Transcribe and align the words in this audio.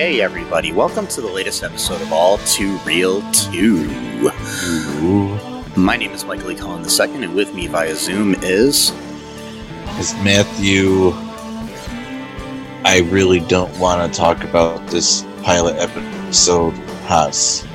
Okay, 0.00 0.22
everybody, 0.22 0.72
welcome 0.72 1.06
to 1.08 1.20
the 1.20 1.26
latest 1.26 1.62
episode 1.62 2.00
of 2.00 2.10
All 2.10 2.38
Too 2.38 2.78
Real 2.86 3.20
2. 3.32 4.32
My 5.76 5.98
name 5.98 6.12
is 6.12 6.24
Michael 6.24 6.52
E. 6.52 6.54
Cullen 6.54 6.82
II, 6.88 7.22
and 7.22 7.34
with 7.34 7.54
me 7.54 7.66
via 7.66 7.94
Zoom 7.94 8.34
is. 8.36 8.92
Is 9.98 10.14
Matthew. 10.24 11.10
I 12.82 13.06
really 13.10 13.40
don't 13.40 13.78
want 13.78 14.10
to 14.10 14.18
talk 14.18 14.42
about 14.42 14.86
this 14.86 15.26
pilot 15.42 15.76
episode, 15.76 16.72
Haas. 17.04 17.66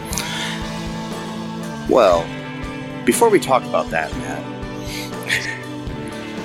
Well, 1.88 2.26
before 3.06 3.30
we 3.30 3.40
talk 3.40 3.64
about 3.66 3.92
that, 3.92 4.12
Matt, 4.14 4.44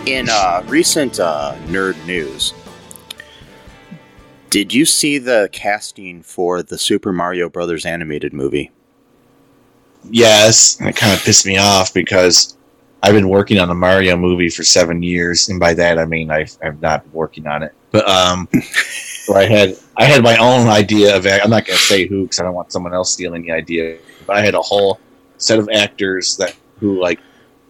in 0.07 0.29
uh, 0.29 0.63
recent 0.67 1.19
uh, 1.19 1.57
nerd 1.69 1.97
news, 2.05 2.53
did 4.51 4.75
you 4.75 4.85
see 4.85 5.19
the 5.19 5.49
casting 5.53 6.23
for 6.23 6.63
the 6.63 6.77
Super 6.77 7.13
Mario 7.13 7.49
Brothers 7.49 7.87
animated 7.87 8.33
movie? 8.33 8.73
Yes, 10.11 10.79
and 10.81 10.89
it 10.89 10.97
kind 10.97 11.13
of 11.13 11.21
pissed 11.21 11.47
me 11.47 11.57
off 11.57 11.95
because 11.95 12.57
I've 13.03 13.15
been 13.15 13.29
working 13.29 13.59
on 13.59 13.71
a 13.71 13.75
Mario 13.75 14.17
movie 14.17 14.49
for 14.49 14.65
seven 14.65 15.03
years, 15.03 15.49
and 15.49 15.61
by 15.61 15.73
that 15.75 15.99
I 15.99 16.05
mean 16.05 16.31
I've, 16.31 16.57
I've 16.63 16.81
not 16.83 17.05
been 17.05 17.13
working 17.13 17.47
on 17.47 17.63
it. 17.63 17.73
But 17.93 18.09
um, 18.09 18.49
so 18.73 19.37
I 19.37 19.47
had 19.47 19.77
I 19.97 20.05
had 20.05 20.23
my 20.23 20.37
own 20.37 20.67
idea 20.69 21.17
of 21.17 21.27
I'm 21.27 21.51
not 21.51 21.65
going 21.65 21.79
to 21.79 21.85
say 21.85 22.07
who 22.07 22.23
because 22.23 22.41
I 22.41 22.43
don't 22.43 22.55
want 22.55 22.73
someone 22.73 22.93
else 22.93 23.13
stealing 23.13 23.43
the 23.43 23.53
idea. 23.53 23.99
But 24.27 24.37
I 24.37 24.41
had 24.43 24.55
a 24.55 24.63
whole 24.63 25.01
set 25.39 25.59
of 25.59 25.69
actors 25.73 26.37
that 26.37 26.57
who 26.79 27.01
like 27.01 27.21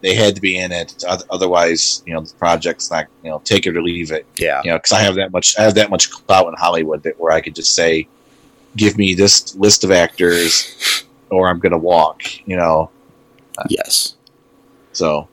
they 0.00 0.14
had 0.14 0.34
to 0.34 0.40
be 0.40 0.56
in 0.58 0.72
it. 0.72 1.02
Otherwise, 1.30 2.02
you 2.06 2.14
know, 2.14 2.20
the 2.20 2.32
project's 2.34 2.90
not, 2.90 3.06
you 3.22 3.30
know, 3.30 3.40
take 3.44 3.66
it 3.66 3.76
or 3.76 3.82
leave 3.82 4.10
it. 4.12 4.26
Yeah. 4.36 4.60
You 4.64 4.70
know, 4.70 4.78
because 4.78 4.92
I 4.92 5.00
have 5.00 5.14
that 5.16 5.32
much, 5.32 5.58
I 5.58 5.62
have 5.62 5.74
that 5.74 5.90
much 5.90 6.10
clout 6.10 6.48
in 6.48 6.54
Hollywood 6.54 7.02
that 7.02 7.18
where 7.20 7.32
I 7.32 7.40
could 7.40 7.54
just 7.54 7.74
say, 7.74 8.08
give 8.76 8.96
me 8.96 9.14
this 9.14 9.54
list 9.56 9.84
of 9.84 9.90
actors, 9.90 11.04
or 11.30 11.48
I'm 11.48 11.58
going 11.58 11.72
to 11.72 11.78
walk. 11.78 12.22
You 12.46 12.56
know. 12.56 12.90
Yes. 13.68 14.16
So. 14.92 15.28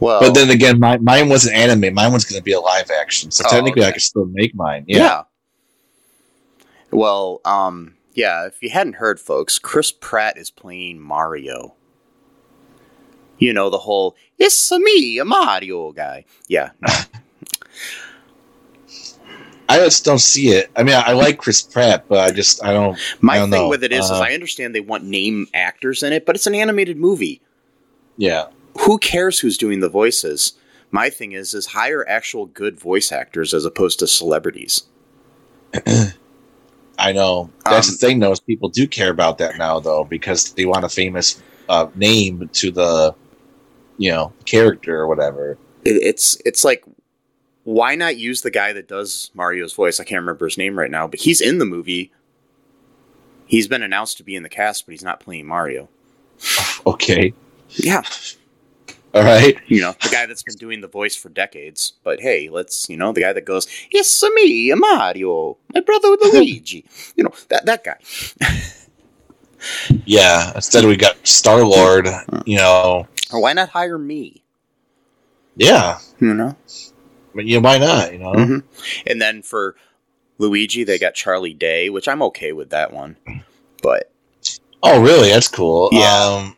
Well, 0.00 0.20
but 0.20 0.34
then 0.34 0.50
again, 0.50 0.80
my, 0.80 0.98
mine 0.98 1.28
wasn't 1.28 1.54
anime. 1.54 1.94
Mine 1.94 2.12
was 2.12 2.24
going 2.24 2.40
to 2.40 2.42
be 2.42 2.52
a 2.52 2.60
live 2.60 2.90
action, 2.90 3.30
so 3.30 3.44
Oh, 3.46 3.50
technically 3.50 3.82
okay. 3.82 3.88
I 3.90 3.92
could 3.92 4.02
still 4.02 4.24
make 4.26 4.52
mine. 4.52 4.84
yeah. 4.88 4.98
Yeah. 4.98 5.22
Well, 6.90 7.40
um, 7.44 7.94
yeah, 8.12 8.46
if 8.46 8.62
you 8.62 8.70
hadn't 8.70 8.94
heard, 8.96 9.20
folks, 9.20 9.58
Chris 9.58 9.92
Pratt 9.92 10.36
is 10.36 10.50
playing 10.50 10.98
Mario. 11.00 11.74
You 13.42 13.52
know, 13.52 13.70
the 13.70 13.78
whole, 13.78 14.14
it's 14.38 14.70
a 14.70 14.78
me, 14.78 15.18
a 15.18 15.24
Mario 15.24 15.92
guy. 15.92 16.24
Yeah. 16.48 16.70
no. 16.80 16.88
I 19.68 19.78
just 19.78 20.04
don't 20.04 20.18
see 20.18 20.48
it. 20.48 20.70
I 20.76 20.82
mean, 20.82 20.94
I, 20.94 21.00
I 21.00 21.12
like 21.12 21.38
Chris 21.38 21.62
Pratt, 21.62 22.04
but 22.08 22.18
I 22.20 22.30
just 22.30 22.62
I 22.62 22.72
don't. 22.72 22.98
My 23.20 23.34
I 23.36 23.40
thing 23.40 23.50
don't 23.50 23.60
know. 23.62 23.68
with 23.68 23.82
it 23.84 23.92
is, 23.92 24.04
is 24.04 24.10
Uh, 24.10 24.20
I 24.20 24.32
understand 24.34 24.74
they 24.74 24.80
want 24.80 25.04
name 25.04 25.46
actors 25.54 26.02
in 26.02 26.12
it, 26.12 26.26
but 26.26 26.36
it's 26.36 26.46
an 26.46 26.54
animated 26.54 26.98
movie. 26.98 27.40
Yeah. 28.18 28.46
Who 28.80 28.98
cares 28.98 29.38
who's 29.38 29.56
doing 29.56 29.80
the 29.80 29.88
voices? 29.88 30.52
My 30.90 31.08
thing 31.08 31.32
is, 31.32 31.54
is 31.54 31.66
hire 31.66 32.06
actual 32.06 32.46
good 32.46 32.78
voice 32.78 33.10
actors 33.10 33.54
as 33.54 33.64
opposed 33.64 33.98
to 34.00 34.06
celebrities. 34.06 34.82
I 36.98 37.12
know. 37.12 37.48
That's 37.64 37.88
Um, 37.88 37.92
the 37.94 37.98
thing, 37.98 38.18
though. 38.20 38.32
Is 38.32 38.40
people 38.40 38.68
do 38.68 38.86
care 38.86 39.10
about 39.10 39.38
that 39.38 39.56
now, 39.56 39.80
though, 39.80 40.04
because 40.04 40.52
they 40.52 40.66
want 40.66 40.84
a 40.84 40.88
famous 40.90 41.42
uh, 41.70 41.86
name 41.94 42.50
to 42.54 42.70
the, 42.70 43.14
you 44.02 44.10
know, 44.10 44.32
character 44.46 44.96
or 44.98 45.06
whatever. 45.06 45.56
It, 45.84 45.90
it's 46.02 46.36
it's 46.44 46.64
like, 46.64 46.84
why 47.62 47.94
not 47.94 48.16
use 48.16 48.42
the 48.42 48.50
guy 48.50 48.72
that 48.72 48.88
does 48.88 49.30
Mario's 49.32 49.74
voice? 49.74 50.00
I 50.00 50.04
can't 50.04 50.20
remember 50.20 50.46
his 50.46 50.58
name 50.58 50.76
right 50.76 50.90
now, 50.90 51.06
but 51.06 51.20
he's 51.20 51.40
in 51.40 51.58
the 51.58 51.64
movie. 51.64 52.10
He's 53.46 53.68
been 53.68 53.82
announced 53.82 54.16
to 54.16 54.24
be 54.24 54.34
in 54.34 54.42
the 54.42 54.48
cast, 54.48 54.86
but 54.86 54.92
he's 54.92 55.04
not 55.04 55.20
playing 55.20 55.46
Mario. 55.46 55.88
Okay. 56.84 57.32
Yeah, 57.68 58.02
All 59.14 59.22
right. 59.22 59.56
you 59.68 59.80
know 59.80 59.94
the 60.02 60.08
guy 60.08 60.26
that's 60.26 60.42
been 60.42 60.56
doing 60.56 60.80
the 60.80 60.88
voice 60.88 61.14
for 61.14 61.28
decades. 61.28 61.92
But 62.02 62.20
hey, 62.20 62.48
let's 62.48 62.88
you 62.88 62.96
know 62.96 63.12
the 63.12 63.20
guy 63.20 63.32
that 63.32 63.44
goes, 63.44 63.68
Yes, 63.92 64.20
me, 64.34 64.74
Mario, 64.74 65.58
my 65.72 65.80
brother 65.80 66.08
Luigi." 66.08 66.84
You 67.16 67.22
know 67.24 67.32
that 67.50 67.66
that 67.66 67.84
guy. 67.84 67.98
Yeah. 70.04 70.52
Instead, 70.54 70.84
we 70.84 70.96
got 70.96 71.24
Star 71.26 71.64
Lord. 71.64 72.06
Mm. 72.06 72.42
You 72.46 72.56
know. 72.56 73.06
Or 73.32 73.40
why 73.40 73.52
not 73.52 73.70
hire 73.70 73.98
me? 73.98 74.42
Yeah. 75.56 75.98
You 76.20 76.34
know. 76.34 76.56
But 77.34 77.46
yeah, 77.46 77.58
why 77.58 77.78
not? 77.78 78.12
You 78.12 78.18
know. 78.18 78.32
Mhm. 78.32 78.62
And 79.06 79.20
then 79.20 79.42
for 79.42 79.74
Luigi, 80.38 80.84
they 80.84 80.98
got 80.98 81.14
Charlie 81.14 81.54
Day, 81.54 81.88
which 81.90 82.08
I'm 82.08 82.22
okay 82.22 82.52
with 82.52 82.70
that 82.70 82.92
one. 82.92 83.16
But 83.82 84.10
Oh, 84.82 85.00
really? 85.00 85.28
That's 85.30 85.48
cool. 85.48 85.88
Yeah. 85.92 86.24
Um, 86.24 86.56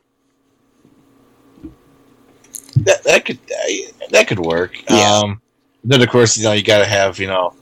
that 2.76 3.04
that 3.04 3.24
could 3.24 3.38
that 4.10 4.26
could 4.26 4.40
work. 4.40 4.82
Yeah. 4.90 5.18
Um, 5.18 5.40
then 5.84 6.00
of 6.02 6.08
course 6.08 6.36
you 6.36 6.44
know 6.44 6.52
you 6.52 6.62
got 6.62 6.78
to 6.78 6.86
have 6.86 7.18
you 7.18 7.26
know 7.26 7.54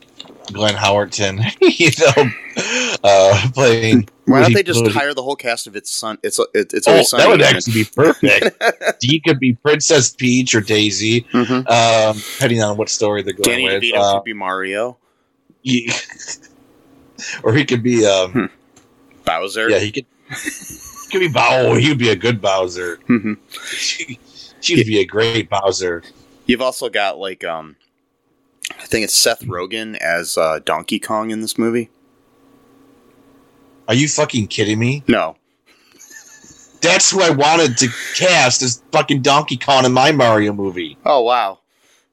Glenn 0.52 0.74
Howerton, 0.74 1.40
you 1.60 1.90
know, 2.00 2.98
uh, 3.04 3.50
playing. 3.54 4.08
why 4.26 4.42
don't 4.42 4.52
they 4.54 4.62
just 4.62 4.86
hire 4.88 5.14
the 5.14 5.22
whole 5.22 5.36
cast 5.36 5.66
of 5.66 5.76
its 5.76 5.90
son? 5.90 6.18
It's 6.22 6.38
it's 6.54 6.74
it's 6.74 6.88
Oh, 6.88 7.16
that 7.18 7.28
would 7.28 7.42
actually 7.42 7.72
be 7.74 7.84
perfect. 7.84 8.62
he 9.02 9.20
could 9.20 9.38
be 9.38 9.54
Princess 9.54 10.10
Peach 10.10 10.54
or 10.54 10.60
Daisy, 10.60 11.22
Mhm. 11.32 11.68
um, 11.68 12.16
depending 12.34 12.62
on 12.62 12.76
what 12.76 12.88
story 12.88 13.22
they're 13.22 13.32
going 13.34 13.48
Danny 13.48 13.64
with. 13.64 13.82
DeVito 13.82 13.98
Uh, 13.98 14.14
could 14.14 14.24
be 14.24 14.32
Mario. 14.32 14.96
he- 15.62 15.90
or 17.42 17.52
he 17.54 17.64
could 17.64 17.82
be, 17.82 18.04
um, 18.06 18.50
Bowser. 19.24 19.68
yeah, 19.70 19.78
he 19.78 19.92
could. 19.92 20.06
he 20.30 21.10
could 21.10 21.20
be 21.20 21.28
Bow. 21.28 21.74
He 21.74 21.88
would 21.88 21.98
be 21.98 22.08
a 22.10 22.16
good 22.16 22.40
Bowser. 22.40 22.98
Mhm. 23.08 23.36
She, 23.76 24.18
she'd 24.60 24.86
be 24.86 24.98
a 25.00 25.04
great 25.04 25.48
Bowser. 25.48 26.02
You've 26.46 26.62
also 26.62 26.88
got 26.88 27.18
like 27.18 27.44
um, 27.44 27.76
think 28.92 29.04
it's 29.04 29.14
Seth 29.14 29.40
Rogen 29.46 29.96
as 29.96 30.36
uh, 30.36 30.60
Donkey 30.66 30.98
Kong 30.98 31.30
in 31.30 31.40
this 31.40 31.56
movie. 31.56 31.88
Are 33.88 33.94
you 33.94 34.06
fucking 34.06 34.48
kidding 34.48 34.78
me? 34.78 35.02
No, 35.08 35.36
That's 36.82 37.10
who 37.10 37.22
I 37.22 37.30
wanted 37.30 37.78
to 37.78 37.88
cast 38.14 38.60
as 38.60 38.82
fucking 38.92 39.22
Donkey 39.22 39.56
Kong 39.56 39.86
in 39.86 39.92
my 39.92 40.12
Mario 40.12 40.52
movie. 40.52 40.98
oh 41.06 41.22
wow, 41.22 41.60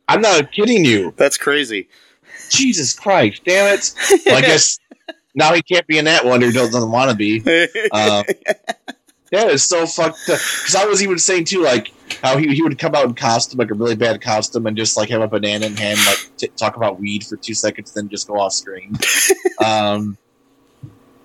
I'm 0.08 0.22
not 0.22 0.54
kidding 0.54 0.86
you. 0.86 1.14
that's 1.18 1.38
crazy. 1.38 1.90
Jesus 2.50 2.94
Christ, 2.94 3.42
damn 3.46 3.74
it. 3.78 3.94
Well, 4.26 4.38
I 4.38 4.42
guess 4.42 4.80
now 5.36 5.54
he 5.54 5.62
can't 5.62 5.86
be 5.86 5.98
in 5.98 6.06
that 6.06 6.24
one 6.24 6.44
or 6.44 6.52
doesn't 6.52 6.92
want 6.92 7.12
to 7.12 7.18
be. 7.18 7.42
Um, 7.92 8.24
that 9.32 9.50
is 9.50 9.64
so 9.64 9.86
fucked 9.86 10.30
up. 10.30 10.40
Because 10.40 10.76
I 10.76 10.86
was 10.86 11.04
even 11.04 11.18
saying 11.18 11.46
too, 11.46 11.62
like 11.62 11.94
how 12.24 12.38
he, 12.38 12.54
he 12.54 12.62
would 12.62 12.78
come 12.78 12.96
out 12.96 13.06
in 13.06 13.14
costume, 13.14 13.60
like 13.60 13.72
a 13.72 13.74
really 13.74 13.96
bad 13.96 14.22
costume, 14.22 14.66
and 14.66 14.76
just 14.76 14.98
like 14.98 15.10
have 15.10 15.22
a 15.22 15.28
banana 15.28 15.66
in 15.66 15.76
hand, 15.76 16.00
like 16.06 16.32
t- 16.38 16.48
talk 16.58 16.76
about 16.76 17.00
weed 17.00 17.24
for 17.24 17.36
two 17.38 17.54
seconds, 17.54 17.94
then 17.94 18.10
just 18.10 18.28
go 18.28 18.40
off 18.40 18.54
screen. 18.54 18.98
um, 19.66 20.18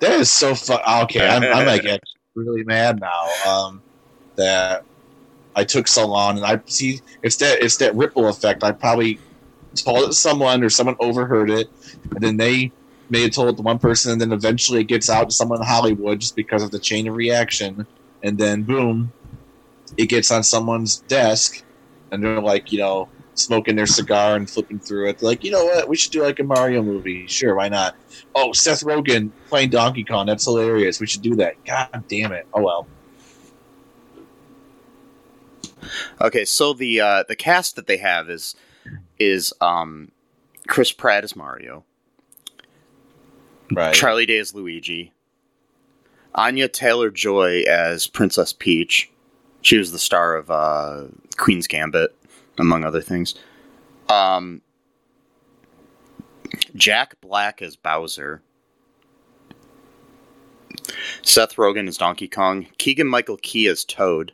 that 0.01 0.21
is 0.21 0.31
so 0.31 0.55
fuck. 0.55 0.83
Okay, 1.05 1.27
I'm, 1.27 1.43
I'm 1.43 1.67
like 1.67 1.85
actually 1.87 2.21
really 2.35 2.65
mad 2.65 3.01
now. 3.01 3.29
Um, 3.47 3.83
that 4.37 4.85
I 5.57 5.65
took 5.65 5.89
so 5.89 6.07
long, 6.07 6.37
and 6.37 6.47
I 6.47 6.61
see 6.67 7.01
it's 7.23 7.37
that 7.37 7.63
it's 7.63 7.77
that 7.79 7.95
ripple 7.95 8.29
effect. 8.29 8.65
I 8.65 8.73
probably 8.73 9.19
told 9.75 10.05
it 10.05 10.07
to 10.09 10.13
someone, 10.13 10.63
or 10.63 10.71
someone 10.71 10.97
overheard 11.01 11.51
it, 11.51 11.71
and 12.11 12.21
then 12.21 12.37
they 12.37 12.73
may 13.11 13.23
have 13.23 13.33
told 13.33 13.63
one 13.63 13.79
person, 13.79 14.13
and 14.13 14.21
then 14.21 14.33
eventually 14.33 14.81
it 14.81 14.89
gets 14.89 15.11
out 15.11 15.29
to 15.29 15.35
someone 15.35 15.61
in 15.61 15.67
Hollywood 15.67 16.21
just 16.21 16.37
because 16.37 16.63
of 16.63 16.71
the 16.71 16.79
chain 16.79 17.09
of 17.09 17.15
reaction, 17.15 17.87
and 18.23 18.39
then 18.39 18.63
boom, 18.63 19.13
it 19.97 20.07
gets 20.07 20.31
on 20.31 20.43
someone's 20.43 21.01
desk, 21.03 21.65
and 22.11 22.23
they're 22.23 22.41
like, 22.41 22.73
you 22.73 22.79
know, 22.79 23.09
smoking 23.35 23.77
their 23.77 23.87
cigar 23.87 24.37
and 24.37 24.49
flipping 24.49 24.81
through 24.81 25.09
it. 25.09 25.19
They're 25.19 25.29
like, 25.29 25.45
you 25.45 25.51
know 25.51 25.65
what? 25.65 25.89
We 25.89 25.97
should 25.97 26.13
do 26.13 26.23
like 26.23 26.39
a 26.39 26.45
Mario 26.45 26.83
movie. 26.83 27.27
Sure, 27.27 27.57
why 27.57 27.69
not? 27.69 27.97
Oh, 28.35 28.53
Seth 28.53 28.81
Rogen 28.81 29.33
playing 29.49 29.71
Donkey 29.71 30.05
Kong. 30.05 30.27
That's 30.27 30.45
hilarious. 30.45 31.01
We 31.01 31.07
should 31.07 31.23
do 31.23 31.35
that. 31.37 31.55
God 31.67 32.05
damn 32.09 32.33
it. 32.33 32.47
Oh 32.53 32.63
well. 32.63 32.89
Okay, 36.21 36.45
so 36.45 36.73
the 36.73 37.01
uh, 37.01 37.25
the 37.29 37.37
cast 37.37 37.77
that 37.77 37.87
they 37.87 37.99
have 37.99 38.31
is 38.31 38.55
is 39.19 39.53
um, 39.61 40.11
Chris 40.67 40.93
Pratt 40.93 41.25
as 41.25 41.37
Mario, 41.37 41.85
Right. 43.73 43.95
Charlie 43.95 44.27
Day 44.27 44.39
as 44.39 44.55
Luigi, 44.55 45.13
Anya 46.35 46.69
Taylor 46.69 47.11
Joy 47.11 47.63
as 47.63 48.07
Princess 48.07 48.53
Peach. 48.53 49.11
She 49.63 49.79
was 49.79 49.93
the 49.93 49.99
star 49.99 50.37
of 50.37 50.51
uh, 50.51 51.05
Queen's 51.37 51.67
Gambit, 51.67 52.15
among 52.59 52.85
other 52.85 53.01
things. 53.01 53.35
Um, 54.09 54.61
Jack 56.75 57.21
Black 57.21 57.63
as 57.63 57.77
Bowser. 57.77 58.43
Seth 61.23 61.57
Rogen 61.57 61.89
as 61.89 61.97
Donkey 61.97 62.29
Kong. 62.29 62.67
Keegan 62.79 63.07
Michael 63.07 63.39
Key 63.39 63.67
as 63.69 63.85
Toad. 63.85 64.33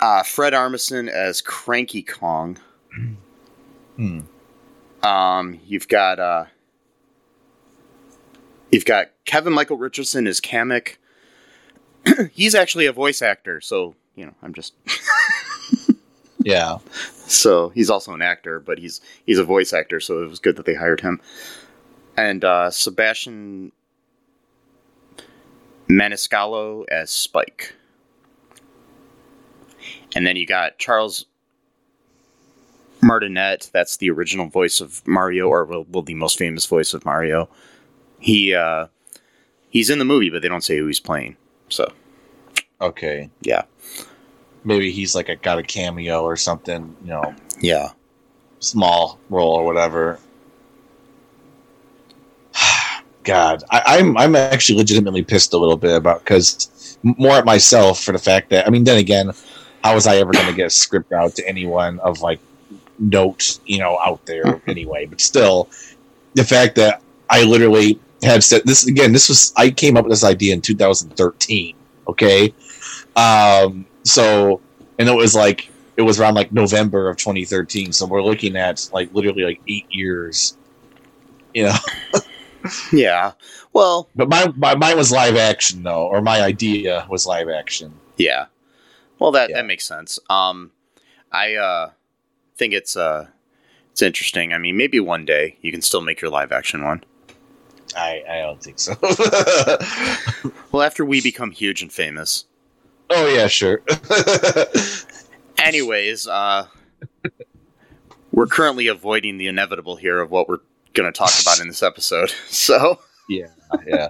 Uh, 0.00 0.24
Fred 0.24 0.52
Armisen 0.52 1.08
as 1.08 1.40
Cranky 1.40 2.02
Kong. 2.02 2.58
Hmm. 3.96 4.20
Um, 5.02 5.60
you've 5.66 5.88
got 5.88 6.18
uh, 6.20 6.44
you've 8.70 8.84
got 8.84 9.08
Kevin 9.24 9.52
Michael 9.52 9.76
Richardson 9.76 10.26
as 10.26 10.40
Kamek. 10.40 10.96
He's 12.32 12.54
actually 12.54 12.86
a 12.86 12.92
voice 12.92 13.22
actor, 13.22 13.60
so 13.60 13.94
you 14.14 14.26
know 14.26 14.34
I'm 14.42 14.54
just 14.54 14.74
Yeah. 16.44 16.78
so 17.26 17.68
he's 17.70 17.88
also 17.90 18.12
an 18.14 18.22
actor, 18.22 18.58
but 18.60 18.78
he's 18.78 19.00
he's 19.26 19.38
a 19.38 19.44
voice 19.44 19.72
actor, 19.72 20.00
so 20.00 20.22
it 20.22 20.28
was 20.28 20.38
good 20.40 20.56
that 20.56 20.66
they 20.66 20.74
hired 20.74 21.00
him. 21.00 21.20
And 22.16 22.44
uh, 22.44 22.70
Sebastian 22.70 23.72
Maniscalco 25.88 26.84
as 26.90 27.10
Spike. 27.10 27.74
And 30.14 30.26
then 30.26 30.36
you 30.36 30.46
got 30.46 30.78
Charles 30.78 31.26
Martinet, 33.02 33.70
that's 33.72 33.96
the 33.96 34.10
original 34.10 34.48
voice 34.48 34.80
of 34.80 35.06
Mario, 35.06 35.48
or 35.48 35.64
will, 35.64 35.86
well 35.90 36.02
the 36.02 36.14
most 36.14 36.38
famous 36.38 36.66
voice 36.66 36.94
of 36.94 37.04
Mario. 37.04 37.48
He 38.20 38.54
uh, 38.54 38.86
he's 39.70 39.90
in 39.90 39.98
the 39.98 40.04
movie, 40.04 40.30
but 40.30 40.42
they 40.42 40.48
don't 40.48 40.64
say 40.64 40.78
who 40.78 40.86
he's 40.86 41.00
playing. 41.00 41.36
So 41.68 41.92
Okay. 42.80 43.30
yeah, 43.42 43.62
Maybe 44.64 44.90
he's 44.92 45.14
like 45.14 45.28
a 45.28 45.36
got 45.36 45.58
a 45.58 45.62
cameo 45.62 46.22
or 46.22 46.36
something. 46.36 46.94
You 47.02 47.08
know, 47.10 47.34
yeah. 47.60 47.90
small 48.60 49.18
role 49.30 49.54
or 49.54 49.64
whatever. 49.64 50.18
God, 53.24 53.62
I, 53.70 53.82
I'm 53.98 54.16
I'm 54.16 54.36
actually 54.36 54.78
legitimately 54.78 55.22
pissed 55.24 55.52
a 55.52 55.58
little 55.58 55.76
bit 55.76 55.94
about 55.96 56.20
because 56.20 56.98
more 57.02 57.32
at 57.32 57.44
myself 57.44 58.02
for 58.02 58.12
the 58.12 58.18
fact 58.18 58.50
that 58.50 58.66
I 58.66 58.70
mean, 58.70 58.84
then 58.84 58.98
again, 58.98 59.30
how 59.82 59.94
was 59.94 60.06
I 60.06 60.16
ever 60.16 60.32
going 60.32 60.46
to 60.46 60.54
get 60.54 60.66
a 60.66 60.70
script 60.70 61.12
out 61.12 61.34
to 61.36 61.48
anyone 61.48 61.98
of 62.00 62.20
like 62.20 62.40
note, 63.02 63.58
you 63.66 63.78
know, 63.78 63.98
out 64.04 64.24
there 64.26 64.62
anyway? 64.66 65.04
But 65.06 65.20
still, 65.20 65.68
the 66.34 66.44
fact 66.44 66.76
that 66.76 67.02
I 67.28 67.42
literally 67.44 67.98
had 68.22 68.42
said 68.42 68.62
this 68.64 68.86
again, 68.86 69.12
this 69.12 69.28
was 69.28 69.52
I 69.56 69.70
came 69.70 69.96
up 69.96 70.04
with 70.04 70.12
this 70.12 70.24
idea 70.24 70.54
in 70.54 70.60
2013. 70.62 71.74
Okay, 72.08 72.54
um, 73.16 73.84
so 74.04 74.60
and 74.98 75.08
it 75.08 75.14
was 75.14 75.34
like 75.34 75.70
it 75.96 76.02
was 76.02 76.18
around 76.18 76.34
like 76.34 76.52
November 76.52 77.08
of 77.10 77.16
2013. 77.18 77.92
So 77.92 78.06
we're 78.06 78.22
looking 78.22 78.56
at 78.56 78.88
like 78.92 79.12
literally 79.12 79.42
like 79.42 79.60
eight 79.68 79.86
years. 79.90 80.56
You 81.54 81.64
know, 81.64 81.74
Yeah. 82.92 83.32
Well, 83.72 84.08
but 84.14 84.28
my, 84.28 84.52
my 84.56 84.74
mine 84.74 84.96
was 84.96 85.10
live 85.12 85.36
action 85.36 85.82
though, 85.82 86.06
or 86.06 86.22
my 86.22 86.40
idea 86.42 87.06
was 87.10 87.26
live 87.26 87.48
action. 87.48 87.92
yeah. 88.16 88.46
Well, 89.18 89.32
that 89.32 89.50
Yeah. 89.50 89.56
that 89.56 89.66
makes 89.66 89.84
sense. 89.84 90.18
Um, 90.30 90.70
I 91.30 91.54
uh 91.56 91.90
think 92.62 92.74
it's 92.74 92.96
uh 92.96 93.26
it's 93.90 94.02
interesting. 94.02 94.52
I 94.52 94.58
mean, 94.58 94.76
maybe 94.76 95.00
one 95.00 95.24
day 95.24 95.58
you 95.62 95.72
can 95.72 95.82
still 95.82 96.00
make 96.00 96.20
your 96.20 96.30
live 96.30 96.52
action 96.52 96.84
one. 96.84 97.02
I 97.96 98.22
I 98.30 98.38
don't 98.38 98.62
think 98.62 98.78
so. 98.78 98.94
Well, 100.70 100.82
after 100.82 101.04
we 101.04 101.20
become 101.20 101.50
huge 101.50 101.82
and 101.82 101.92
famous. 101.92 102.46
oh 103.10 103.26
yeah, 103.26 103.48
sure. 103.48 103.82
Anyways, 105.58 106.28
uh 106.28 106.68
we're 108.30 108.46
currently 108.46 108.86
avoiding 108.86 109.38
the 109.38 109.48
inevitable 109.48 109.96
here 109.96 110.20
of 110.20 110.30
what 110.30 110.48
we're 110.48 110.60
going 110.94 111.12
to 111.12 111.16
talk 111.16 111.32
about 111.42 111.60
in 111.60 111.68
this 111.68 111.82
episode. 111.82 112.32
So, 112.48 113.00
yeah, 113.28 113.48
yeah. 113.86 114.08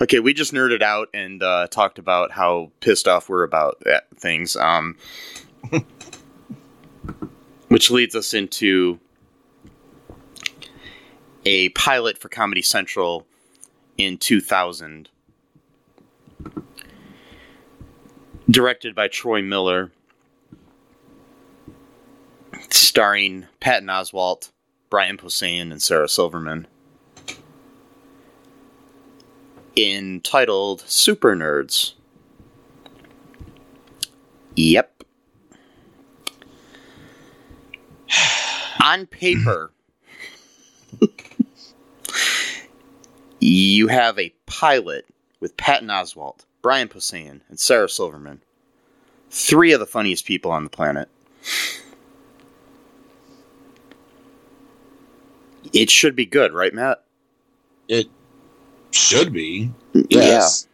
okay, 0.00 0.18
we 0.18 0.32
just 0.32 0.54
nerded 0.54 0.80
out 0.80 1.08
and 1.12 1.42
uh, 1.42 1.66
talked 1.66 1.98
about 1.98 2.30
how 2.30 2.70
pissed 2.80 3.06
off 3.06 3.28
we're 3.28 3.42
about 3.42 3.82
things. 4.16 4.56
Um, 4.56 4.96
which 7.74 7.90
leads 7.90 8.14
us 8.14 8.32
into 8.32 9.00
a 11.44 11.70
pilot 11.70 12.16
for 12.16 12.28
Comedy 12.28 12.62
Central 12.62 13.26
in 13.98 14.16
2000, 14.16 15.08
directed 18.48 18.94
by 18.94 19.08
Troy 19.08 19.42
Miller, 19.42 19.90
starring 22.70 23.48
Patton 23.58 23.88
Oswalt, 23.88 24.52
Brian 24.88 25.16
Posehn, 25.16 25.72
and 25.72 25.82
Sarah 25.82 26.08
Silverman 26.08 26.68
entitled 29.76 30.84
Super 30.86 31.34
Nerds. 31.34 31.94
Yep. 34.54 34.93
On 38.84 39.06
paper, 39.06 39.70
you 43.40 43.88
have 43.88 44.18
a 44.18 44.28
pilot 44.44 45.06
with 45.40 45.56
Patton 45.56 45.88
Oswalt, 45.88 46.44
Brian 46.60 46.88
Posehn, 46.88 47.40
and 47.48 47.58
Sarah 47.58 47.88
Silverman. 47.88 48.42
Three 49.30 49.72
of 49.72 49.80
the 49.80 49.86
funniest 49.86 50.26
people 50.26 50.50
on 50.50 50.64
the 50.64 50.70
planet. 50.70 51.08
It 55.72 55.88
should 55.90 56.14
be 56.14 56.26
good, 56.26 56.52
right, 56.52 56.74
Matt? 56.74 57.02
It 57.88 58.06
should 58.90 59.32
be. 59.32 59.72
Yes. 60.10 60.68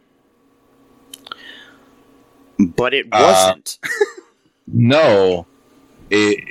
Yeah. 2.59 2.67
But 2.75 2.93
it 2.93 3.07
Uh, 3.11 3.19
wasn't. 3.21 3.79
No. 4.73 5.45
It, 6.11 6.43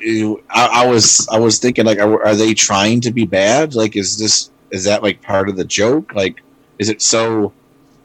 it- 0.00 0.44
I, 0.50 0.84
I 0.84 0.86
was 0.86 1.28
I 1.30 1.38
was 1.38 1.58
thinking 1.58 1.84
like 1.84 1.98
are, 1.98 2.24
are 2.24 2.34
they 2.34 2.54
trying 2.54 3.00
to 3.02 3.12
be 3.12 3.24
bad? 3.26 3.74
Like 3.74 3.94
is 3.96 4.18
this 4.18 4.50
is 4.70 4.84
that 4.84 5.02
like 5.02 5.22
part 5.22 5.48
of 5.48 5.56
the 5.56 5.64
joke? 5.64 6.14
Like 6.14 6.42
is 6.78 6.88
it 6.88 7.02
so 7.02 7.52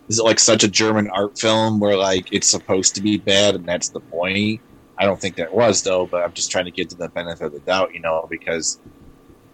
is 0.09 0.19
it 0.19 0.23
like 0.23 0.39
such 0.39 0.63
a 0.63 0.67
German 0.67 1.09
art 1.09 1.39
film 1.39 1.79
where 1.79 1.97
like 1.97 2.31
it's 2.31 2.47
supposed 2.47 2.93
to 2.95 3.01
be 3.01 3.17
bad 3.17 3.55
and 3.55 3.65
that's 3.65 3.89
the 3.89 3.99
point? 3.99 4.61
I 4.97 5.05
don't 5.05 5.19
think 5.19 5.35
that 5.37 5.53
was 5.53 5.81
though, 5.83 6.05
but 6.07 6.23
I'm 6.23 6.33
just 6.33 6.51
trying 6.51 6.65
to 6.65 6.71
get 6.71 6.89
to 6.89 6.95
the 6.95 7.09
benefit 7.09 7.45
of 7.47 7.53
the 7.53 7.59
doubt, 7.59 7.93
you 7.93 7.99
know, 7.99 8.27
because 8.29 8.79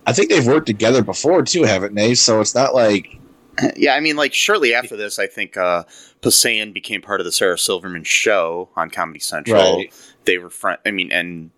I 0.05 0.13
think 0.13 0.29
they've 0.29 0.45
worked 0.45 0.67
together 0.67 1.01
before 1.03 1.43
too, 1.43 1.63
haven't 1.63 1.95
they? 1.95 2.15
So 2.15 2.41
it's 2.41 2.55
not 2.55 2.73
like 2.73 3.19
Yeah, 3.75 3.93
I 3.93 3.99
mean, 3.99 4.15
like 4.15 4.33
shortly 4.33 4.73
after 4.73 4.97
this, 4.97 5.19
I 5.19 5.27
think 5.27 5.55
uh, 5.57 5.83
Posehn 6.21 6.73
became 6.73 7.01
part 7.01 7.21
of 7.21 7.25
the 7.25 7.31
Sarah 7.31 7.57
Silverman 7.57 8.03
show 8.03 8.69
on 8.75 8.89
Comedy 8.89 9.19
Central. 9.19 9.77
Right. 9.77 9.93
They 10.25 10.37
were 10.37 10.49
friend. 10.49 10.79
I 10.85 10.91
mean, 10.91 11.11
and 11.11 11.51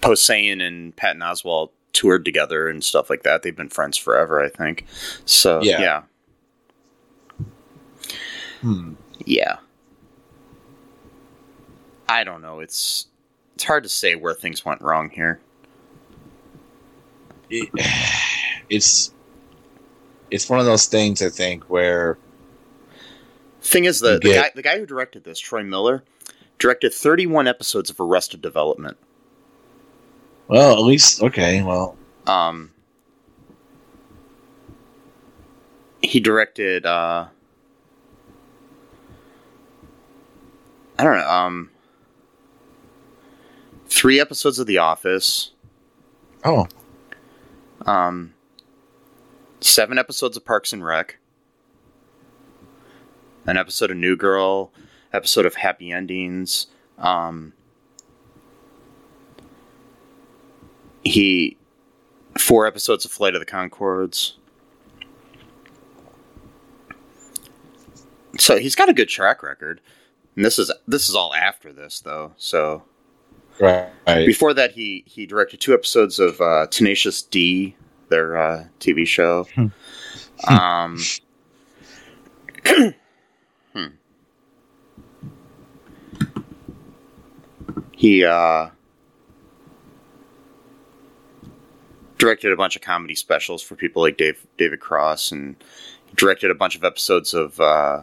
Posehn 0.00 0.62
and 0.62 0.94
Patton 0.96 1.22
Oswalt 1.22 1.70
toured 1.92 2.24
together 2.24 2.68
and 2.68 2.82
stuff 2.84 3.10
like 3.10 3.22
that. 3.24 3.42
They've 3.42 3.56
been 3.56 3.68
friends 3.68 3.96
forever, 3.96 4.42
I 4.42 4.48
think. 4.48 4.86
So 5.24 5.60
Yeah. 5.62 5.80
yeah, 5.80 6.02
hmm. 8.60 8.94
yeah. 9.24 9.56
I 12.08 12.24
don't 12.24 12.40
know. 12.40 12.60
It's 12.60 13.06
it's 13.54 13.64
hard 13.64 13.82
to 13.82 13.88
say 13.88 14.14
where 14.14 14.34
things 14.34 14.64
went 14.64 14.80
wrong 14.80 15.10
here. 15.10 15.40
it, 17.50 17.68
it's 18.70 19.12
it's 20.30 20.48
one 20.48 20.60
of 20.60 20.66
those 20.66 20.86
things 20.86 21.22
I 21.22 21.28
think 21.28 21.64
where 21.64 22.18
Thing 23.60 23.84
is, 23.84 24.00
the, 24.00 24.18
the 24.22 24.32
guy 24.32 24.50
the 24.54 24.62
guy 24.62 24.78
who 24.78 24.86
directed 24.86 25.24
this, 25.24 25.38
Troy 25.38 25.62
Miller, 25.64 26.04
directed 26.58 26.92
31 26.92 27.46
episodes 27.46 27.90
of 27.90 28.00
Arrested 28.00 28.42
Development. 28.42 28.96
Well, 30.48 30.72
at 30.74 30.80
least 30.82 31.22
okay. 31.22 31.62
Well, 31.62 31.96
Um, 32.26 32.70
he 36.02 36.20
directed. 36.20 36.86
Uh, 36.86 37.26
I 40.98 41.04
don't 41.04 41.16
know. 41.18 41.28
Um, 41.30 41.70
three 43.86 44.18
episodes 44.20 44.58
of 44.58 44.66
The 44.66 44.78
Office. 44.78 45.52
oh, 46.44 46.66
Um, 47.86 48.34
seven 49.60 49.98
episodes 49.98 50.36
of 50.36 50.44
Parks 50.44 50.72
and 50.72 50.84
Rec. 50.84 51.18
An 53.46 53.56
episode 53.56 53.90
of 53.90 53.96
New 53.96 54.16
Girl. 54.16 54.72
Episode 55.12 55.46
of 55.46 55.54
Happy 55.54 55.92
Endings. 55.92 56.66
Um, 56.98 57.52
he 61.04 61.56
four 62.38 62.66
episodes 62.66 63.04
of 63.04 63.10
Flight 63.10 63.34
of 63.34 63.40
the 63.40 63.46
Conchords. 63.46 64.32
So 68.38 68.58
he's 68.58 68.74
got 68.74 68.88
a 68.88 68.92
good 68.92 69.08
track 69.08 69.42
record. 69.42 69.80
And 70.36 70.44
this 70.44 70.58
is 70.58 70.70
this 70.86 71.08
is 71.08 71.14
all 71.14 71.34
after 71.34 71.72
this 71.72 72.00
though. 72.00 72.32
So 72.36 72.84
right. 73.58 73.90
before 74.06 74.54
that 74.54 74.72
he 74.72 75.02
he 75.06 75.26
directed 75.26 75.60
two 75.60 75.74
episodes 75.74 76.18
of 76.18 76.40
uh, 76.40 76.66
Tenacious 76.70 77.22
D, 77.22 77.74
their 78.08 78.36
uh, 78.36 78.64
TV 78.80 79.06
show. 79.06 79.46
um 80.46 80.98
He 87.98 88.24
uh 88.24 88.68
directed 92.16 92.52
a 92.52 92.56
bunch 92.56 92.76
of 92.76 92.82
comedy 92.82 93.16
specials 93.16 93.60
for 93.60 93.74
people 93.74 94.02
like 94.02 94.16
Dave 94.16 94.46
David 94.56 94.78
Cross 94.78 95.32
and 95.32 95.56
directed 96.14 96.52
a 96.52 96.54
bunch 96.54 96.76
of 96.76 96.84
episodes 96.84 97.34
of 97.34 97.60
uh 97.60 98.02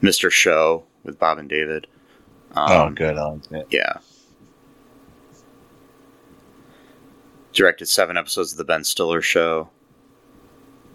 Mr. 0.00 0.30
Show 0.30 0.84
with 1.02 1.18
Bob 1.18 1.38
and 1.38 1.48
David. 1.48 1.88
oh, 2.56 2.86
Um, 2.86 2.94
good. 2.94 3.18
I 3.18 3.24
like 3.50 3.72
yeah. 3.72 3.94
Directed 7.52 7.86
seven 7.86 8.16
episodes 8.16 8.52
of 8.52 8.58
the 8.58 8.64
Ben 8.64 8.84
Stiller 8.84 9.20
show. 9.20 9.68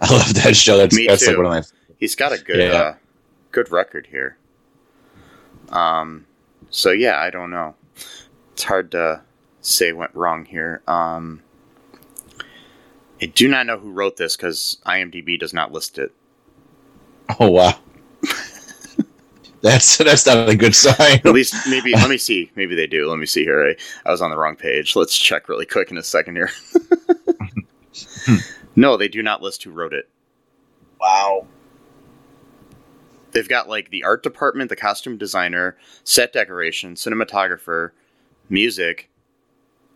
I 0.00 0.10
love 0.12 0.32
that 0.42 0.54
show. 0.56 0.78
That's 0.78 0.96
Me 0.96 1.06
that's 1.08 1.26
like 1.26 1.36
too. 1.36 1.42
of 1.42 1.46
my 1.50 1.62
He's 1.98 2.14
got 2.14 2.32
a 2.32 2.38
good 2.38 2.56
Yeah. 2.58 2.72
uh, 2.78 2.94
good 3.52 3.70
record 3.70 4.06
here. 4.10 4.38
Um 5.68 6.24
so 6.70 6.90
yeah, 6.90 7.18
I 7.20 7.30
don't 7.30 7.50
know. 7.50 7.74
It's 8.52 8.64
hard 8.64 8.90
to 8.92 9.22
say 9.60 9.92
went 9.92 10.14
wrong 10.14 10.44
here. 10.44 10.82
Um 10.86 11.42
I 13.20 13.26
do 13.26 13.48
not 13.48 13.66
know 13.66 13.78
who 13.78 13.90
wrote 13.90 14.16
this 14.16 14.36
because 14.36 14.78
IMDb 14.86 15.38
does 15.38 15.52
not 15.52 15.72
list 15.72 15.98
it. 15.98 16.12
Oh 17.40 17.50
wow. 17.50 17.78
that's 19.62 19.96
that's 19.98 20.26
not 20.26 20.48
a 20.48 20.56
good 20.56 20.74
sign. 20.74 21.20
At 21.24 21.26
least 21.26 21.54
maybe 21.68 21.92
let 21.92 22.10
me 22.10 22.18
see. 22.18 22.50
Maybe 22.56 22.74
they 22.74 22.86
do. 22.86 23.08
Let 23.08 23.18
me 23.18 23.26
see 23.26 23.42
here. 23.44 23.68
I, 23.68 24.08
I 24.08 24.12
was 24.12 24.20
on 24.20 24.30
the 24.30 24.36
wrong 24.36 24.56
page. 24.56 24.94
Let's 24.94 25.16
check 25.16 25.48
really 25.48 25.66
quick 25.66 25.90
in 25.90 25.98
a 25.98 26.02
second 26.02 26.36
here. 26.36 26.50
no, 28.76 28.96
they 28.96 29.08
do 29.08 29.22
not 29.22 29.42
list 29.42 29.62
who 29.62 29.70
wrote 29.70 29.94
it. 29.94 30.08
Wow. 31.00 31.46
They've 33.36 33.46
got 33.46 33.68
like 33.68 33.90
the 33.90 34.02
art 34.02 34.22
department, 34.22 34.70
the 34.70 34.76
costume 34.76 35.18
designer, 35.18 35.76
set 36.04 36.32
decoration, 36.32 36.94
cinematographer, 36.94 37.90
music, 38.48 39.10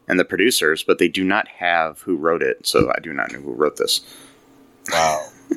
and 0.07 0.21
the 0.21 0.27
producers, 0.27 0.83
but 0.83 0.99
they 0.99 1.09
do 1.09 1.25
not 1.25 1.49
have 1.49 2.03
who 2.03 2.17
wrote 2.17 2.43
it. 2.43 2.67
So 2.67 2.93
I 2.95 3.01
do 3.01 3.15
not 3.15 3.33
know 3.33 3.41
who 3.41 3.53
wrote 3.53 3.77
this 3.77 4.03
Wow. 4.93 5.27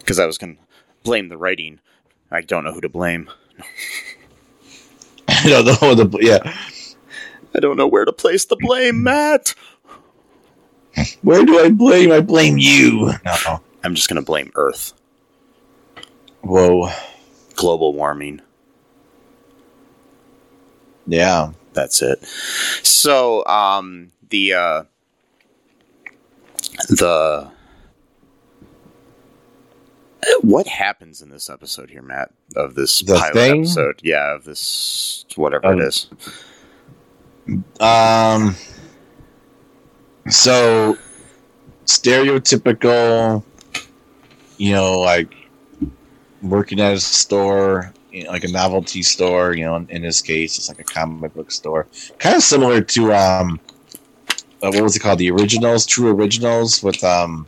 because 0.00 0.18
I 0.18 0.26
was 0.26 0.38
going 0.38 0.56
to 0.56 0.62
blame 1.04 1.28
the 1.28 1.36
writing. 1.36 1.78
I 2.32 2.40
don't 2.40 2.64
know 2.64 2.72
who 2.72 2.80
to 2.80 2.88
blame. 2.88 3.30
I 5.28 5.42
don't 5.44 5.80
know 5.80 5.94
the 5.94 6.18
yeah. 6.20 6.52
I 7.54 7.60
don't 7.60 7.76
know 7.76 7.86
where 7.86 8.04
to 8.04 8.12
place 8.12 8.46
the 8.46 8.56
blame, 8.56 9.04
Matt. 9.04 9.54
Where 11.22 11.44
do 11.44 11.60
I 11.60 11.70
blame? 11.70 12.10
I 12.10 12.22
blame 12.22 12.58
you. 12.58 13.12
No. 13.24 13.62
I'm 13.84 13.94
just 13.94 14.08
going 14.08 14.20
to 14.20 14.26
blame 14.26 14.50
Earth. 14.56 14.94
Whoa. 16.42 16.90
Global 17.56 17.94
warming. 17.94 18.40
Yeah. 21.06 21.52
That's 21.74 22.02
it. 22.02 22.24
So, 22.82 23.44
um, 23.46 24.10
the 24.30 24.54
uh, 24.54 24.82
the 26.88 27.50
what 30.42 30.66
happens 30.66 31.22
in 31.22 31.30
this 31.30 31.48
episode 31.48 31.90
here, 31.90 32.02
Matt? 32.02 32.32
Of 32.56 32.74
this 32.74 33.00
The 33.02 33.14
pilot 33.14 33.32
thing? 33.34 33.60
episode, 33.60 34.00
yeah, 34.02 34.34
of 34.34 34.44
this 34.44 35.24
whatever 35.36 35.66
Um, 35.66 35.80
it 35.80 35.84
is. 35.86 36.08
Um. 37.80 38.56
So 40.28 40.98
stereotypical, 41.86 43.44
you 44.56 44.72
know, 44.72 44.98
like 45.00 45.32
working 46.42 46.80
at 46.80 46.94
a 46.94 47.00
store, 47.00 47.92
you 48.12 48.24
know, 48.24 48.30
like 48.30 48.44
a 48.44 48.48
novelty 48.48 49.02
store. 49.02 49.54
You 49.54 49.64
know, 49.64 49.76
in, 49.76 49.88
in 49.90 50.02
this 50.02 50.20
case, 50.20 50.58
it's 50.58 50.68
like 50.68 50.80
a 50.80 50.84
comic 50.84 51.34
book 51.34 51.50
store, 51.50 51.86
kind 52.18 52.36
of 52.36 52.42
similar 52.42 52.80
to 52.80 53.12
um, 53.12 53.60
uh, 54.62 54.70
what 54.70 54.82
was 54.82 54.96
it 54.96 55.00
called? 55.00 55.18
The 55.18 55.30
originals, 55.30 55.86
True 55.86 56.10
Originals, 56.10 56.82
with 56.82 57.02
um, 57.04 57.46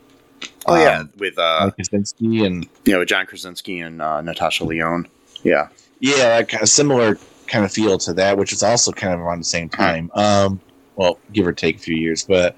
Oh 0.65 0.75
yeah, 0.75 0.99
um, 0.99 1.09
with 1.17 1.37
uh, 1.37 1.71
Kaczynski 1.77 2.45
and 2.45 2.67
you 2.85 2.93
know, 2.93 3.03
John 3.05 3.25
Krasinski 3.25 3.79
and 3.79 4.01
uh, 4.01 4.21
Natasha 4.21 4.63
Lyonne. 4.63 5.07
Yeah, 5.43 5.69
yeah, 5.99 6.41
kind 6.43 6.63
of 6.63 6.69
similar 6.69 7.17
kind 7.47 7.65
of 7.65 7.71
feel 7.71 7.97
to 7.97 8.13
that, 8.13 8.37
which 8.37 8.53
is 8.53 8.63
also 8.63 8.91
kind 8.91 9.13
of 9.13 9.19
around 9.19 9.39
the 9.39 9.45
same 9.45 9.69
time. 9.69 10.11
Um, 10.13 10.61
well, 10.95 11.17
give 11.33 11.47
or 11.47 11.53
take 11.53 11.77
a 11.77 11.79
few 11.79 11.95
years, 11.95 12.23
but 12.23 12.55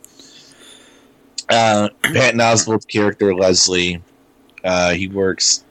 uh, 1.50 1.90
Patton 2.04 2.40
Oswalt's 2.40 2.86
character 2.86 3.34
Leslie, 3.34 4.02
uh, 4.64 4.92
he 4.92 5.08
works 5.08 5.64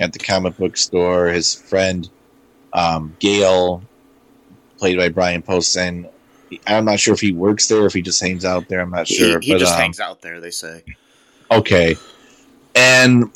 at 0.00 0.12
the 0.12 0.18
comic 0.18 0.56
book 0.56 0.76
store. 0.76 1.28
His 1.28 1.54
friend 1.54 2.10
um, 2.72 3.16
Gail, 3.20 3.82
played 4.78 4.96
by 4.96 5.08
Brian 5.08 5.42
Posehn. 5.42 6.10
I'm 6.66 6.84
not 6.84 6.98
sure 6.98 7.14
if 7.14 7.20
he 7.20 7.30
works 7.30 7.68
there, 7.68 7.82
or 7.82 7.86
if 7.86 7.94
he 7.94 8.02
just 8.02 8.20
hangs 8.20 8.44
out 8.44 8.68
there. 8.68 8.80
I'm 8.80 8.90
not 8.90 9.06
sure. 9.06 9.38
he, 9.38 9.46
he 9.46 9.52
but, 9.52 9.60
just 9.60 9.74
um, 9.74 9.80
hangs 9.80 10.00
out 10.00 10.20
there. 10.20 10.40
They 10.40 10.50
say. 10.50 10.82
okay 11.52 11.96
and 12.74 13.30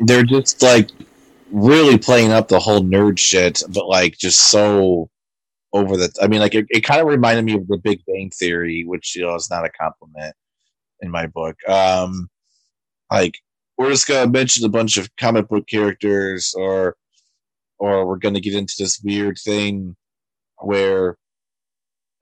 they're 0.00 0.24
just 0.24 0.62
like 0.62 0.90
really 1.50 1.98
playing 1.98 2.32
up 2.32 2.48
the 2.48 2.58
whole 2.58 2.80
nerd 2.80 3.18
shit 3.18 3.62
but 3.70 3.86
like 3.86 4.16
just 4.18 4.50
so 4.50 5.08
over 5.72 5.96
the 5.96 6.12
i 6.20 6.26
mean 6.26 6.40
like 6.40 6.54
it, 6.54 6.66
it 6.70 6.80
kind 6.80 7.00
of 7.00 7.06
reminded 7.06 7.44
me 7.44 7.54
of 7.54 7.66
the 7.68 7.78
big 7.78 8.00
bang 8.06 8.30
theory 8.30 8.84
which 8.84 9.16
you 9.16 9.22
know 9.22 9.34
is 9.34 9.50
not 9.50 9.64
a 9.64 9.70
compliment 9.70 10.34
in 11.00 11.10
my 11.10 11.26
book 11.26 11.56
um 11.68 12.28
like 13.10 13.38
we're 13.78 13.90
just 13.90 14.06
gonna 14.08 14.30
mention 14.30 14.64
a 14.64 14.68
bunch 14.68 14.96
of 14.96 15.08
comic 15.16 15.48
book 15.48 15.66
characters 15.66 16.54
or 16.56 16.96
or 17.78 18.06
we're 18.06 18.16
gonna 18.18 18.40
get 18.40 18.54
into 18.54 18.74
this 18.78 19.00
weird 19.02 19.36
thing 19.42 19.96
where 20.58 21.16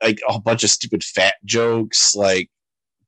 like 0.02 0.18
a 0.28 0.40
bunch 0.40 0.64
of 0.64 0.70
stupid 0.70 1.04
fat 1.04 1.34
jokes 1.44 2.14
like 2.16 2.50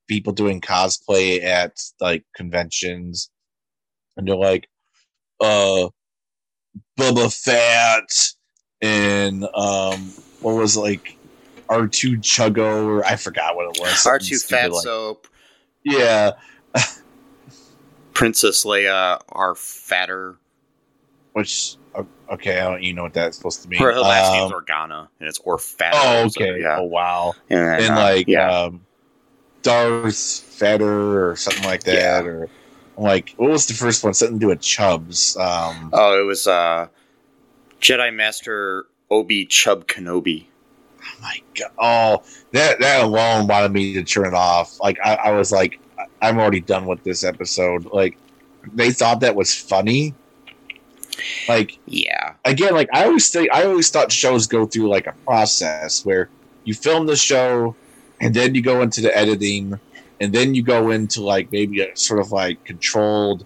people 0.07 0.31
doing 0.31 0.61
cosplay 0.61 1.43
at 1.43 1.73
like 1.99 2.23
conventions 2.35 3.29
and 4.17 4.27
they're 4.27 4.35
like 4.35 4.67
uh 5.41 5.87
Bubba 6.99 7.33
Fat, 7.33 8.03
and 8.81 9.43
um 9.55 10.11
what 10.41 10.55
was 10.55 10.75
it, 10.77 10.81
like 10.81 11.17
R2 11.69 12.17
Chuggo 12.21 12.85
or 12.85 13.03
I 13.05 13.15
forgot 13.15 13.55
what 13.55 13.75
it 13.75 13.81
was. 13.81 14.05
R 14.05 14.19
two 14.19 14.37
Fat 14.37 14.71
like- 14.71 14.83
Soap, 14.83 15.27
Yeah. 15.83 16.31
Princess 18.15 18.65
Leia 18.65 19.21
are 19.29 19.53
fatter. 19.53 20.37
Which 21.33 21.75
okay, 22.31 22.59
I 22.59 22.63
don't 22.71 22.81
you 22.81 22.93
know 22.93 23.03
what 23.03 23.13
that's 23.13 23.37
supposed 23.37 23.61
to 23.63 23.69
mean. 23.69 23.79
Her 23.79 23.93
last 23.99 24.29
Um, 24.31 24.37
name's 24.39 24.51
Organa, 24.53 25.07
and 25.19 25.29
it's 25.29 25.37
or 25.39 25.59
fatter. 25.59 25.97
Oh, 26.01 26.27
so, 26.29 26.41
okay. 26.41 26.61
yeah. 26.61 26.77
Oh 26.79 26.83
wow. 26.85 27.33
And, 27.49 27.59
and 27.83 27.93
uh, 27.93 27.95
like 27.95 28.27
yeah, 28.27 28.49
um 28.49 28.81
Darth 29.61 30.15
Fetter 30.17 31.29
or 31.29 31.35
something 31.35 31.65
like 31.65 31.83
that 31.83 31.95
Yeah. 31.95 32.29
or 32.29 32.49
like 32.97 33.33
what 33.37 33.49
was 33.51 33.67
the 33.67 33.73
first 33.73 34.03
one? 34.03 34.13
Something 34.13 34.39
to 34.39 34.43
do 34.45 34.47
with 34.47 34.61
Chubs. 34.61 35.35
Um 35.37 35.89
oh, 35.93 36.19
it 36.19 36.23
was 36.23 36.47
uh, 36.47 36.87
Jedi 37.81 38.13
Master 38.13 38.85
Obi 39.11 39.45
Chub 39.45 39.87
Kenobi. 39.87 40.45
oh 41.01 41.21
my 41.21 41.37
god 41.59 41.71
oh 41.77 42.23
that 42.53 42.79
that 42.79 43.03
alone 43.03 43.45
wanted 43.47 43.71
me 43.73 43.93
to 43.93 44.03
turn 44.03 44.25
it 44.25 44.33
off 44.33 44.79
like 44.81 44.97
i, 45.05 45.13
I 45.15 45.31
was 45.33 45.51
like 45.51 45.79
i'm 46.21 46.37
already 46.39 46.59
done 46.61 46.85
with 46.85 47.03
this 47.03 47.23
episode 47.23 47.85
like 47.93 48.17
they 48.73 48.91
thought 48.91 49.19
that 49.19 49.35
was 49.35 49.53
funny. 49.53 50.15
Like 51.47 51.77
Yeah. 51.85 52.33
again, 52.43 52.73
like 52.73 52.89
I 52.93 53.05
always 53.05 53.29
think 53.29 53.51
I 53.53 53.63
always 53.63 53.89
thought 53.89 54.11
shows 54.11 54.47
go 54.47 54.65
through 54.65 54.89
like 54.89 55.07
a 55.07 55.13
process 55.25 56.03
where 56.05 56.29
you 56.63 56.73
film 56.73 57.05
the 57.05 57.15
show 57.15 57.75
and 58.19 58.33
then 58.33 58.55
you 58.55 58.61
go 58.61 58.81
into 58.81 59.01
the 59.01 59.15
editing 59.15 59.79
and 60.19 60.33
then 60.33 60.55
you 60.55 60.63
go 60.63 60.89
into 60.89 61.21
like 61.21 61.51
maybe 61.51 61.81
a 61.81 61.95
sort 61.95 62.19
of 62.19 62.31
like 62.31 62.63
controlled 62.65 63.45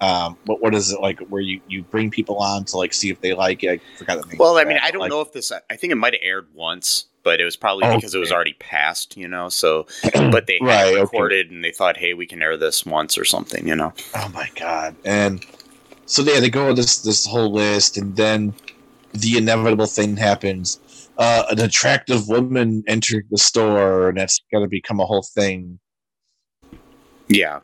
um 0.00 0.36
what 0.46 0.62
what 0.62 0.74
is 0.74 0.92
it 0.92 1.00
like 1.00 1.18
where 1.28 1.42
you 1.42 1.60
you 1.68 1.82
bring 1.82 2.10
people 2.10 2.36
on 2.38 2.64
to 2.66 2.76
like 2.76 2.94
see 2.94 3.10
if 3.10 3.20
they 3.20 3.34
like 3.34 3.62
it 3.64 3.80
i 3.82 3.96
forgot 3.98 4.20
the 4.22 4.26
name 4.28 4.36
Well, 4.38 4.56
I 4.56 4.64
mean, 4.64 4.74
that, 4.76 4.84
I 4.84 4.90
don't 4.90 5.00
like- 5.00 5.10
know 5.10 5.20
if 5.20 5.32
this. 5.32 5.52
I 5.52 5.76
think 5.76 5.92
it 5.92 5.96
might 5.96 6.14
have 6.14 6.22
aired 6.22 6.46
once, 6.54 7.06
but 7.24 7.40
it 7.40 7.44
was 7.44 7.56
probably 7.56 7.84
because 7.96 8.14
it 8.14 8.18
was 8.18 8.30
already 8.30 8.54
passed, 8.54 9.16
you 9.16 9.26
know. 9.26 9.48
So, 9.48 9.86
but 10.14 10.46
they 10.46 10.58
Right, 10.60 10.88
it 10.94 10.98
okay. 10.98 11.00
recorded 11.00 11.50
and 11.50 11.64
they 11.64 11.72
thought, 11.72 11.96
hey, 11.96 12.14
we 12.14 12.26
can 12.26 12.42
air 12.42 12.56
this 12.56 12.86
once 12.86 13.18
or 13.18 13.24
something, 13.24 13.66
you 13.66 13.74
know. 13.74 13.92
oh 14.14 14.28
my 14.28 14.48
god 14.56 14.94
and 15.04 15.44
so 16.06 16.22
yeah 16.22 16.38
they 16.38 16.50
go 16.50 16.72
this 16.72 17.00
this 17.02 17.26
whole 17.26 17.52
list 17.52 17.96
and 17.96 18.14
then 18.16 18.54
the 19.12 19.36
inevitable 19.38 19.86
thing 19.86 20.16
happens 20.16 20.80
uh 21.18 21.44
an 21.50 21.60
attractive 21.60 22.28
woman 22.28 22.82
entered 22.86 23.24
the 23.30 23.38
store 23.38 24.08
and 24.10 24.18
that's 24.18 24.40
got 24.52 24.60
to 24.60 24.68
become 24.68 25.00
a 25.00 25.04
whole 25.06 25.22
thing 25.34 25.78
Yeah. 27.28 27.60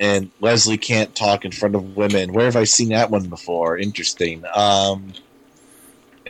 and 0.00 0.30
Leslie 0.40 0.78
can't 0.78 1.14
talk 1.14 1.44
in 1.44 1.52
front 1.52 1.74
of 1.74 1.96
women. 1.96 2.32
Where 2.32 2.46
have 2.46 2.56
I 2.56 2.64
seen 2.64 2.88
that 2.88 3.10
one 3.10 3.28
before? 3.28 3.76
Interesting. 3.78 4.42
Um, 4.54 5.12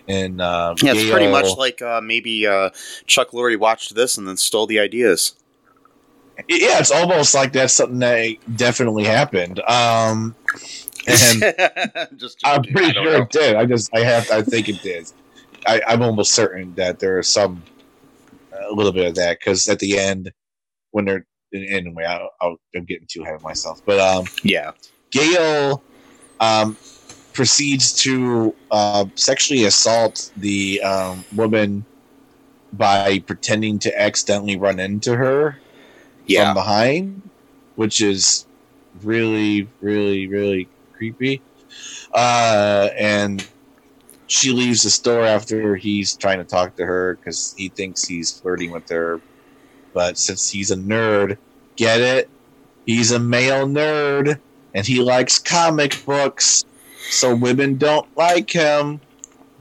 and 0.08 0.40
um, 0.40 0.76
Yeah, 0.82 0.92
it's 0.94 1.10
pretty 1.10 1.30
much 1.30 1.56
like 1.56 1.82
uh, 1.82 2.00
maybe 2.02 2.46
uh, 2.46 2.70
Chuck 3.06 3.30
Lorre 3.30 3.58
watched 3.58 3.94
this 3.94 4.16
and 4.16 4.26
then 4.26 4.36
stole 4.36 4.66
the 4.66 4.78
ideas. 4.78 5.34
yeah, 6.48 6.78
it's 6.78 6.90
almost 6.90 7.34
like 7.34 7.52
that's 7.52 7.74
something 7.74 7.98
that 7.98 8.36
definitely 8.56 9.04
happened. 9.04 9.60
Um, 9.60 10.34
and 11.06 12.08
Just 12.16 12.40
I'm 12.44 12.62
pretty 12.62 12.92
sure 12.92 13.04
know. 13.04 13.22
it 13.22 13.30
did. 13.30 13.56
I 13.56 13.64
just 13.64 13.94
I 13.94 14.00
have 14.00 14.30
I 14.30 14.42
think 14.42 14.68
it 14.68 14.82
did. 14.82 15.10
I, 15.66 15.80
I'm 15.86 16.02
almost 16.02 16.32
certain 16.32 16.74
that 16.74 16.98
there 16.98 17.18
is 17.18 17.28
some 17.28 17.62
a 18.52 18.72
little 18.72 18.92
bit 18.92 19.06
of 19.06 19.14
that 19.16 19.38
because 19.38 19.66
at 19.68 19.78
the 19.78 19.98
end 19.98 20.32
when 20.90 21.04
they're 21.06 21.26
anyway, 21.52 22.04
I, 22.04 22.26
I'll, 22.40 22.56
I'm 22.74 22.84
getting 22.84 23.06
too 23.10 23.22
ahead 23.22 23.34
of 23.34 23.42
myself, 23.42 23.82
but 23.84 23.98
um. 23.98 24.26
Yeah. 24.42 24.72
Gail 25.10 25.82
um, 26.40 26.76
proceeds 27.32 27.92
to 27.92 28.54
uh, 28.70 29.04
sexually 29.14 29.64
assault 29.64 30.30
the 30.36 30.80
um, 30.82 31.24
woman 31.34 31.84
by 32.72 33.18
pretending 33.20 33.78
to 33.80 34.00
accidentally 34.00 34.56
run 34.56 34.78
into 34.78 35.16
her 35.16 35.58
from 36.26 36.54
behind, 36.54 37.22
which 37.76 38.00
is 38.00 38.46
really, 39.02 39.68
really, 39.80 40.26
really 40.28 40.68
creepy. 40.92 41.40
Uh, 42.12 42.88
and 42.96 43.46
she 44.26 44.52
leaves 44.52 44.82
the 44.82 44.90
store 44.90 45.24
after 45.24 45.76
he's 45.76 46.14
trying 46.16 46.38
to 46.38 46.44
talk 46.44 46.76
to 46.76 46.86
her 46.86 47.16
because 47.16 47.54
he 47.56 47.68
thinks 47.68 48.04
he's 48.04 48.30
flirting 48.40 48.70
with 48.70 48.88
her. 48.88 49.20
But 49.92 50.18
since 50.18 50.48
he's 50.48 50.70
a 50.70 50.76
nerd, 50.76 51.36
get 51.76 52.00
it? 52.00 52.30
He's 52.86 53.10
a 53.10 53.18
male 53.18 53.66
nerd 53.66 54.38
and 54.74 54.86
he 54.86 55.00
likes 55.00 55.38
comic 55.38 56.04
books, 56.06 56.64
so 57.10 57.34
women 57.34 57.76
don't 57.76 58.14
like 58.16 58.50
him. 58.50 59.00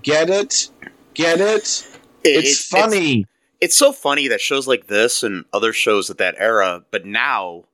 Get 0.04 0.30
it? 0.30 0.70
Get 1.14 1.42
it? 1.42 1.86
It- 2.24 2.46
It's 2.46 2.66
funny. 2.66 3.26
It's, 3.62 3.76
so 3.76 3.92
funny 3.92 4.30
that 4.30 4.40
shows 4.40 4.68
like 4.68 4.88
this 4.88 5.22
and 5.24 5.44
other 5.52 5.74
shows 5.74 6.10
at 6.10 6.18
that 6.20 6.36
era, 6.38 6.84
but 6.92 7.06
now 7.06 7.66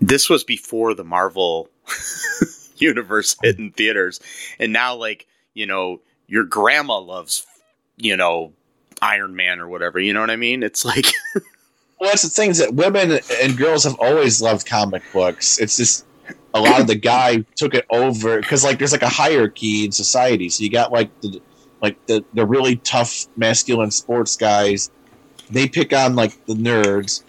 this 0.00 0.28
was 0.30 0.44
before 0.44 0.94
the 0.94 1.04
Marvel 1.04 1.68
universe 2.76 3.36
hit 3.42 3.58
in 3.58 3.70
theaters, 3.72 4.20
and 4.58 4.72
now 4.72 4.94
like 4.94 5.26
you 5.54 5.66
know 5.66 6.00
your 6.26 6.44
grandma 6.44 6.98
loves 6.98 7.46
you 7.96 8.16
know 8.16 8.52
Iron 9.00 9.36
Man 9.36 9.60
or 9.60 9.68
whatever. 9.68 10.00
You 10.00 10.12
know 10.12 10.20
what 10.20 10.30
I 10.30 10.36
mean? 10.36 10.62
It's 10.62 10.84
like 10.84 11.06
Well, 12.00 12.10
that's 12.10 12.22
the 12.22 12.30
thing 12.30 12.50
is 12.50 12.58
that 12.58 12.74
women 12.74 13.20
and 13.42 13.56
girls 13.56 13.84
have 13.84 13.94
always 14.00 14.42
loved 14.42 14.66
comic 14.66 15.02
books. 15.12 15.58
It's 15.60 15.76
just 15.76 16.04
a 16.54 16.60
lot 16.60 16.80
of 16.80 16.86
the 16.86 16.94
guy 16.94 17.44
took 17.56 17.74
it 17.74 17.86
over 17.90 18.40
because 18.40 18.64
like 18.64 18.78
there's 18.78 18.92
like 18.92 19.02
a 19.02 19.08
hierarchy 19.08 19.84
in 19.84 19.92
society. 19.92 20.48
So 20.48 20.64
you 20.64 20.70
got 20.70 20.92
like 20.92 21.10
the 21.20 21.40
like 21.80 22.04
the 22.06 22.24
the 22.34 22.46
really 22.46 22.76
tough 22.76 23.26
masculine 23.36 23.90
sports 23.90 24.36
guys. 24.36 24.90
They 25.50 25.68
pick 25.68 25.92
on 25.92 26.14
like 26.14 26.32
the 26.46 26.54
nerds. 26.54 27.22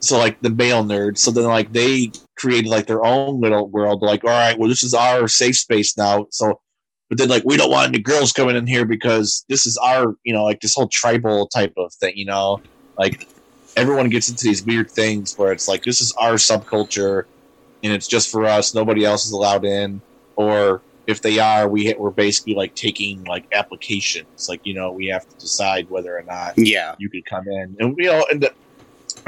So 0.00 0.18
like 0.18 0.40
the 0.40 0.50
male 0.50 0.84
nerds. 0.84 1.18
So 1.18 1.30
then 1.30 1.44
like 1.44 1.72
they 1.72 2.12
created 2.36 2.68
like 2.68 2.86
their 2.86 3.04
own 3.04 3.40
little 3.40 3.68
world. 3.68 4.02
Like 4.02 4.24
all 4.24 4.30
right, 4.30 4.58
well 4.58 4.68
this 4.68 4.82
is 4.82 4.94
our 4.94 5.28
safe 5.28 5.56
space 5.56 5.96
now. 5.96 6.26
So. 6.30 6.60
But 7.08 7.18
then, 7.18 7.28
like, 7.28 7.44
we 7.44 7.56
don't 7.56 7.70
want 7.70 7.86
any 7.86 8.00
girls 8.00 8.32
coming 8.32 8.56
in 8.56 8.66
here 8.66 8.84
because 8.84 9.44
this 9.48 9.64
is 9.64 9.76
our, 9.76 10.16
you 10.24 10.34
know, 10.34 10.42
like 10.42 10.58
this 10.58 10.74
whole 10.74 10.88
tribal 10.88 11.46
type 11.46 11.72
of 11.76 11.94
thing, 11.94 12.14
you 12.16 12.24
know, 12.24 12.60
like 12.98 13.28
everyone 13.76 14.08
gets 14.08 14.28
into 14.28 14.42
these 14.42 14.64
weird 14.64 14.90
things 14.90 15.36
where 15.36 15.52
it's 15.52 15.68
like 15.68 15.84
this 15.84 16.00
is 16.00 16.12
our 16.14 16.32
subculture 16.32 17.26
and 17.82 17.92
it's 17.92 18.06
just 18.06 18.30
for 18.30 18.46
us. 18.46 18.74
Nobody 18.74 19.04
else 19.04 19.26
is 19.26 19.32
allowed 19.32 19.64
in. 19.64 20.00
Or 20.36 20.82
if 21.06 21.22
they 21.22 21.38
are 21.38 21.68
we 21.68 21.94
we're 21.94 22.10
basically 22.10 22.54
like 22.54 22.74
taking 22.74 23.24
like 23.24 23.46
applications. 23.52 24.48
Like 24.48 24.60
you 24.64 24.74
know 24.74 24.92
we 24.92 25.06
have 25.06 25.28
to 25.28 25.36
decide 25.36 25.88
whether 25.90 26.16
or 26.16 26.22
not 26.22 26.54
yeah, 26.56 26.94
you 26.98 27.08
could 27.08 27.24
come 27.26 27.46
in. 27.48 27.76
And 27.80 27.96
we 27.96 28.08
all 28.08 28.24
I 28.30 28.34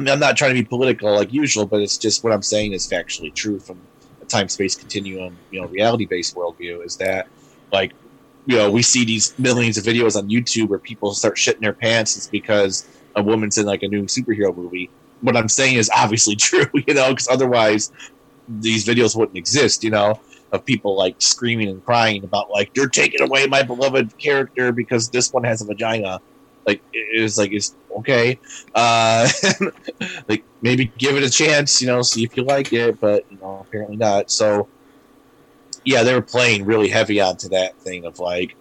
mean, 0.01 0.11
i'm 0.11 0.21
not 0.21 0.37
trying 0.37 0.55
to 0.55 0.63
be 0.63 0.65
political 0.65 1.13
like 1.13 1.33
usual 1.33 1.67
but 1.67 1.81
it's 1.81 1.99
just 1.99 2.23
what 2.23 2.33
i'm 2.33 2.43
saying 2.43 2.73
is 2.73 2.87
factually 2.87 3.35
true 3.35 3.59
from 3.59 3.81
a 4.21 4.25
time 4.27 4.49
space 4.49 4.77
continuum 4.77 5.37
you 5.51 5.61
know 5.61 5.67
reality 5.67 6.05
based 6.05 6.37
worldview 6.37 6.85
is 6.85 6.97
that 6.99 7.27
like 7.73 7.93
you 8.47 8.57
know 8.57 8.71
we 8.71 8.83
see 8.83 9.05
these 9.05 9.37
millions 9.39 9.77
of 9.77 9.83
videos 9.83 10.15
on 10.15 10.29
youtube 10.29 10.69
where 10.69 10.79
people 10.79 11.15
start 11.15 11.37
shitting 11.37 11.61
their 11.61 11.73
pants 11.73 12.17
it's 12.17 12.29
because 12.29 12.87
a 13.19 13.23
woman's 13.23 13.59
in 13.59 13.67
like 13.67 13.83
a 13.83 13.89
new 13.89 14.05
superhero 14.05 14.57
movie. 14.57 14.89
What 15.21 15.37
I'm 15.37 15.49
saying 15.49 15.77
is 15.77 15.91
obviously 15.95 16.37
true, 16.49 16.67
you 16.75 16.95
know, 16.95 17.11
because 17.11 17.29
otherwise 17.29 17.93
these 18.49 18.87
videos 18.87 19.17
wouldn't 19.17 19.39
exist, 19.39 19.85
you 19.85 19.91
know, 19.91 20.21
of 20.53 20.65
people 20.65 20.97
like 20.97 21.17
screaming 21.21 21.69
and 21.69 21.85
crying 21.85 22.25
about 22.25 22.51
like 22.51 22.71
you're 22.75 22.89
taking 22.89 23.21
away 23.23 23.47
my 23.47 23.63
beloved 23.63 24.17
character 24.19 24.73
because 24.73 25.11
this 25.11 25.31
one 25.33 25.45
has 25.45 25.63
a 25.63 25.67
vagina. 25.67 26.21
Like 26.67 26.83
it 26.93 27.21
is 27.23 27.39
like 27.39 27.53
it's 27.53 27.77
okay, 27.99 28.39
uh, 28.75 29.29
like 30.29 30.45
maybe 30.61 30.93
give 30.99 31.17
it 31.17 31.23
a 31.23 31.31
chance, 31.31 31.81
you 31.81 31.87
know, 31.87 32.03
see 32.03 32.25
if 32.25 32.37
you 32.37 32.45
like 32.45 32.73
it, 32.73 33.01
but 33.01 33.25
you 33.31 33.39
know 33.39 33.65
apparently 33.67 33.97
not. 33.97 34.31
So 34.31 34.69
yeah, 35.85 36.03
they 36.03 36.15
were 36.15 36.23
playing 36.23 36.67
really 36.67 36.89
heavy 36.89 37.21
onto 37.21 37.49
that 37.51 37.79
thing 37.81 38.05
of 38.05 38.19
like 38.19 38.55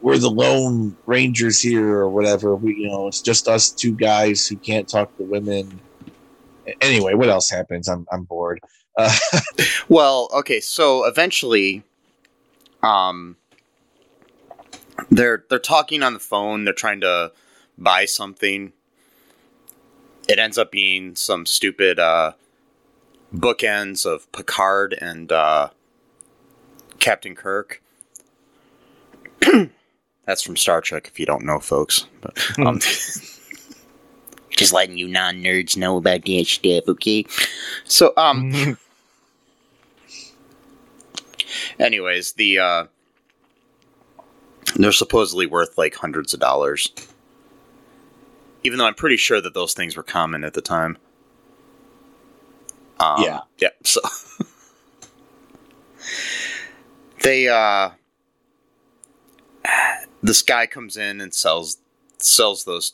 we're 0.00 0.18
the 0.18 0.30
lone 0.30 0.96
rangers 1.06 1.60
here 1.60 1.88
or 1.98 2.10
whatever. 2.10 2.56
We, 2.56 2.74
you 2.76 2.88
know, 2.88 3.08
it's 3.08 3.22
just 3.22 3.48
us 3.48 3.72
two 3.72 3.92
guys 3.94 4.46
who 4.46 4.56
can't 4.58 4.88
talk 4.88 5.16
to 5.16 5.24
women. 5.24 5.80
Anyway, 6.80 7.14
what 7.14 7.28
else 7.28 7.50
happens? 7.50 7.88
I'm 7.88 8.06
I'm 8.12 8.24
bored. 8.24 8.60
Uh, 8.96 9.16
Well, 9.88 10.28
okay, 10.32 10.60
so 10.60 11.04
eventually, 11.04 11.82
um, 12.82 13.36
they're 15.10 15.44
they're 15.50 15.58
talking 15.58 16.02
on 16.02 16.14
the 16.14 16.18
phone. 16.18 16.64
They're 16.64 16.72
trying 16.72 17.00
to 17.02 17.32
buy 17.76 18.06
something. 18.06 18.72
It 20.28 20.38
ends 20.38 20.56
up 20.56 20.70
being 20.70 21.16
some 21.16 21.44
stupid 21.46 21.98
uh, 21.98 22.32
bookends 23.34 24.06
of 24.06 24.30
Picard 24.32 24.96
and 24.98 25.30
uh, 25.30 25.70
Captain 26.98 27.34
Kirk. 27.34 27.82
That's 30.24 30.42
from 30.42 30.56
Star 30.56 30.80
Trek, 30.80 31.08
if 31.08 31.18
you 31.18 31.26
don't 31.26 31.44
know, 31.44 31.58
folks. 31.58 32.06
But 32.20 32.38
um, 32.60 32.78
just 34.50 34.72
letting 34.72 34.96
you 34.96 35.08
non-nerds 35.08 35.76
know 35.76 35.96
about 35.96 36.24
that 36.24 36.46
stuff, 36.46 36.84
okay? 36.88 37.26
So, 37.84 38.12
um, 38.16 38.78
anyways, 41.78 42.32
the 42.32 42.58
uh 42.58 42.84
they're 44.76 44.92
supposedly 44.92 45.46
worth 45.46 45.76
like 45.76 45.94
hundreds 45.94 46.32
of 46.34 46.40
dollars. 46.40 46.90
Even 48.64 48.78
though 48.78 48.86
I'm 48.86 48.94
pretty 48.94 49.16
sure 49.16 49.40
that 49.40 49.54
those 49.54 49.74
things 49.74 49.96
were 49.96 50.02
common 50.02 50.44
at 50.44 50.54
the 50.54 50.62
time. 50.62 50.96
Um, 53.00 53.22
Yeah. 53.22 53.40
Yeah. 53.58 53.68
So 53.84 54.00
they 57.22 57.48
uh 57.48 57.90
this 60.22 60.42
guy 60.42 60.66
comes 60.66 60.96
in 60.96 61.20
and 61.20 61.34
sells 61.34 61.78
sells 62.18 62.64
those 62.64 62.92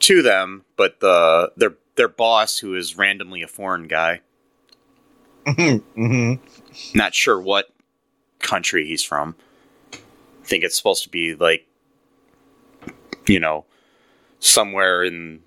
to 0.00 0.22
them, 0.22 0.64
but 0.76 1.00
the 1.00 1.52
their 1.56 1.74
their 1.96 2.08
boss, 2.08 2.58
who 2.58 2.74
is 2.74 2.96
randomly 2.96 3.42
a 3.42 3.48
foreign 3.48 3.88
guy, 3.88 4.20
hmm 5.46 6.34
not 6.94 7.14
sure 7.14 7.40
what 7.40 7.70
country 8.40 8.86
he's 8.86 9.02
from. 9.02 9.34
I 9.92 10.46
think 10.46 10.64
it's 10.64 10.76
supposed 10.76 11.02
to 11.04 11.08
be 11.08 11.34
like, 11.34 11.66
you 13.26 13.40
know, 13.40 13.64
somewhere 14.40 15.02
in 15.04 15.42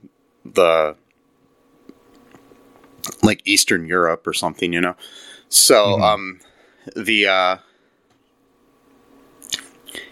the 0.45 0.95
like 3.23 3.41
Eastern 3.45 3.87
Europe 3.87 4.27
or 4.27 4.33
something, 4.33 4.73
you 4.73 4.81
know. 4.81 4.95
So 5.49 5.97
Mhm. 5.97 6.01
um 6.01 6.39
the 6.95 7.27
uh 7.27 7.57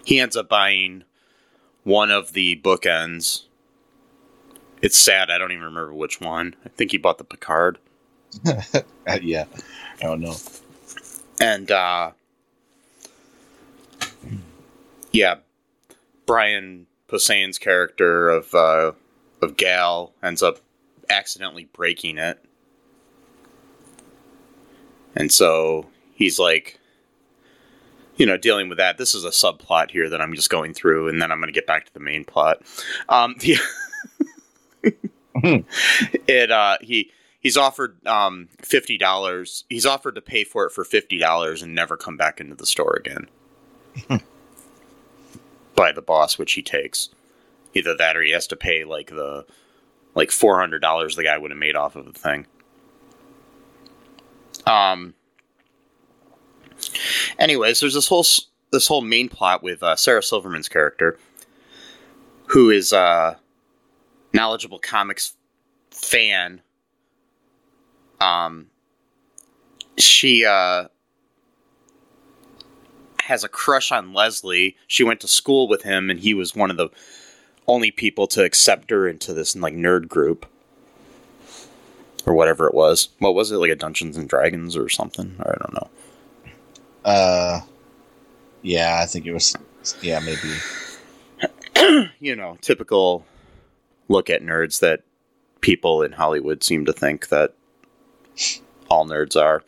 he 0.04 0.20
ends 0.20 0.36
up 0.36 0.50
buying 0.50 1.04
one 1.84 2.12
of 2.12 2.34
the 2.34 2.60
bookends. 2.64 3.44
It's 4.82 4.98
sad, 4.98 5.30
I 5.30 5.38
don't 5.38 5.52
even 5.52 5.64
remember 5.64 5.94
which 5.94 6.20
one. 6.22 6.56
I 6.66 6.70
think 6.70 6.92
he 6.92 6.98
bought 6.98 7.18
the 7.18 7.24
Picard. 7.24 7.80
Uh, 9.08 9.18
yeah, 9.24 9.46
I 10.00 10.04
don't 10.04 10.22
know. 10.22 10.36
And 11.40 11.72
uh 11.72 12.12
yeah, 15.12 15.36
Brian 16.26 16.88
Posehn's 17.08 17.58
character 17.58 18.30
of 18.30 18.54
uh 18.54 18.92
of 19.42 19.58
Gal 19.58 20.14
ends 20.22 20.44
up 20.44 20.60
accidentally 21.10 21.70
breaking 21.74 22.18
it. 22.18 22.44
And 25.16 25.32
so 25.32 25.88
he's 26.14 26.40
like 26.40 26.80
you 28.20 28.26
know, 28.26 28.38
dealing 28.38 28.68
with 28.68 28.78
that. 28.78 28.98
This 28.98 29.16
is 29.16 29.24
a 29.24 29.30
subplot 29.30 29.92
here 29.92 30.10
that 30.10 30.20
I'm 30.22 30.36
just 30.36 30.50
going 30.50 30.74
through, 30.74 31.08
and 31.08 31.22
then 31.22 31.32
I'm 31.32 31.40
going 31.40 31.48
to 31.48 31.54
get 31.54 31.66
back 31.66 31.86
to 31.86 31.94
the 31.94 32.02
main 32.02 32.26
plot. 32.26 32.62
Um, 33.08 33.36
the 33.40 33.58
it 36.28 36.52
uh, 36.52 36.78
he 36.82 37.12
he's 37.40 37.58
offered 37.58 38.06
um, 38.06 38.50
fifty 38.62 38.98
dollars. 38.98 39.66
He's 39.70 39.86
offered 39.86 40.16
to 40.16 40.22
pay 40.22 40.44
for 40.44 40.66
it 40.66 40.72
for 40.72 40.84
fifty 40.84 41.18
dollars 41.18 41.62
and 41.62 41.74
never 41.74 41.98
come 41.98 42.18
back 42.18 42.40
into 42.40 42.56
the 42.56 42.66
store 42.66 42.96
again. 43.00 43.28
By 45.76 45.92
the 45.92 46.02
boss, 46.02 46.38
which 46.38 46.54
he 46.54 46.62
takes. 46.62 47.10
Either 47.74 47.96
that, 47.96 48.18
or 48.18 48.24
he 48.24 48.32
has 48.32 48.48
to 48.48 48.56
pay 48.56 48.84
like 48.84 49.10
the 49.10 49.46
like 50.16 50.32
four 50.32 50.60
hundred 50.60 50.80
dollars 50.80 51.16
the 51.16 51.24
guy 51.24 51.38
would 51.38 51.52
have 51.52 51.58
made 51.58 51.76
off 51.76 51.96
of 51.96 52.06
the 52.06 52.20
thing. 52.20 52.46
Um. 54.66 55.14
Anyways, 57.38 57.80
there's 57.80 57.94
this 57.94 58.08
whole 58.08 58.26
this 58.72 58.88
whole 58.88 59.02
main 59.02 59.30
plot 59.30 59.64
with 59.64 59.84
uh, 59.84 59.96
Sarah 59.96 60.24
Silverman's 60.24 60.70
character, 60.70 61.18
who 62.48 62.70
is 62.70 62.94
a 62.94 63.40
knowledgeable 64.34 64.80
comics 64.80 65.36
fan. 65.92 66.62
Um, 68.22 68.68
she 69.98 70.46
uh 70.46 70.86
has 73.24 73.44
a 73.44 73.50
crush 73.50 73.92
on 73.92 74.14
Leslie. 74.14 74.76
She 74.88 75.04
went 75.04 75.20
to 75.22 75.28
school 75.28 75.68
with 75.68 75.84
him, 75.84 76.10
and 76.10 76.20
he 76.20 76.34
was 76.34 76.56
one 76.56 76.72
of 76.72 76.78
the 76.78 76.90
only 77.68 77.92
people 77.92 78.26
to 78.28 78.44
accept 78.44 78.90
her 78.90 79.08
into 79.08 79.34
this 79.34 79.56
like 79.56 79.76
nerd 79.76 80.08
group 80.08 80.48
or 82.26 82.34
whatever 82.34 82.68
it 82.68 82.74
was. 82.74 83.10
What 83.20 83.36
was 83.36 83.52
it 83.52 83.58
like 83.58 83.72
a 83.72 83.76
Dungeons 83.76 84.18
and 84.18 84.28
Dragons 84.28 84.76
or 84.76 84.90
something? 84.90 85.36
I 85.40 85.54
don't 85.60 85.74
know. 85.74 85.90
Uh, 87.06 87.62
yeah, 88.62 89.00
I 89.02 89.06
think 89.06 89.26
it 89.26 89.34
was. 89.34 89.56
Yeah, 90.02 90.20
maybe. 90.20 92.10
you 92.20 92.36
know, 92.36 92.58
typical 92.62 93.26
look 94.08 94.30
at 94.30 94.42
nerds 94.42 94.80
that 94.80 95.02
people 95.62 96.02
in 96.02 96.12
Hollywood 96.12 96.64
seem 96.64 96.86
to 96.86 96.94
think 96.94 97.30
that 97.30 97.54
all 98.90 99.08
nerds 99.08 99.36
are. 99.36 99.64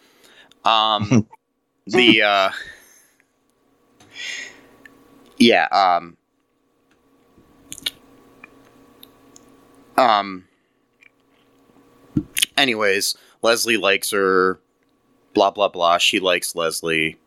Um, 0.63 1.27
the 1.87 2.21
uh, 2.21 2.51
yeah, 5.37 5.67
um, 5.71 6.17
um. 9.97 10.45
Anyways, 12.57 13.15
Leslie 13.41 13.77
likes 13.77 14.11
her. 14.11 14.59
Blah 15.33 15.51
blah 15.51 15.69
blah. 15.69 15.97
She 15.97 16.19
likes 16.19 16.55
Leslie 16.55 17.17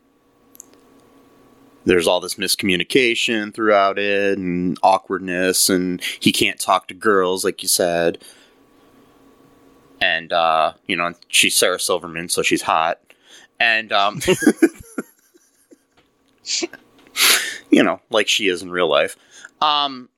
there's 1.85 2.07
all 2.07 2.21
this 2.21 2.35
miscommunication 2.35 3.53
throughout 3.55 3.99
it 3.99 4.39
and 4.39 4.79
awkwardness 4.83 5.69
and 5.69 6.03
he 6.21 6.33
can't 6.33 6.59
talk 6.59 6.89
to 6.89 6.95
girls 6.95 7.45
like 7.45 7.63
you 7.63 7.69
said 7.69 8.19
and 10.01 10.33
uh 10.33 10.73
you 10.87 10.97
know 10.97 11.13
she's 11.29 11.57
sarah 11.57 11.79
silverman 11.79 12.29
so 12.29 12.43
she's 12.43 12.63
hot 12.63 13.01
and 13.61 13.93
um 13.93 14.21
you 17.71 17.83
know 17.83 18.01
like 18.11 18.29
she 18.29 18.49
is 18.49 18.63
in 18.63 18.71
real 18.71 18.89
life 18.89 19.17
um 19.61 20.09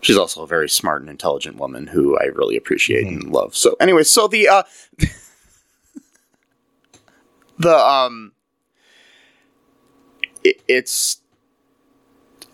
she's 0.00 0.16
also 0.16 0.42
a 0.42 0.46
very 0.46 0.68
smart 0.68 1.00
and 1.00 1.10
intelligent 1.10 1.56
woman 1.56 1.86
who 1.86 2.18
i 2.18 2.24
really 2.24 2.56
appreciate 2.56 3.06
and 3.06 3.30
love 3.30 3.56
so 3.56 3.74
anyway 3.80 4.02
so 4.02 4.28
the 4.28 4.48
uh 4.48 4.62
the 7.58 7.76
um 7.76 8.32
it, 10.44 10.62
it's 10.68 11.20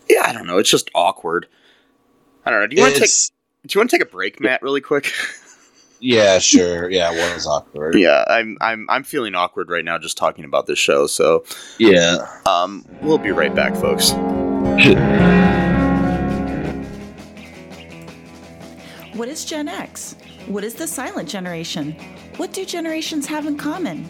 yeah, 0.09 0.23
I 0.25 0.33
don't 0.33 0.47
know. 0.47 0.57
It's 0.57 0.69
just 0.69 0.89
awkward. 0.93 1.47
I 2.45 2.51
don't 2.51 2.61
know. 2.61 2.67
Do 2.67 2.75
you 2.75 2.81
want 2.81 2.95
to 2.95 3.01
take 3.01 3.09
Do 3.65 3.75
you 3.75 3.79
want 3.79 3.89
to 3.89 3.97
take 3.97 4.05
a 4.07 4.09
break, 4.09 4.39
Matt, 4.39 4.61
really 4.61 4.81
quick? 4.81 5.11
Yeah, 6.01 6.39
sure. 6.39 6.89
Yeah, 6.91 7.09
one 7.09 7.33
was 7.33 7.47
awkward. 7.47 7.95
yeah, 7.95 8.25
I'm 8.27 8.57
I'm 8.59 8.85
I'm 8.89 9.03
feeling 9.03 9.33
awkward 9.33 9.69
right 9.69 9.83
now 9.83 9.97
just 9.97 10.17
talking 10.17 10.43
about 10.43 10.67
this 10.67 10.77
show. 10.77 11.07
So, 11.07 11.45
Yeah. 11.79 12.17
um, 12.45 12.85
we'll 13.01 13.17
be 13.17 13.31
right 13.31 13.55
back, 13.55 13.73
folks. 13.75 14.11
What 19.13 19.29
is 19.29 19.45
Gen 19.45 19.69
X? 19.69 20.15
What 20.47 20.63
is 20.65 20.73
the 20.75 20.85
silent 20.85 21.29
generation? 21.29 21.93
What 22.35 22.51
do 22.51 22.65
generations 22.65 23.25
have 23.27 23.45
in 23.47 23.57
common? 23.57 24.09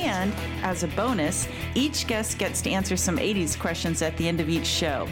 And 0.00 0.32
as 0.62 0.82
a 0.82 0.88
bonus, 0.88 1.46
each 1.74 2.06
guest 2.06 2.38
gets 2.38 2.62
to 2.62 2.70
answer 2.70 2.96
some 2.96 3.18
80s 3.18 3.58
questions 3.58 4.00
at 4.00 4.16
the 4.16 4.26
end 4.26 4.40
of 4.40 4.48
each 4.48 4.66
show. 4.66 5.06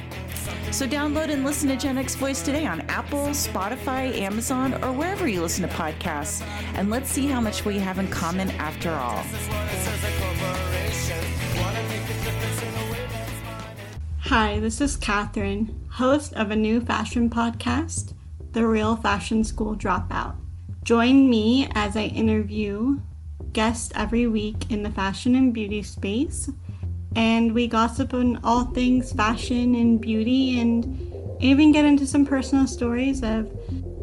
So 0.70 0.86
download 0.86 1.30
and 1.30 1.44
listen 1.44 1.68
to 1.68 1.76
Gen 1.76 1.98
X 1.98 2.14
Voice 2.14 2.42
today 2.42 2.66
on 2.66 2.80
Apple, 2.82 3.26
Spotify, 3.28 4.16
Amazon, 4.20 4.74
or 4.82 4.92
wherever 4.92 5.28
you 5.28 5.42
listen 5.42 5.68
to 5.68 5.74
podcasts. 5.74 6.42
And 6.74 6.90
let's 6.90 7.10
see 7.10 7.26
how 7.26 7.40
much 7.40 7.64
we 7.64 7.78
have 7.78 7.98
in 7.98 8.08
common 8.08 8.50
after 8.52 8.90
all. 8.90 9.22
Hi, 14.20 14.60
this 14.60 14.80
is 14.80 14.96
Catherine, 14.96 15.88
host 15.90 16.32
of 16.34 16.50
a 16.50 16.56
new 16.56 16.80
fashion 16.80 17.28
podcast, 17.28 18.14
The 18.52 18.66
Real 18.66 18.96
Fashion 18.96 19.42
School 19.42 19.74
Dropout. 19.74 20.36
Join 20.84 21.28
me 21.28 21.68
as 21.74 21.96
I 21.96 22.04
interview 22.04 23.00
guests 23.52 23.92
every 23.94 24.26
week 24.26 24.70
in 24.70 24.82
the 24.82 24.90
fashion 24.90 25.34
and 25.34 25.52
beauty 25.52 25.82
space, 25.82 26.50
and 27.16 27.52
we 27.52 27.66
gossip 27.66 28.14
on 28.14 28.40
all 28.44 28.64
things 28.64 29.12
fashion 29.12 29.74
and 29.74 30.00
beauty 30.00 30.60
and 30.60 31.42
even 31.42 31.72
get 31.72 31.84
into 31.84 32.06
some 32.06 32.24
personal 32.26 32.66
stories 32.66 33.22
of 33.22 33.50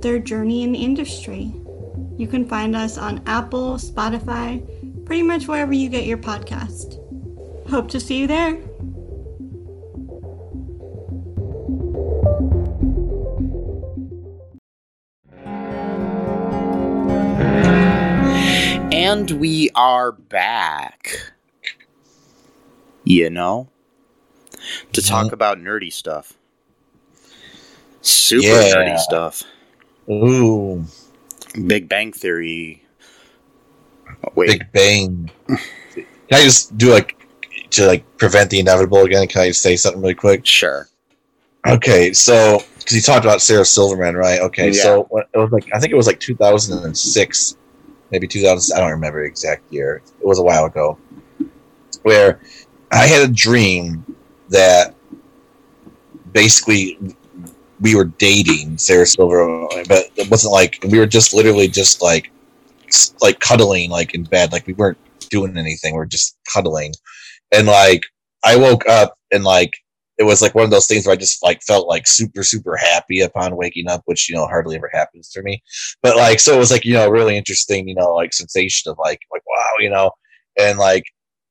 their 0.01 0.19
journey 0.19 0.63
in 0.63 0.71
the 0.71 0.83
industry. 0.83 1.51
You 2.17 2.27
can 2.27 2.47
find 2.47 2.75
us 2.75 2.97
on 2.97 3.21
Apple, 3.27 3.75
Spotify, 3.75 5.05
pretty 5.05 5.23
much 5.23 5.47
wherever 5.47 5.73
you 5.73 5.89
get 5.89 6.05
your 6.05 6.17
podcast. 6.17 6.99
Hope 7.69 7.89
to 7.89 7.99
see 7.99 8.21
you 8.21 8.27
there. 8.27 8.57
And 19.09 19.31
we 19.31 19.69
are 19.73 20.11
back. 20.11 21.31
You 23.05 23.29
know, 23.29 23.69
to 24.91 25.01
talk 25.01 25.31
about 25.31 25.59
nerdy 25.59 25.93
stuff. 25.93 26.33
Super 28.01 28.47
Yeah. 28.47 28.75
nerdy 28.75 28.99
stuff. 28.99 29.43
Ooh, 30.09 30.83
Big 31.67 31.87
Bang 31.87 32.11
Theory. 32.11 32.83
Oh, 34.25 34.31
wait, 34.35 34.47
Big 34.49 34.71
Bang. 34.73 35.31
Can 35.47 36.03
I 36.33 36.43
just 36.43 36.77
do 36.77 36.91
like 36.91 37.15
to 37.69 37.87
like 37.87 38.03
prevent 38.17 38.49
the 38.49 38.59
inevitable 38.59 39.03
again? 39.03 39.25
Can 39.29 39.39
I 39.39 39.51
say 39.51 39.77
something 39.77 40.01
really 40.01 40.15
quick? 40.15 40.45
sure. 40.45 40.89
Okay, 41.65 42.11
so 42.11 42.61
because 42.77 42.93
you 42.97 43.01
talked 43.01 43.23
about 43.23 43.41
Sarah 43.41 43.63
Silverman, 43.63 44.17
right? 44.17 44.41
Okay, 44.41 44.71
Yeah. 44.71 44.83
so 44.83 45.07
it 45.33 45.37
was 45.37 45.51
like 45.53 45.65
I 45.73 45.79
think 45.79 45.93
it 45.93 45.95
was 45.95 46.07
like 46.07 46.19
2006 46.19 47.55
maybe 48.11 48.27
2000. 48.27 48.75
I 48.75 48.79
don't 48.79 48.91
remember 48.91 49.23
exact 49.23 49.71
year. 49.71 50.01
It 50.19 50.25
was 50.25 50.39
a 50.39 50.43
while 50.43 50.65
ago, 50.65 50.97
where 52.03 52.39
I 52.91 53.05
had 53.05 53.29
a 53.29 53.31
dream 53.31 54.05
that 54.49 54.95
basically 56.31 56.97
we 57.79 57.95
were 57.95 58.05
dating 58.05 58.77
Sarah 58.77 59.05
Silver, 59.05 59.67
but 59.87 60.05
it 60.15 60.29
wasn't 60.29 60.53
like 60.53 60.79
we 60.89 60.99
were 60.99 61.05
just 61.05 61.33
literally 61.33 61.67
just 61.67 62.01
like 62.01 62.31
like 63.21 63.39
cuddling 63.39 63.89
like 63.89 64.13
in 64.13 64.23
bed, 64.23 64.51
like 64.51 64.65
we 64.67 64.73
weren't 64.73 64.97
doing 65.29 65.57
anything. 65.57 65.93
We 65.93 66.01
are 66.01 66.05
just 66.05 66.37
cuddling, 66.51 66.93
and 67.51 67.67
like 67.67 68.01
I 68.43 68.55
woke 68.55 68.87
up 68.87 69.17
and 69.31 69.43
like 69.43 69.73
it 70.17 70.23
was 70.23 70.41
like 70.41 70.55
one 70.55 70.63
of 70.63 70.71
those 70.71 70.87
things 70.87 71.05
where 71.05 71.13
I 71.13 71.17
just 71.17 71.43
like 71.43 71.61
felt 71.63 71.87
like 71.87 72.07
super 72.07 72.43
super 72.43 72.75
happy 72.75 73.21
upon 73.21 73.55
waking 73.55 73.87
up, 73.87 74.01
which 74.05 74.29
you 74.29 74.35
know 74.35 74.47
hardly 74.47 74.75
ever 74.75 74.89
happens 74.93 75.29
for 75.33 75.43
me. 75.43 75.61
But 76.01 76.17
like 76.17 76.39
so 76.39 76.55
it 76.55 76.59
was 76.59 76.71
like 76.71 76.85
you 76.85 76.93
know 76.93 77.09
really 77.09 77.37
interesting 77.37 77.87
you 77.87 77.95
know 77.95 78.13
like 78.13 78.33
sensation 78.33 78.91
of 78.91 78.97
like 78.97 79.19
like 79.31 79.43
wow 79.47 79.71
you 79.79 79.89
know 79.89 80.11
and 80.59 80.79
like 80.79 81.03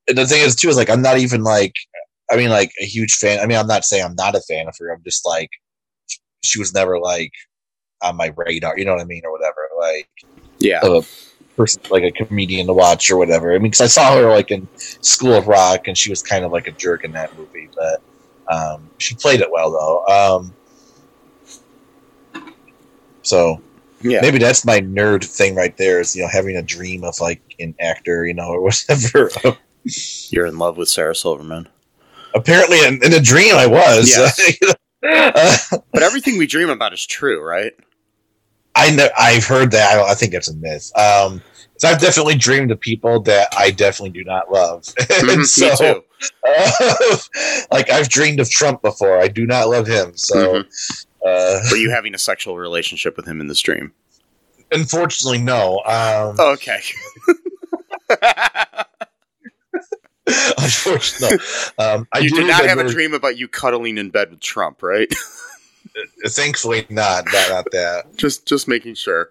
and 0.08 0.18
the 0.18 0.26
thing 0.26 0.42
is 0.42 0.56
too 0.56 0.68
is 0.68 0.76
like 0.76 0.90
I'm 0.90 1.02
not 1.02 1.18
even 1.18 1.42
like 1.42 1.74
I 2.30 2.36
mean 2.36 2.50
like 2.50 2.72
a 2.80 2.86
huge 2.86 3.14
fan. 3.14 3.40
I 3.40 3.46
mean 3.46 3.58
I'm 3.58 3.68
not 3.68 3.84
saying 3.84 4.04
I'm 4.04 4.16
not 4.16 4.34
a 4.34 4.40
fan 4.40 4.68
of 4.68 4.74
her. 4.80 4.92
I'm 4.92 5.02
just 5.04 5.24
like 5.26 5.50
she 6.42 6.58
was 6.58 6.74
never 6.74 6.98
like 6.98 7.32
on 8.02 8.16
my 8.16 8.32
radar. 8.36 8.78
You 8.78 8.84
know 8.84 8.92
what 8.92 9.00
I 9.00 9.06
mean 9.06 9.22
or 9.24 9.32
whatever. 9.32 9.68
Like 9.78 10.08
yeah. 10.58 10.80
A 10.82 11.02
person 11.56 11.82
like 11.90 12.02
a 12.02 12.10
comedian 12.10 12.66
to 12.66 12.72
watch 12.72 13.10
or 13.10 13.16
whatever. 13.16 13.52
I 13.52 13.58
mean, 13.58 13.70
because 13.70 13.80
I 13.80 13.86
saw 13.86 14.14
her 14.14 14.28
like 14.28 14.50
in 14.50 14.68
School 14.76 15.34
of 15.34 15.48
Rock, 15.48 15.88
and 15.88 15.96
she 15.96 16.10
was 16.10 16.22
kind 16.22 16.44
of 16.44 16.52
like 16.52 16.66
a 16.66 16.72
jerk 16.72 17.04
in 17.04 17.12
that 17.12 17.36
movie, 17.36 17.68
but 17.74 18.02
um, 18.48 18.90
she 18.98 19.14
played 19.14 19.40
it 19.40 19.50
well 19.50 19.70
though. 19.70 20.04
Um, 20.06 20.54
so 23.22 23.60
yeah, 24.00 24.20
maybe 24.20 24.38
that's 24.38 24.64
my 24.64 24.80
nerd 24.80 25.24
thing 25.24 25.54
right 25.54 25.76
there. 25.76 26.00
Is 26.00 26.14
you 26.14 26.22
know 26.22 26.28
having 26.28 26.56
a 26.56 26.62
dream 26.62 27.04
of 27.04 27.20
like 27.20 27.40
an 27.58 27.74
actor, 27.80 28.26
you 28.26 28.34
know, 28.34 28.48
or 28.48 28.60
whatever. 28.60 29.30
You're 30.30 30.46
in 30.46 30.58
love 30.58 30.76
with 30.76 30.88
Sarah 30.88 31.14
Silverman. 31.14 31.68
Apparently, 32.34 32.84
in, 32.84 33.02
in 33.02 33.12
a 33.14 33.20
dream, 33.20 33.54
I 33.54 33.66
was. 33.66 34.08
Yes. 34.10 34.58
but 35.92 36.02
everything 36.02 36.38
we 36.38 36.46
dream 36.46 36.68
about 36.68 36.92
is 36.92 37.06
true, 37.06 37.42
right? 37.42 37.72
I 38.74 38.90
know 38.90 39.08
I've 39.16 39.44
heard 39.44 39.70
that. 39.70 39.96
I, 39.96 40.10
I 40.10 40.14
think 40.14 40.34
it's 40.34 40.48
a 40.48 40.56
myth. 40.56 40.90
Um, 40.96 41.40
so 41.78 41.88
I've 41.88 42.00
definitely 42.00 42.36
dreamed 42.36 42.70
of 42.70 42.80
people 42.80 43.20
that 43.22 43.48
I 43.56 43.70
definitely 43.70 44.18
do 44.18 44.24
not 44.24 44.50
love. 44.50 44.84
Mm-hmm, 45.16 45.42
so, 45.42 45.68
me 45.68 45.76
too. 45.76 46.02
Uh, 46.46 47.16
like 47.70 47.90
I've 47.90 48.08
dreamed 48.08 48.40
of 48.40 48.50
Trump 48.50 48.82
before. 48.82 49.18
I 49.18 49.28
do 49.28 49.46
not 49.46 49.68
love 49.68 49.86
him. 49.86 50.16
So, 50.16 50.62
mm-hmm. 50.62 51.26
uh, 51.26 51.60
are 51.72 51.76
you 51.76 51.90
having 51.90 52.14
a 52.14 52.18
sexual 52.18 52.56
relationship 52.56 53.16
with 53.16 53.26
him 53.26 53.40
in 53.40 53.46
this 53.46 53.60
dream? 53.60 53.92
Unfortunately, 54.72 55.38
no. 55.38 55.82
Um, 55.84 56.38
okay. 56.38 56.80
Unfortunately, 60.58 61.38
um, 61.78 62.08
I 62.12 62.18
you 62.18 62.30
do 62.30 62.46
not 62.46 62.66
have 62.66 62.78
a 62.78 62.88
dream 62.88 63.14
about 63.14 63.38
you 63.38 63.46
cuddling 63.48 63.96
in 63.96 64.10
bed 64.10 64.30
with 64.30 64.40
Trump, 64.40 64.82
right? 64.82 65.08
Thankfully, 66.26 66.84
not 66.90 67.26
not, 67.32 67.50
not 67.50 67.66
that. 67.72 68.16
just 68.16 68.46
just 68.46 68.66
making 68.66 68.94
sure. 68.94 69.30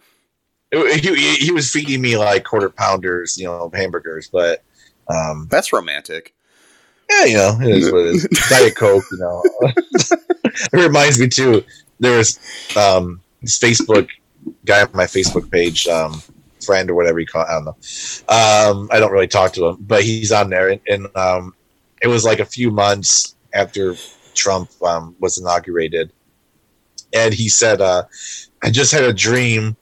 He, 0.71 1.35
he 1.35 1.51
was 1.51 1.71
feeding 1.71 2.01
me 2.01 2.17
like 2.17 2.43
quarter 2.43 2.69
pounders, 2.69 3.37
you 3.37 3.45
know, 3.45 3.71
hamburgers, 3.73 4.29
but 4.29 4.63
um, 5.07 5.47
that's 5.49 5.71
romantic. 5.71 6.33
Yeah, 7.09 7.25
you 7.25 7.37
know, 7.37 7.57
it 7.61 7.69
is 7.69 7.91
what 7.91 8.05
it 8.05 8.15
is. 8.15 8.23
Diet 8.49 8.75
Coke, 8.75 9.03
you 9.11 9.17
know. 9.19 9.43
it 9.61 10.73
reminds 10.73 11.19
me 11.19 11.27
too. 11.27 11.63
There 11.99 12.17
was 12.17 12.39
um, 12.75 13.21
this 13.41 13.59
Facebook 13.59 14.09
guy 14.65 14.81
on 14.81 14.89
my 14.93 15.05
Facebook 15.05 15.49
page, 15.51 15.87
um, 15.87 16.21
friend 16.65 16.89
or 16.89 16.95
whatever 16.95 17.19
you 17.19 17.27
call. 17.27 17.43
It, 17.43 17.49
I 17.49 17.53
don't 17.53 17.65
know. 17.65 17.75
Um, 18.27 18.89
I 18.91 18.99
don't 18.99 19.11
really 19.11 19.27
talk 19.27 19.53
to 19.53 19.67
him, 19.67 19.77
but 19.81 20.03
he's 20.03 20.31
on 20.31 20.49
there, 20.49 20.69
and, 20.69 20.81
and 20.87 21.15
um, 21.15 21.55
it 22.01 22.07
was 22.07 22.25
like 22.25 22.39
a 22.39 22.45
few 22.45 22.71
months 22.71 23.35
after 23.53 23.95
Trump 24.33 24.69
um, 24.83 25.15
was 25.19 25.37
inaugurated, 25.37 26.11
and 27.13 27.33
he 27.33 27.49
said, 27.49 27.81
uh, 27.81 28.03
"I 28.63 28.71
just 28.71 28.91
had 28.91 29.03
a 29.03 29.13
dream, 29.13 29.77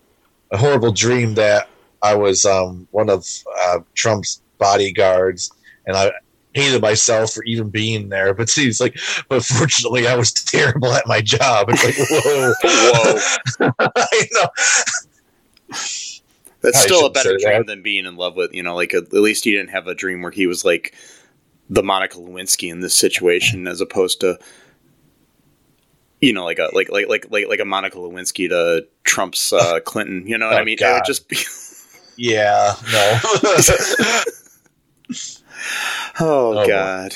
a 0.54 0.58
horrible 0.58 0.92
dream 0.92 1.34
that 1.34 1.68
I 2.02 2.16
was 2.16 2.46
um, 2.46 2.88
one 2.92 3.10
of 3.10 3.28
uh, 3.60 3.80
Trump's 3.96 4.42
bodyguards, 4.58 5.52
and 5.86 5.98
I." 5.98 6.12
Hated 6.56 6.84
myself 6.84 7.34
for 7.34 7.44
even 7.46 7.72
being 7.72 8.10
there, 8.10 8.32
but 8.36 8.48
he's 8.48 8.80
like, 8.80 8.96
but 9.28 9.44
fortunately, 9.44 10.06
I 10.06 10.16
was 10.16 10.32
terrible 10.32 10.94
at 10.94 11.08
my 11.08 11.20
job. 11.20 11.68
It's 11.70 11.84
like, 11.84 11.96
whoa, 12.12 12.54
whoa, 13.60 13.72
I 13.98 14.28
know. 14.34 14.48
That's 16.63 16.82
still 16.82 17.06
a 17.06 17.10
better 17.10 17.38
dream 17.38 17.58
that. 17.58 17.66
than 17.68 17.82
being 17.82 18.06
in 18.06 18.16
love 18.16 18.36
with, 18.36 18.54
you 18.54 18.63
know, 18.63 18.74
like 18.74 18.94
a, 18.94 18.98
at 18.98 19.13
least 19.13 19.44
he 19.44 19.52
didn't 19.52 19.72
have 19.72 19.88
a 19.88 19.94
dream 19.94 20.22
where 20.22 20.32
he 20.32 20.48
was 20.48 20.63
like 20.63 20.96
the 21.70 21.84
Monica 21.84 22.18
Lewinsky 22.18 22.72
in 22.72 22.80
this 22.80 22.96
situation, 22.96 23.68
as 23.68 23.82
opposed 23.82 24.22
to 24.22 24.39
you 26.24 26.32
know, 26.32 26.46
like 26.46 26.60
a 26.60 26.70
like 26.74 26.90
like 26.90 27.10
like 27.10 27.30
like 27.30 27.48
like 27.50 27.60
a 27.60 27.66
Monica 27.66 27.98
Lewinsky 27.98 28.48
to 28.50 28.88
Trump's 29.04 29.52
uh, 29.52 29.80
Clinton. 29.86 30.26
You 30.26 30.38
know 30.38 30.48
what 30.48 30.56
oh, 30.56 30.60
I 30.60 30.64
mean? 30.64 30.78
God. 30.80 30.90
It 30.90 30.94
would 30.94 31.06
just 31.06 31.28
be. 31.28 31.38
yeah. 32.18 32.76
No. 32.92 33.20
oh, 36.22 36.58
oh, 36.60 36.68
God. 36.68 37.14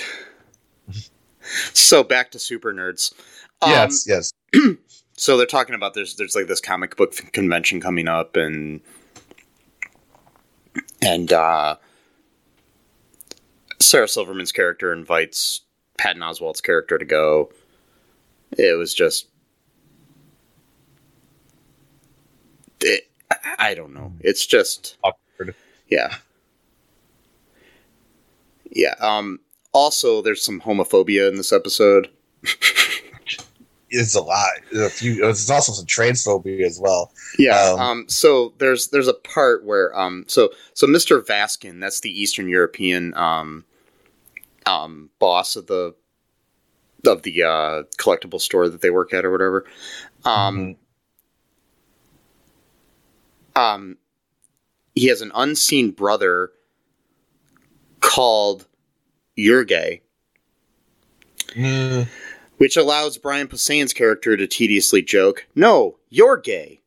So 1.74 2.04
back 2.04 2.32
to 2.32 2.40
super 2.40 2.74
nerds. 2.74 3.14
Um, 3.62 3.72
yes. 3.72 4.06
Yes. 4.06 4.34
so 5.14 5.38
they're 5.38 5.46
talking 5.46 5.76
about 5.76 5.94
there's 5.94 6.18
there's 6.18 6.36
like 6.36 6.48
this 6.48 6.60
comic 6.60 6.98
book 6.98 7.14
convention 7.32 7.80
coming 7.80 8.10
up 8.10 8.36
and 8.36 8.82
and 11.02 11.32
uh 11.32 11.78
Sarah 13.80 14.08
Silverman's 14.08 14.52
character 14.52 14.92
invites 14.92 15.62
Patton 15.98 16.22
Oswalt's 16.22 16.62
character 16.62 16.98
to 16.98 17.06
go 17.06 17.52
it 18.52 18.78
was 18.78 18.94
just. 18.94 19.28
It, 22.82 23.10
I 23.58 23.74
don't 23.74 23.94
know. 23.94 24.14
It's 24.20 24.46
just 24.46 24.98
awkward. 25.04 25.56
Yeah. 25.88 26.16
Yeah. 28.72 28.96
Um. 29.00 29.40
Also, 29.74 30.22
there's 30.22 30.44
some 30.44 30.62
homophobia 30.62 31.30
in 31.30 31.36
this 31.36 31.52
episode. 31.52 32.10
it's 33.90 34.16
a 34.16 34.22
lot. 34.22 34.50
There's 34.72 34.88
a 34.88 34.90
few. 34.90 35.16
There's 35.16 35.50
also 35.50 35.72
some 35.72 35.86
transphobia 35.86 36.66
as 36.66 36.80
well. 36.80 37.12
Yeah. 37.38 37.74
Um, 37.74 37.80
um, 37.80 38.10
so 38.10 38.54
there's 38.58 38.88
there's 38.88 39.08
a 39.08 39.14
part 39.14 39.66
where 39.66 39.98
um 39.98 40.26
so 40.28 40.50
so 40.74 40.88
Mr. 40.88 41.26
Vaskin, 41.26 41.80
that's 41.80 42.02
the 42.02 42.10
Eastern 42.10 42.50
European 42.50 43.14
um 43.16 43.66
um 44.66 45.10
boss 45.20 45.56
of 45.56 45.68
the 45.68 45.96
of 47.08 47.24
the 47.24 47.44
uh, 47.44 47.84
collectible 47.98 48.40
store 48.40 48.70
that 48.70 48.82
they 48.82 48.90
work 48.90 49.14
at 49.14 49.26
or 49.26 49.32
whatever. 49.32 49.66
Um, 50.26 50.76
mm-hmm. 53.56 53.62
um, 53.62 53.98
he 54.94 55.08
has 55.08 55.22
an 55.22 55.32
unseen 55.34 55.92
brother 55.92 56.52
called 58.00 58.68
You're 59.36 59.64
Gay, 59.64 60.02
mm. 61.50 62.08
which 62.58 62.78
allows 62.78 63.18
Brian 63.18 63.48
Posehn's 63.48 63.94
character 63.94 64.38
to 64.38 64.48
tediously 64.48 65.02
joke, 65.02 65.48
"No, 65.56 65.98
you're 66.10 66.38
gay." 66.38 66.82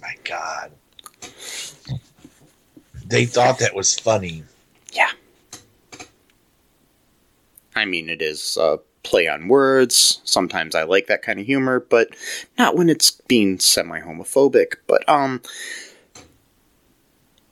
My 0.00 0.16
God, 0.24 0.72
they 3.06 3.24
thought 3.26 3.60
that 3.60 3.74
was 3.74 3.96
funny. 3.96 4.42
Yeah. 4.92 5.10
I 7.74 7.84
mean, 7.84 8.08
it 8.08 8.22
is 8.22 8.56
a 8.60 8.78
play 9.02 9.28
on 9.28 9.48
words. 9.48 10.20
Sometimes 10.24 10.74
I 10.74 10.84
like 10.84 11.06
that 11.06 11.22
kind 11.22 11.40
of 11.40 11.46
humor, 11.46 11.80
but 11.80 12.10
not 12.58 12.76
when 12.76 12.88
it's 12.88 13.10
being 13.10 13.58
semi 13.58 14.00
homophobic. 14.00 14.76
But, 14.86 15.08
um, 15.08 15.42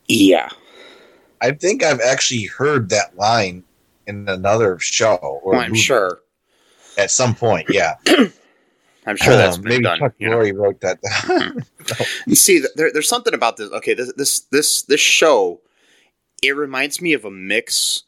yeah. 0.09 0.50
I 1.40 1.52
think 1.52 1.83
I've 1.83 2.00
actually 2.00 2.44
heard 2.44 2.90
that 2.90 3.16
line 3.16 3.64
in 4.06 4.28
another 4.28 4.78
show. 4.78 5.40
Or 5.42 5.56
I'm 5.56 5.74
sure. 5.74 6.20
At 6.98 7.11
some 7.11 7.35
point, 7.35 7.68
yeah. 7.70 7.94
I'm 9.06 9.16
sure 9.16 9.35
that's 9.35 9.56
um, 9.56 9.64
maybe 9.64 9.85
done. 9.85 9.98
Chuck 9.98 10.14
Lorre 10.20 10.54
wrote 10.54 10.80
that. 10.83 10.98
no. 12.28 12.35
See, 12.35 12.62
there, 12.74 12.92
there's 12.92 13.09
something 13.09 13.33
about 13.33 13.56
this. 13.56 13.70
Okay, 13.70 13.94
this 13.94 14.12
this 14.14 14.40
this 14.50 14.83
this 14.83 15.00
show. 15.00 15.61
It 16.42 16.56
reminds 16.56 17.00
me 17.00 17.12
of 17.12 17.24
a 17.24 17.30
mix 17.30 18.04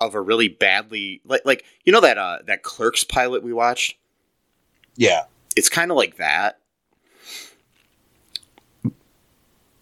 of 0.00 0.14
a 0.14 0.20
really 0.20 0.48
badly 0.48 1.20
like 1.24 1.42
like 1.44 1.64
you 1.84 1.92
know 1.92 2.00
that 2.00 2.18
uh 2.18 2.38
that 2.46 2.62
Clerks 2.62 3.04
pilot 3.04 3.42
we 3.42 3.52
watched. 3.52 3.96
Yeah, 4.96 5.24
it's 5.56 5.68
kind 5.68 5.90
of 5.90 5.96
like 5.96 6.16
that, 6.16 6.58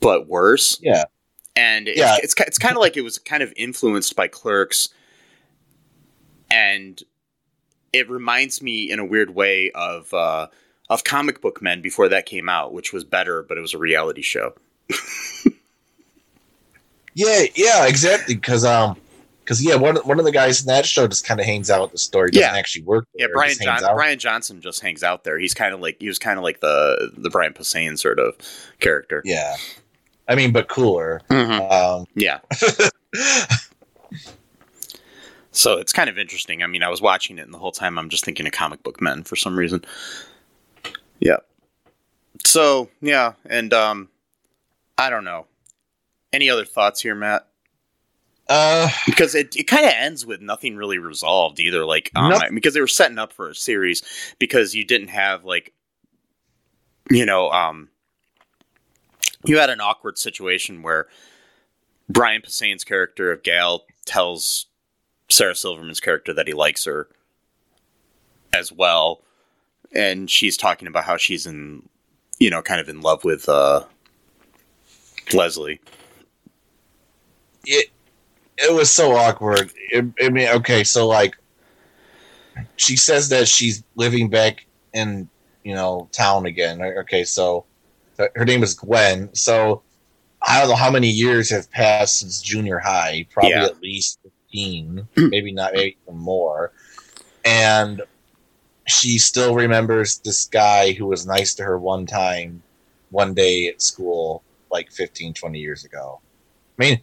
but 0.01 0.29
worse. 0.29 0.79
Yeah, 0.81 1.05
and 1.57 1.89
it's, 1.89 1.99
yeah, 1.99 2.17
it's 2.23 2.35
it's 2.41 2.59
kind 2.59 2.77
of 2.77 2.81
like 2.81 2.97
it 2.97 3.03
was 3.03 3.19
kind 3.19 3.43
of 3.43 3.53
influenced 3.57 4.17
by 4.17 4.29
Clerks, 4.29 4.89
and 6.51 7.03
it 7.93 8.11
reminds 8.11 8.61
me 8.61 8.91
in 8.91 8.99
a 8.99 9.05
weird 9.05 9.35
way 9.35 9.71
of 9.73 10.13
uh, 10.13 10.49
of 10.91 11.05
Comic 11.05 11.41
Book 11.41 11.63
Men 11.63 11.81
before 11.81 12.09
that 12.09 12.27
came 12.27 12.49
out, 12.49 12.73
which 12.73 12.93
was 12.93 13.05
better, 13.05 13.43
but 13.43 13.57
it 13.57 13.61
was 13.61 13.75
a 13.75 13.79
reality 13.79 14.23
show. 14.23 14.55
Yeah, 17.15 17.45
yeah, 17.55 17.87
exactly. 17.87 18.35
Because 18.35 18.65
um, 18.65 18.97
because 19.45 19.63
yeah, 19.65 19.75
one 19.77 19.97
one 19.97 20.19
of 20.19 20.25
the 20.25 20.33
guys 20.33 20.63
in 20.63 20.67
that 20.69 20.87
show 20.87 21.07
just 21.07 21.27
kind 21.27 21.39
of 21.39 21.47
hangs 21.47 21.71
out 21.71 21.83
at 21.83 21.93
the 21.93 21.99
store. 21.99 22.25
He 22.27 22.31
doesn't 22.33 22.53
Yeah. 22.55 22.59
actually 22.59 22.83
work. 22.85 23.07
Yeah, 23.15 23.27
Brian 23.33 23.57
John- 23.61 23.81
Brian 23.95 24.19
Johnson 24.19 24.61
just 24.61 24.81
hangs 24.81 25.03
out 25.03 25.25
there. 25.25 25.39
He's 25.39 25.55
kind 25.55 25.75
of 25.75 25.81
like 25.81 25.97
he 26.01 26.09
was 26.09 26.19
kind 26.19 26.39
of 26.39 26.43
like 26.45 26.61
the 26.61 27.11
the 27.17 27.31
Brian 27.31 27.53
Posehn 27.53 27.99
sort 27.99 28.19
of 28.19 28.35
character. 28.81 29.23
Yeah, 29.25 29.55
I 30.29 30.35
mean, 30.35 30.53
but 30.53 30.69
cooler. 30.69 31.21
Mhm. 31.31 31.71
Um, 31.73 32.07
Yeah. 32.15 32.41
So 35.57 35.75
it's 35.79 35.93
kind 35.93 36.11
of 36.11 36.19
interesting. 36.19 36.65
I 36.65 36.67
mean, 36.67 36.83
I 36.83 36.89
was 36.89 37.01
watching 37.01 37.39
it, 37.39 37.43
and 37.43 37.55
the 37.55 37.59
whole 37.59 37.71
time 37.71 37.97
I'm 37.97 38.09
just 38.09 38.25
thinking 38.25 38.45
of 38.45 38.53
comic 38.53 38.83
book 38.83 39.01
men 39.01 39.23
for 39.23 39.37
some 39.37 39.57
reason. 39.57 39.85
Yeah. 41.21 41.37
So 42.45 42.91
yeah, 43.01 43.35
and 43.47 43.73
um, 43.73 44.09
I 44.99 45.11
don't 45.11 45.23
know. 45.25 45.47
Any 46.33 46.51
other 46.51 46.65
thoughts 46.65 47.01
here, 47.01 47.15
Matt? 47.15 47.47
Uh, 48.49 48.89
Because 49.07 49.35
it, 49.35 49.57
it 49.57 49.65
kind 49.65 49.85
of 49.85 49.93
ends 49.97 50.27
with 50.27 50.41
nothing 50.41 50.77
really 50.77 50.99
resolved 50.99 51.61
either. 51.61 51.85
Like, 51.85 52.11
um, 52.15 52.55
because 52.55 52.75
they 52.75 52.81
were 52.81 52.87
setting 52.87 53.19
up 53.19 53.33
for 53.33 53.49
a 53.49 53.55
series 53.55 54.03
because 54.39 54.75
you 54.75 54.85
didn't 54.85 55.09
have 55.09 55.45
like, 55.45 55.73
you 57.11 57.27
know, 57.27 57.51
um, 57.51 57.89
you 59.45 59.59
had 59.59 59.71
an 59.71 59.81
awkward 59.81 60.19
situation 60.19 60.83
where 60.83 61.07
Brian 62.09 62.43
Posehn's 62.43 62.85
character 62.85 63.33
of 63.33 63.43
Gail 63.43 63.85
tells 64.07 64.67
Sarah 65.29 65.55
Silverman's 65.55 66.01
character 66.01 66.33
that 66.35 66.47
he 66.47 66.55
likes 66.55 66.85
her 66.85 67.09
as 68.53 68.71
well, 68.71 69.23
and 69.93 70.31
she's 70.31 70.57
talking 70.57 70.89
about 70.89 71.05
how 71.05 71.17
she's 71.17 71.47
in, 71.47 71.89
you 72.39 72.51
know, 72.51 72.63
kind 72.63 72.81
of 72.81 72.89
in 72.89 73.01
love 73.01 73.25
with 73.25 73.49
uh, 73.49 73.85
Leslie. 75.33 75.81
it 77.67 77.91
it 78.59 78.73
was 78.73 78.91
so 78.91 79.13
awkward. 79.13 79.73
It, 79.91 80.07
I 80.23 80.29
mean, 80.29 80.49
okay, 80.49 80.85
so 80.85 81.07
like, 81.07 81.37
she 82.77 82.97
says 82.97 83.29
that 83.31 83.49
she's 83.49 83.83
living 83.97 84.29
back 84.29 84.65
in 84.93 85.29
you 85.65 85.75
know 85.75 86.09
town 86.13 86.47
again. 86.47 86.81
Okay, 86.81 87.25
so 87.25 87.65
her 88.19 88.45
name 88.45 88.63
is 88.63 88.75
Gwen. 88.75 89.35
So 89.35 89.83
I 90.47 90.61
don't 90.61 90.69
know 90.69 90.77
how 90.77 90.91
many 90.91 91.09
years 91.09 91.51
have 91.51 91.71
passed 91.71 92.19
since 92.19 92.41
junior 92.43 92.79
high. 92.79 93.27
Probably 93.31 93.51
Yeah. 93.51 93.65
at 93.65 93.83
least 93.83 94.21
fifteen, 94.23 95.09
maybe 95.17 95.53
not, 95.53 95.73
maybe 95.75 95.97
even 96.07 96.19
more. 96.19 96.73
And 97.45 98.03
she 98.87 99.19
still 99.19 99.55
remembers 99.55 100.19
this 100.19 100.47
guy 100.47 100.93
who 100.93 101.07
was 101.07 101.27
nice 101.27 101.55
to 101.55 101.65
her 101.65 101.79
one 101.79 102.07
time, 102.07 102.63
one 103.11 103.35
day 103.35 103.69
at 103.69 103.81
school, 103.81 104.43
like 104.71 104.91
15, 104.91 105.35
20 105.35 105.59
years 105.59 105.85
ago. 105.85 106.21
I 106.79 106.85
mean, 106.85 107.01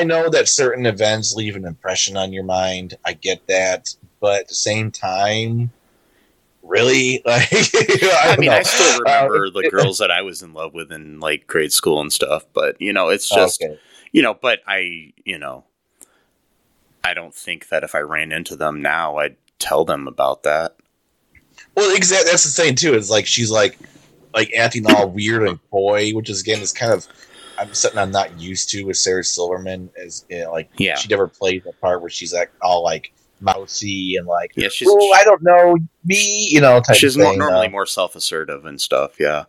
I 0.00 0.04
know 0.04 0.28
that 0.30 0.48
certain 0.48 0.86
events 0.86 1.34
leave 1.34 1.56
an 1.56 1.64
impression 1.64 2.16
on 2.16 2.32
your 2.32 2.44
mind. 2.44 2.94
I 3.04 3.12
get 3.14 3.46
that, 3.46 3.94
but 4.20 4.40
at 4.42 4.48
the 4.48 4.54
same 4.54 4.90
time, 4.90 5.70
really, 6.62 7.22
like 7.24 7.48
I, 7.52 8.34
I 8.36 8.36
mean, 8.38 8.50
know. 8.50 8.56
I 8.56 8.62
still 8.62 8.98
remember 9.00 9.46
Uh, 9.46 9.50
the 9.50 9.70
girls 9.70 9.98
that 9.98 10.10
I 10.10 10.22
was 10.22 10.42
in 10.42 10.52
love 10.54 10.74
with 10.74 10.90
in 10.92 11.20
like 11.20 11.46
grade 11.46 11.72
school 11.72 12.00
and 12.00 12.12
stuff, 12.12 12.44
but 12.52 12.80
you 12.80 12.92
know, 12.92 13.08
it's 13.08 13.28
just 13.28 13.62
Okay. 13.62 13.78
you 14.12 14.22
know, 14.22 14.34
but 14.34 14.60
I, 14.66 15.12
you 15.24 15.38
know, 15.38 15.64
I 17.02 17.14
don't 17.14 17.34
think 17.34 17.68
that 17.68 17.84
if 17.84 17.94
I 17.94 18.00
ran 18.00 18.32
into 18.32 18.56
them 18.56 18.80
now, 18.82 19.16
I'd 19.18 19.36
tell 19.58 19.84
them 19.84 20.08
about 20.08 20.42
that. 20.44 20.76
Well, 21.76 21.94
exactly. 21.94 22.30
That's 22.30 22.44
the 22.44 22.62
thing 22.62 22.74
too. 22.74 22.94
Is 22.94 23.10
like 23.10 23.26
she's 23.26 23.50
like 23.50 23.78
like 24.34 24.52
acting 24.56 24.86
all 24.90 25.08
weird 25.10 25.46
and 25.46 25.58
coy, 25.70 26.12
which 26.12 26.30
is 26.30 26.40
again 26.40 26.60
is 26.60 26.72
kind 26.72 26.92
of 26.92 27.06
I'm 27.58 27.72
something 27.74 27.98
I'm 27.98 28.10
not 28.10 28.38
used 28.38 28.70
to 28.70 28.84
with 28.84 28.96
Sarah 28.96 29.24
Silverman. 29.24 29.90
Is 29.96 30.24
you 30.28 30.44
know, 30.44 30.52
like 30.52 30.70
Yeah. 30.78 30.96
she 30.96 31.08
never 31.08 31.28
plays 31.28 31.62
the 31.64 31.72
part 31.72 32.00
where 32.00 32.10
she's 32.10 32.32
like 32.32 32.50
all 32.62 32.82
like 32.82 33.12
mousy 33.40 34.16
and 34.16 34.26
like 34.26 34.52
Yeah, 34.56 34.68
she's 34.68 34.88
oh 34.90 35.12
I 35.12 35.24
don't 35.24 35.42
know 35.42 35.76
me, 36.04 36.48
you 36.50 36.60
know 36.60 36.80
type 36.80 36.96
she's 36.96 37.16
more, 37.16 37.36
normally 37.36 37.66
uh, 37.66 37.70
more 37.70 37.86
self-assertive 37.86 38.64
and 38.64 38.80
stuff. 38.80 39.18
Yeah, 39.18 39.44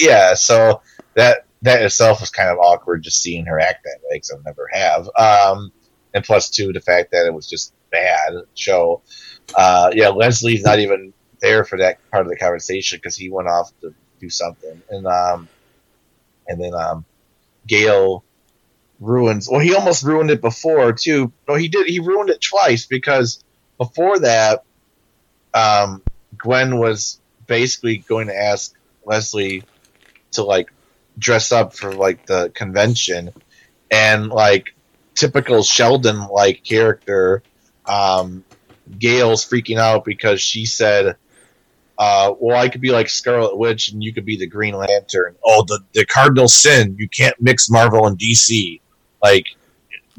yeah. 0.00 0.34
So 0.34 0.82
that 1.14 1.46
that 1.62 1.82
itself 1.82 2.20
was 2.20 2.30
kind 2.30 2.50
of 2.50 2.58
awkward 2.58 3.02
just 3.02 3.22
seeing 3.22 3.46
her 3.46 3.58
act 3.60 3.84
that 3.84 3.98
way 4.04 4.16
because 4.16 4.32
I 4.32 4.36
never 4.44 4.68
have. 4.72 5.08
Um, 5.18 5.72
and 6.14 6.24
plus 6.24 6.50
two, 6.50 6.72
the 6.72 6.80
fact 6.80 7.10
that 7.12 7.26
it 7.26 7.34
was 7.34 7.48
just 7.48 7.72
bad 7.90 8.34
show. 8.54 9.02
Uh, 9.56 9.90
yeah, 9.94 10.08
Leslie's 10.08 10.62
not 10.62 10.78
even 10.78 11.12
there 11.40 11.64
for 11.64 11.78
that 11.78 11.98
part 12.10 12.26
of 12.26 12.30
the 12.30 12.36
conversation 12.36 12.98
because 12.98 13.16
he 13.16 13.30
went 13.30 13.48
off 13.48 13.70
to 13.80 13.94
do 14.20 14.28
something, 14.30 14.82
and 14.90 15.06
um, 15.06 15.48
and 16.46 16.60
then 16.60 16.74
um, 16.74 17.04
Gail 17.68 18.24
ruins. 19.00 19.48
Well, 19.48 19.60
he 19.60 19.74
almost 19.74 20.02
ruined 20.02 20.30
it 20.30 20.40
before 20.40 20.92
too. 20.92 21.32
No, 21.48 21.54
he 21.54 21.68
did. 21.68 21.86
He 21.86 22.00
ruined 22.00 22.30
it 22.30 22.40
twice 22.40 22.86
because 22.86 23.44
before 23.76 24.18
that, 24.20 24.64
um, 25.54 26.02
Gwen 26.36 26.78
was 26.78 27.20
basically 27.46 27.98
going 27.98 28.26
to 28.26 28.36
ask 28.36 28.74
Leslie 29.04 29.62
to 30.32 30.42
like 30.42 30.72
dress 31.18 31.52
up 31.52 31.74
for 31.74 31.92
like 31.92 32.26
the 32.26 32.50
convention, 32.54 33.30
and 33.90 34.28
like 34.28 34.74
typical 35.14 35.62
Sheldon 35.62 36.26
like 36.28 36.64
character, 36.64 37.42
um, 37.86 38.44
Gail's 38.98 39.44
freaking 39.44 39.78
out 39.78 40.04
because 40.04 40.40
she 40.40 40.66
said. 40.66 41.16
Uh, 41.98 42.32
well, 42.38 42.56
I 42.56 42.68
could 42.68 42.80
be 42.80 42.92
like 42.92 43.08
Scarlet 43.08 43.56
Witch, 43.56 43.90
and 43.90 44.02
you 44.02 44.14
could 44.14 44.24
be 44.24 44.36
the 44.36 44.46
Green 44.46 44.74
Lantern. 44.74 45.34
Oh, 45.44 45.64
the 45.66 45.80
the 45.94 46.06
cardinal 46.06 46.46
sin: 46.46 46.94
you 46.98 47.08
can't 47.08 47.34
mix 47.40 47.68
Marvel 47.68 48.06
and 48.06 48.16
DC. 48.16 48.80
Like, 49.20 49.46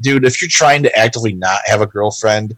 dude, 0.02 0.26
if 0.26 0.42
you're 0.42 0.50
trying 0.50 0.82
to 0.82 0.98
actively 0.98 1.32
not 1.32 1.60
have 1.64 1.80
a 1.80 1.86
girlfriend, 1.86 2.56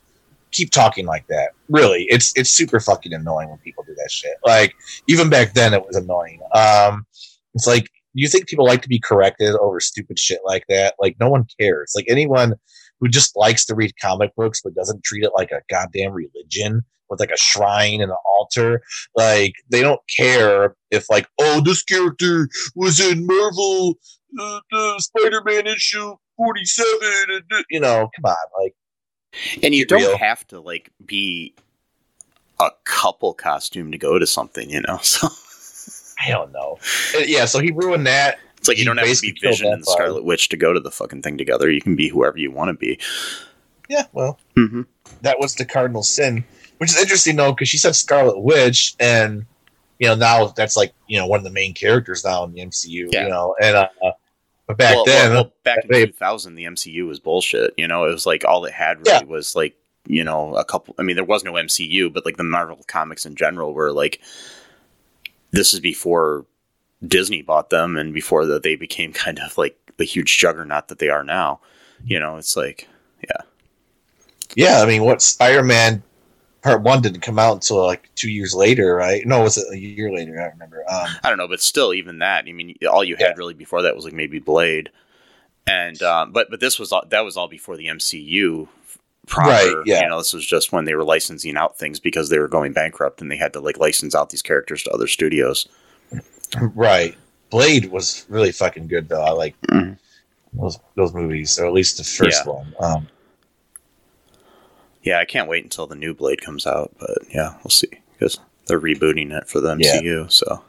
keep 0.51 0.71
talking 0.71 1.07
like 1.07 1.25
that. 1.29 1.51
Really, 1.69 2.07
it's 2.11 2.33
it's 2.37 2.51
super 2.51 2.81
fucking 2.81 3.13
annoying 3.13 3.49
when 3.49 3.59
people 3.59 3.85
do 3.85 3.95
that 3.95 4.11
shit. 4.11 4.35
Like, 4.45 4.75
even 5.09 5.31
back 5.31 5.55
then, 5.55 5.73
it 5.73 5.87
was 5.87 5.97
annoying. 5.97 6.41
Um, 6.53 7.07
it's 7.55 7.67
like, 7.67 7.89
you 8.15 8.27
think 8.29 8.49
people 8.49 8.65
like 8.65 8.83
to 8.83 8.89
be 8.89 8.99
corrected 8.99 9.55
over 9.55 9.79
stupid 9.79 10.19
shit 10.19 10.41
like 10.45 10.65
that? 10.69 10.95
Like, 10.99 11.17
no 11.21 11.29
one 11.29 11.47
cares. 11.61 11.93
Like, 11.95 12.07
anyone 12.09 12.55
who 13.03 13.09
just 13.09 13.37
likes 13.37 13.65
to 13.67 13.75
read 13.75 13.93
comic 14.01 14.31
books 14.37 14.61
but 14.63 14.75
doesn't 14.75 15.03
treat 15.03 15.25
it 15.25 15.33
like 15.35 15.51
a 15.51 15.61
goddamn 15.69 16.13
religion 16.13 16.83
with 17.11 17.21
like 17.21 17.31
a 17.31 17.37
shrine 17.37 18.01
and 18.01 18.11
an 18.11 18.17
altar, 18.25 18.81
like, 19.15 19.53
they 19.69 19.83
don't 19.83 20.01
care 20.17 20.77
if, 20.91 21.11
like, 21.11 21.29
oh, 21.39 21.61
this 21.61 21.83
character 21.83 22.49
was 22.75 23.01
in 23.01 23.27
Marvel 23.27 23.95
uh, 24.41 24.61
uh, 24.73 24.99
Spider 24.99 25.43
Man 25.45 25.67
issue 25.67 26.15
47, 26.37 26.97
and, 27.29 27.43
uh, 27.53 27.63
you 27.69 27.81
know, 27.81 28.09
come 28.17 28.33
on. 28.33 28.63
Like, 28.63 28.75
and 29.63 29.75
you 29.75 29.85
don't 29.85 30.01
real. 30.01 30.19
have 30.19 30.47
to 30.49 30.61
like 30.61 30.91
be 31.05 31.55
a 32.61 32.71
couple 32.85 33.35
costume 33.35 33.93
to 33.93 33.99
go 33.99 34.19
to 34.19 34.27
something, 34.27 34.71
you 34.71 34.81
know. 34.83 34.99
So 35.13 35.29
I 36.25 36.31
don't 36.31 36.53
know. 36.53 36.79
Yeah, 37.19 37.47
so 37.47 37.59
he 37.59 37.73
ruined 37.73 38.07
that. 38.07 38.39
It's 38.63 38.69
like 38.69 38.77
you 38.79 38.83
He 38.83 38.85
don't 38.87 38.97
have 38.97 39.09
to 39.09 39.21
be 39.21 39.37
Vision 39.43 39.73
and. 39.73 39.85
Scarlet 39.85 40.25
Witch 40.25 40.49
to 40.51 40.57
go 40.57 40.73
to 40.73 40.79
the 40.79 40.93
fucking 40.93 41.23
thing 41.23 41.37
together. 41.37 41.69
You 41.69 41.81
can 41.81 41.97
be 41.97 42.09
whoever 42.09 42.39
you 42.39 42.53
want 42.53 42.69
to 42.69 42.75
be. 42.75 43.01
Yeah, 43.89 44.05
well, 44.13 44.39
Mm-hmm. 44.57 44.83
that 45.23 45.41
was 45.41 45.57
the 45.57 45.65
cardinal 45.65 46.05
sin, 46.05 46.45
which 46.79 46.91
is 46.91 47.01
interesting 47.01 47.35
though, 47.35 47.51
because 47.53 47.69
she 47.69 47.77
said 47.77 47.97
Scarlet 47.97 48.39
Witch, 48.39 48.95
and 49.01 49.45
you 49.99 50.07
know 50.07 50.15
now 50.15 50.47
that's 50.47 50.77
like 50.77 50.93
you 51.09 51.19
know 51.19 51.27
one 51.27 51.39
of 51.41 51.45
the 51.45 51.51
main 51.51 51.75
characters 51.75 52.25
now 52.25 52.45
in 52.45 52.53
the 52.53 52.61
MCU. 52.61 53.09
Yeah. 53.13 53.25
You 53.25 53.31
know, 53.31 53.57
and 53.61 53.77
uh, 53.77 53.89
but 54.69 54.79
back 54.79 54.95
well, 54.95 55.05
then, 55.05 55.31
well, 55.33 55.43
well, 55.45 55.53
back 55.65 55.79
in 55.85 55.91
they- 55.91 56.07
2000, 56.07 56.55
the 56.55 56.65
MCU 56.65 57.05
was 57.07 57.19
bullshit. 57.19 57.75
You 57.77 57.89
know, 57.89 58.05
it 58.05 58.13
was 58.13 58.25
like 58.27 58.45
all 58.45 58.65
it 58.65 58.73
had 58.73 58.99
really 58.99 59.11
Yeah. 59.11 59.25
was 59.25 59.57
like 59.57 59.75
you 60.07 60.23
know 60.25 60.55
a 60.55 60.65
couple. 60.65 60.95
I 60.99 61.03
mean, 61.03 61.17
there 61.17 61.25
was 61.25 61.43
no 61.45 61.53
MCU, 61.55 62.13
but 62.13 62.25
like 62.25 62.37
the 62.37 62.45
Marvel 62.45 62.79
comics 62.87 63.27
in 63.27 63.35
general 63.35 63.75
were 63.75 63.93
like 63.93 64.21
this 65.51 65.75
is 65.75 65.81
before 65.81 66.47
Disney 67.07 67.43
bought 67.43 67.71
them 67.71 67.97
and 67.97 68.15
before 68.15 68.47
that 68.47 68.63
they 68.63 68.77
became 68.77 69.13
kind 69.13 69.39
of 69.39 69.59
like 69.59 69.79
the 69.97 70.05
huge 70.05 70.39
juggernaut 70.39 70.89
that 70.89 70.99
they 70.99 71.09
are 71.09 71.25
now. 71.25 71.61
You 72.05 72.19
know, 72.19 72.37
it's 72.37 72.57
like 72.57 72.89
yeah, 73.23 73.43
Yeah, 74.57 74.83
I 74.83 74.87
mean, 74.87 75.05
what 75.05 75.23
Spider 75.23 75.63
Man 75.63 76.03
Part 76.63 76.83
One 76.83 77.03
didn't 77.03 77.21
come 77.21 77.39
out 77.39 77.55
until 77.55 77.85
like 77.85 78.09
two 78.15 78.31
years 78.31 78.55
later, 78.55 78.95
right? 78.95 79.27
No, 79.27 79.41
it 79.41 79.45
was 79.45 79.59
it 79.59 79.73
a 79.73 79.79
year 79.79 80.13
later? 80.13 80.39
I 80.41 80.45
don't 80.45 80.53
remember. 80.53 80.85
Um, 80.89 81.09
I 81.23 81.29
don't 81.29 81.39
know, 81.39 81.49
but 81.49 81.61
still, 81.61 81.93
even 81.93 82.19
that. 82.21 82.45
I 82.49 82.53
mean, 82.53 82.77
all 82.91 83.05
you 83.05 83.17
had 83.17 83.37
really 83.37 83.55
before 83.55 83.83
that 83.83 83.97
was 83.97 84.05
like 84.05 84.15
maybe 84.15 84.39
Blade, 84.39 84.91
and 85.67 86.01
um, 86.03 86.33
but 86.33 86.51
but 86.51 86.61
this 86.61 86.79
was 86.79 86.93
all, 86.93 87.05
that 87.09 87.25
was 87.25 87.37
all 87.37 87.49
before 87.49 87.77
the 87.77 87.87
MCU. 87.87 88.69
Proper, 89.27 89.51
Right, 89.51 89.75
yeah. 89.87 90.03
You 90.03 90.09
know, 90.09 90.19
this 90.19 90.33
was 90.33 90.45
just 90.45 90.73
when 90.73 90.85
they 90.85 90.95
were 90.95 91.05
licensing 91.05 91.57
out 91.57 91.79
things 91.79 92.01
because 92.01 92.29
they 92.29 92.41
were 92.41 92.49
going 92.49 92.73
bankrupt 92.73 93.21
and 93.21 93.31
they 93.31 93.37
had 93.37 93.53
to 93.53 93.61
like 93.61 93.79
license 93.79 94.17
out 94.17 94.31
these 94.31 94.43
characters 94.43 94.83
to 94.83 94.91
other 94.91 95.07
studios. 95.07 95.69
Right. 96.75 97.15
Blade 97.51 97.91
was 97.91 98.25
really 98.29 98.53
fucking 98.53 98.87
good 98.87 99.09
though. 99.09 99.23
I 99.23 99.31
like 99.31 99.55
Mhm. 99.71 99.99
those 100.55 100.79
those 100.97 101.13
movies, 101.15 101.59
or 101.59 101.67
at 101.67 101.73
least 101.73 101.99
the 101.99 102.05
first 102.05 102.45
Yeah. 102.47 102.53
one. 102.53 102.75
Um, 102.81 103.09
Yeah, 105.03 105.19
I 105.19 105.25
can't 105.25 105.49
wait 105.49 105.65
until 105.65 105.89
the 105.89 105.97
new 105.97 106.15
Blade 106.15 106.41
comes 106.43 106.65
out, 106.67 106.93
but 107.01 107.19
yeah, 107.35 107.55
we'll 107.65 107.71
see 107.71 107.89
because 108.13 108.39
they're 108.67 108.81
rebooting 108.81 109.37
it 109.37 109.49
for 109.49 109.61
the 109.61 109.77
Yeah. 109.77 109.97
MCU. 109.97 110.27
So 110.31 110.63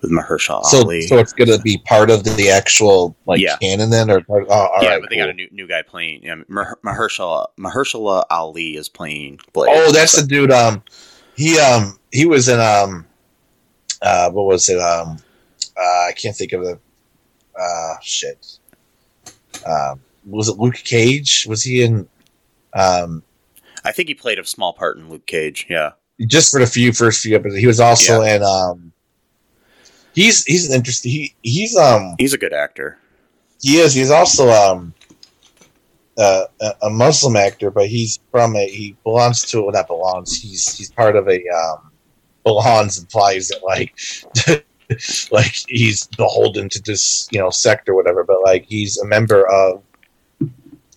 with 0.00 0.10
Mahershala 0.10 0.64
So, 0.64 0.78
Ali. 0.82 1.02
so 1.02 1.18
it's 1.18 1.34
gonna 1.34 1.58
be 1.58 1.76
part 1.78 2.10
of 2.10 2.24
the 2.24 2.48
actual 2.50 3.14
like 3.26 3.40
Yeah. 3.40 3.56
canon 3.58 3.90
then, 3.90 4.10
or 4.10 4.22
part, 4.22 4.46
oh, 4.48 4.52
all 4.52 4.82
yeah, 4.82 4.90
right, 4.92 5.00
but 5.02 5.10
they 5.10 5.16
got 5.16 5.28
a 5.28 5.34
new 5.34 5.46
new 5.52 5.66
guy 5.68 5.82
playing. 5.82 6.22
Yeah, 6.22 6.36
Maher- 6.48 6.78
Mahershala 6.84 7.46
Mahershala 7.60 8.24
Ali 8.30 8.76
is 8.76 8.88
playing 8.88 9.40
Blade. 9.52 9.72
Oh, 9.74 9.92
that's 9.92 10.12
the 10.12 10.26
dude. 10.26 10.50
Um, 10.50 10.82
he 11.36 11.58
um 11.58 11.98
he 12.12 12.24
was 12.24 12.48
in 12.48 12.60
um, 12.60 13.04
uh, 14.02 14.30
what 14.30 14.46
was 14.46 14.68
it? 14.68 14.78
Um, 14.78 15.18
uh, 15.76 16.06
I 16.08 16.12
can't 16.16 16.36
think 16.36 16.52
of 16.52 16.62
the, 16.64 16.78
uh, 17.58 17.94
shit. 18.02 18.58
Um, 19.66 20.00
was 20.26 20.48
it 20.48 20.58
Luke 20.58 20.74
Cage? 20.74 21.46
Was 21.48 21.62
he 21.62 21.82
in? 21.82 22.08
Um, 22.74 23.22
I 23.84 23.92
think 23.92 24.08
he 24.08 24.14
played 24.14 24.38
a 24.38 24.44
small 24.44 24.72
part 24.72 24.96
in 24.96 25.08
Luke 25.08 25.26
Cage. 25.26 25.66
Yeah, 25.68 25.92
just 26.26 26.50
for 26.50 26.60
the 26.60 26.66
few 26.66 26.92
first 26.92 27.22
few 27.22 27.36
episodes. 27.36 27.60
He 27.60 27.66
was 27.66 27.80
also 27.80 28.22
in 28.22 28.42
um. 28.42 28.92
He's 30.14 30.44
he's 30.44 30.68
an 30.68 30.74
interesting. 30.74 31.12
He 31.12 31.34
he's 31.42 31.76
um 31.76 32.14
he's 32.18 32.32
a 32.32 32.38
good 32.38 32.52
actor. 32.52 32.98
he 33.60 33.78
is 33.78 33.94
he's 33.94 34.10
also 34.10 34.50
um. 34.50 34.94
Uh, 36.18 36.46
a, 36.62 36.74
a 36.86 36.88
Muslim 36.88 37.36
actor, 37.36 37.70
but 37.70 37.88
he's 37.88 38.20
from 38.30 38.56
a 38.56 38.66
he 38.66 38.96
belongs 39.04 39.42
to 39.42 39.60
well, 39.60 39.72
not 39.72 39.86
belongs. 39.86 40.40
He's 40.40 40.74
he's 40.74 40.90
part 40.90 41.14
of 41.14 41.28
a 41.28 41.46
um, 41.50 41.85
belongs 42.46 42.96
implies 42.98 43.48
that 43.48 43.62
like 43.64 43.98
like 45.32 45.52
he's 45.68 46.06
beholden 46.16 46.68
to 46.68 46.80
this 46.82 47.28
you 47.32 47.40
know 47.40 47.50
sect 47.50 47.88
or 47.88 47.94
whatever. 47.94 48.24
But 48.24 48.40
like 48.42 48.64
he's 48.64 48.96
a 48.98 49.06
member 49.06 49.46
of 49.50 49.82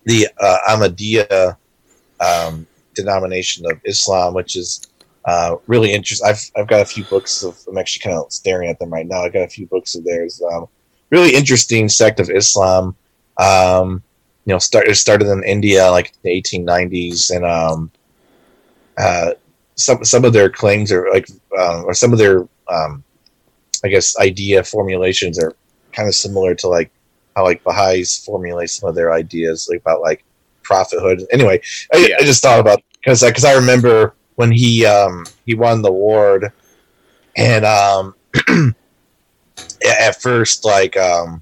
the 0.06 0.28
uh, 0.40 0.58
Ahmadiyya 0.70 1.58
um, 2.20 2.68
denomination 2.94 3.66
of 3.66 3.82
Islam, 3.84 4.34
which 4.36 4.56
is 4.56 4.88
uh, 5.26 5.56
really 5.66 5.92
interesting. 5.92 6.30
I've 6.30 6.52
I've 6.56 6.68
got 6.68 6.82
a 6.82 6.86
few 6.86 7.04
books 7.06 7.44
of. 7.44 7.58
I'm 7.68 7.78
actually 7.78 8.04
kind 8.04 8.18
of 8.18 8.32
staring 8.32 8.70
at 8.70 8.80
them 8.80 8.94
right 8.94 9.08
now. 9.08 9.24
I 9.24 9.30
got 9.30 9.44
a 9.44 9.50
few 9.50 9.66
books 9.66 9.96
of 9.96 10.06
theirs. 10.06 10.42
Um, 10.54 10.68
really 11.10 11.34
interesting 11.36 11.90
sect 11.90 12.20
of 12.20 12.30
Islam. 12.30 12.96
Um, 13.38 14.04
you 14.46 14.54
know, 14.54 14.58
it 14.58 14.96
started 14.96 15.28
in 15.28 15.44
India 15.44 15.90
like 15.90 16.14
the 16.22 16.30
1890s, 16.30 17.36
and 17.36 17.46
um, 17.46 17.92
uh, 18.98 19.32
some 19.80 20.04
some 20.04 20.26
of 20.26 20.34
their 20.34 20.50
claims 20.50 20.92
are 20.92 21.08
like, 21.12 21.28
um, 21.58 21.86
or 21.86 21.94
some 21.94 22.12
of 22.12 22.20
their, 22.20 22.48
um, 22.68 23.04
I 23.84 23.88
guess, 23.88 24.18
idea 24.20 24.64
formulations 24.64 25.40
are 25.40 25.56
kind 25.94 26.08
of 26.08 26.16
similar 26.16 26.54
to 26.56 26.68
like 26.68 26.92
how 27.36 27.44
like 27.44 27.64
Baha'is 27.64 28.24
formulate 28.24 28.70
some 28.70 28.90
of 28.90 28.96
their 28.96 29.14
ideas 29.14 29.68
like 29.70 29.80
about 29.80 30.02
like 30.02 30.24
prophethood. 30.64 31.26
Anyway, 31.32 31.62
I. 31.94 32.14
I 32.20 32.24
just 32.24 32.42
thought 32.42 32.60
about 32.60 32.82
because 32.94 33.24
because 33.24 33.46
I 33.46 33.54
remember 33.54 34.14
when 34.36 34.52
he 34.52 34.86
um, 34.86 35.26
he 35.46 35.56
won 35.56 35.82
the 35.82 35.90
award, 35.90 36.52
and 37.38 37.66
um, 37.66 38.16
at 39.86 40.22
first 40.22 40.66
like 40.66 40.98
um, 40.98 41.42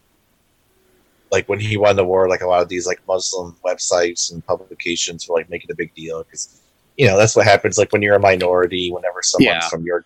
like 1.32 1.50
when 1.50 1.60
he 1.60 1.78
won 1.78 1.96
the 1.96 2.04
award, 2.04 2.30
like 2.30 2.42
a 2.42 2.48
lot 2.48 2.62
of 2.62 2.70
these 2.70 2.88
like 2.88 3.02
Muslim 3.08 3.56
websites 3.66 4.32
and 4.32 4.46
publications 4.46 5.28
were 5.28 5.36
like 5.36 5.50
making 5.50 5.72
a 5.72 5.76
big 5.76 5.94
deal 5.96 6.24
because 6.24 6.62
you 6.98 7.06
know 7.08 7.18
that's 7.18 7.36
what 7.36 7.46
happens 7.46 7.78
like 7.78 7.92
when 7.94 8.02
you're 8.02 8.16
a 8.16 8.20
minority 8.20 8.92
whenever 8.92 9.22
someone's 9.22 9.64
Yeah. 9.64 9.70
from 9.70 9.84
your 9.84 10.04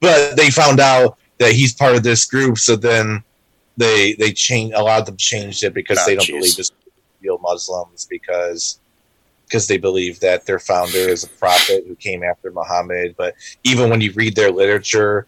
but 0.00 0.36
they 0.36 0.50
found 0.50 0.80
out 0.80 1.18
that 1.38 1.52
he's 1.52 1.74
part 1.74 1.96
of 1.96 2.02
this 2.02 2.24
group 2.24 2.58
so 2.58 2.76
then 2.76 3.22
they 3.76 4.14
they 4.14 4.32
change 4.32 4.72
a 4.74 4.82
lot 4.82 5.00
of 5.00 5.06
them 5.06 5.16
changed 5.16 5.62
it 5.64 5.74
because 5.74 5.98
Ah, 5.98 6.04
they 6.06 6.14
don't 6.14 6.24
jeez. 6.26 6.32
believe 6.40 6.56
this 6.56 6.72
real 7.22 7.38
Muslims 7.38 8.06
because 8.08 8.80
because 9.46 9.66
they 9.66 9.78
believe 9.78 10.20
that 10.20 10.46
their 10.46 10.58
founder 10.58 10.98
is 10.98 11.24
a 11.24 11.28
prophet 11.28 11.84
who 11.86 11.94
came 11.96 12.22
after 12.22 12.50
Muhammad 12.52 13.14
but 13.18 13.34
even 13.64 13.90
when 13.90 14.00
you 14.00 14.12
read 14.12 14.34
their 14.36 14.50
literature 14.50 15.26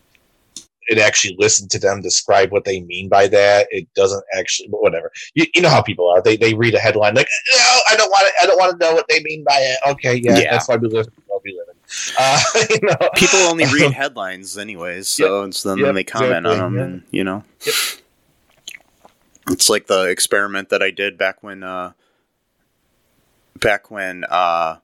it 0.91 0.99
actually 0.99 1.36
listened 1.38 1.70
to 1.70 1.78
them 1.78 2.03
describe 2.03 2.51
what 2.53 2.64
they 2.66 2.80
mean 2.82 3.09
by 3.09 3.28
that. 3.28 3.68
It 3.70 3.86
doesn't 3.95 4.24
actually 4.36 4.68
but 4.68 4.82
whatever. 4.82 5.11
You, 5.34 5.47
you 5.55 5.62
know 5.62 5.70
how 5.70 5.80
people 5.82 6.09
are. 6.11 6.20
They, 6.20 6.36
they 6.36 6.53
read 6.55 6.74
a 6.74 6.78
headline 6.80 7.14
like 7.14 7.28
no 7.53 7.80
i 7.91 7.97
don't 7.97 8.11
want 8.11 8.26
to 8.28 8.32
i 8.43 8.47
don't 8.47 8.59
want 8.59 8.78
to 8.78 8.86
know 8.86 8.93
what 8.95 9.07
they 9.09 9.22
mean 9.22 9.45
by 9.45 9.57
it. 9.59 9.78
Okay 9.93 10.16
yeah, 10.16 10.38
Yeah. 10.38 10.51
that's 10.53 10.68
why 10.68 10.76
we 10.76 10.88
live 10.88 11.07
in 11.07 11.12
the 11.16 11.22
world 11.30 11.43
we 11.45 11.53
live 11.53 11.68
in 11.68 11.76
uh, 12.18 12.41
you 12.70 12.78
know. 12.82 13.09
People 13.16 13.38
only 13.41 13.64
read 13.66 13.93
headlines 14.03 14.57
anyways, 14.59 15.09
so 15.09 15.43
it's 15.45 15.62
then 15.64 15.78
Yep, 15.78 15.95
they 15.95 16.05
comment 16.05 16.47
on 16.47 16.59
them, 16.59 16.76
yeah. 16.76 16.82
and 16.82 17.03
you 17.11 17.24
know, 17.24 17.43
Yep. 17.66 17.74
it's 19.51 19.68
like 19.68 19.86
the 19.88 20.05
experiment 20.05 20.68
that 20.68 20.82
I 20.84 20.91
did 20.93 21.18
back 21.18 21.43
when, 21.43 21.64
uh, 21.64 21.93
back 23.59 23.91
when 23.91 24.24
uh, 24.30 24.76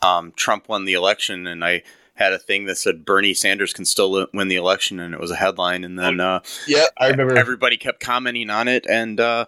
um, 0.00 0.32
Trump 0.36 0.68
won 0.70 0.84
the 0.86 0.94
election, 0.94 1.46
and 1.46 1.62
I 1.64 1.82
had 2.14 2.32
a 2.32 2.38
thing 2.38 2.66
that 2.66 2.76
said 2.78 3.04
Bernie 3.04 3.34
Sanders 3.34 3.72
can 3.72 3.84
still 3.84 4.26
win 4.32 4.48
the 4.48 4.56
election, 4.56 5.00
and 5.00 5.12
it 5.14 5.20
was 5.20 5.30
a 5.30 5.36
headline, 5.36 5.84
and 5.84 5.98
then 5.98 6.20
uh, 6.20 6.40
yeah 6.66 6.86
i 6.98 7.08
remember 7.08 7.36
everybody 7.36 7.76
kept 7.76 8.00
commenting 8.00 8.50
on 8.50 8.68
it, 8.68 8.86
and 8.88 9.18
uh, 9.20 9.46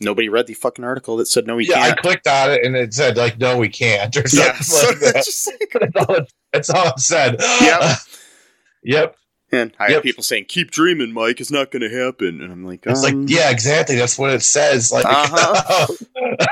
nobody 0.00 0.28
read 0.28 0.46
the 0.46 0.54
fucking 0.54 0.84
article 0.84 1.16
that 1.16 1.26
said 1.26 1.46
no, 1.46 1.56
we 1.56 1.66
yeah 1.66 1.80
i 1.80 1.86
can't. 1.88 1.98
I 1.98 2.02
clicked 2.02 2.26
on 2.28 2.50
it 2.52 2.64
and 2.64 2.76
it 2.76 2.94
said 2.94 3.16
like 3.16 3.38
no 3.38 3.56
we 3.58 3.68
can't 3.68 4.16
or 4.16 4.28
something 4.28 4.54
Yeah, 4.54 4.60
so 4.60 4.88
like 4.88 4.98
that. 5.00 5.16
it's 5.16 5.46
like, 5.48 5.80
that's, 5.92 5.96
all 6.08 6.14
it, 6.16 6.32
that's 6.52 6.70
all 6.70 6.86
it 6.88 6.98
said 7.00 7.36
Yep. 7.60 7.98
yep 8.82 9.16
and 9.50 9.72
I 9.78 9.84
Yep. 9.88 9.94
had 9.94 10.02
people 10.02 10.22
saying, 10.22 10.44
"Keep 10.46 10.70
dreaming, 10.72 11.10
Mike. 11.14 11.40
It's 11.40 11.50
not 11.50 11.70
going 11.70 11.80
to 11.80 11.88
happen," 11.88 12.42
and 12.42 12.52
I'm 12.52 12.66
like, 12.66 12.84
it's 12.86 13.02
um, 13.02 13.22
like 13.22 13.30
yeah 13.30 13.50
exactly 13.50 13.96
that's 13.96 14.18
what 14.18 14.30
it 14.30 14.42
says 14.42 14.92
like 14.92 15.06
Uh-huh. 15.08 15.86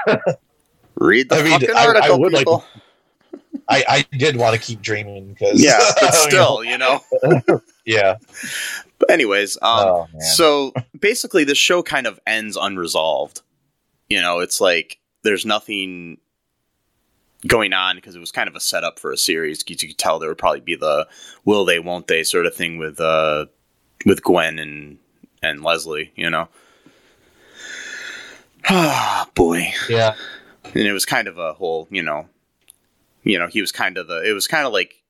Read 0.96 1.28
the 1.28 1.36
I 1.36 1.42
mean, 1.42 1.52
fucking 1.60 1.76
I- 1.76 1.82
I 1.82 1.86
article, 1.88 2.20
would 2.20 2.32
like 2.32 2.40
people. 2.46 2.64
I, 3.68 3.84
I 3.88 4.16
did 4.16 4.36
want 4.36 4.54
to 4.54 4.60
keep 4.60 4.80
dreaming 4.80 5.28
because 5.28 5.62
yeah, 5.62 5.80
but 6.00 6.10
still, 6.14 6.62
you 6.64 6.78
know. 6.78 7.00
yeah 7.84 8.16
But 8.98 9.10
anyways, 9.10 9.56
um, 9.62 9.88
oh 9.88 10.08
so 10.20 10.72
basically, 10.98 11.44
this 11.44 11.58
show 11.58 11.82
kind 11.82 12.06
of 12.06 12.20
ends 12.26 12.56
unresolved. 12.56 13.42
You 14.08 14.20
know, 14.20 14.40
it's 14.40 14.60
like 14.60 14.98
there's 15.22 15.44
nothing 15.44 16.18
going 17.46 17.72
on 17.72 17.96
because 17.96 18.16
it 18.16 18.20
was 18.20 18.32
kind 18.32 18.48
of 18.48 18.56
a 18.56 18.60
setup 18.60 18.98
for 18.98 19.10
a 19.12 19.16
series. 19.16 19.64
You 19.68 19.76
could 19.76 19.98
tell 19.98 20.18
there 20.18 20.28
would 20.28 20.38
probably 20.38 20.60
be 20.60 20.76
the 20.76 21.08
will 21.44 21.64
they, 21.64 21.78
won't 21.78 22.06
they 22.06 22.22
sort 22.22 22.46
of 22.46 22.54
thing 22.54 22.78
with 22.78 23.00
uh 23.00 23.46
with 24.04 24.22
Gwen 24.22 24.58
and 24.58 24.98
and 25.42 25.62
Leslie. 25.62 26.12
You 26.16 26.30
know. 26.30 26.48
Ah, 28.68 29.30
boy. 29.36 29.72
yeah 29.88 30.16
and 30.74 30.86
it 30.86 30.92
was 30.92 31.04
kind 31.04 31.28
of 31.28 31.38
a 31.38 31.52
whole 31.52 31.86
you 31.90 32.02
know 32.02 32.28
you 33.26 33.38
know 33.38 33.46
he 33.46 33.60
was 33.60 33.72
kind 33.72 33.98
of 33.98 34.06
the 34.08 34.28
it 34.28 34.32
was 34.32 34.46
kind 34.46 34.66
of 34.66 34.72
like 34.72 35.02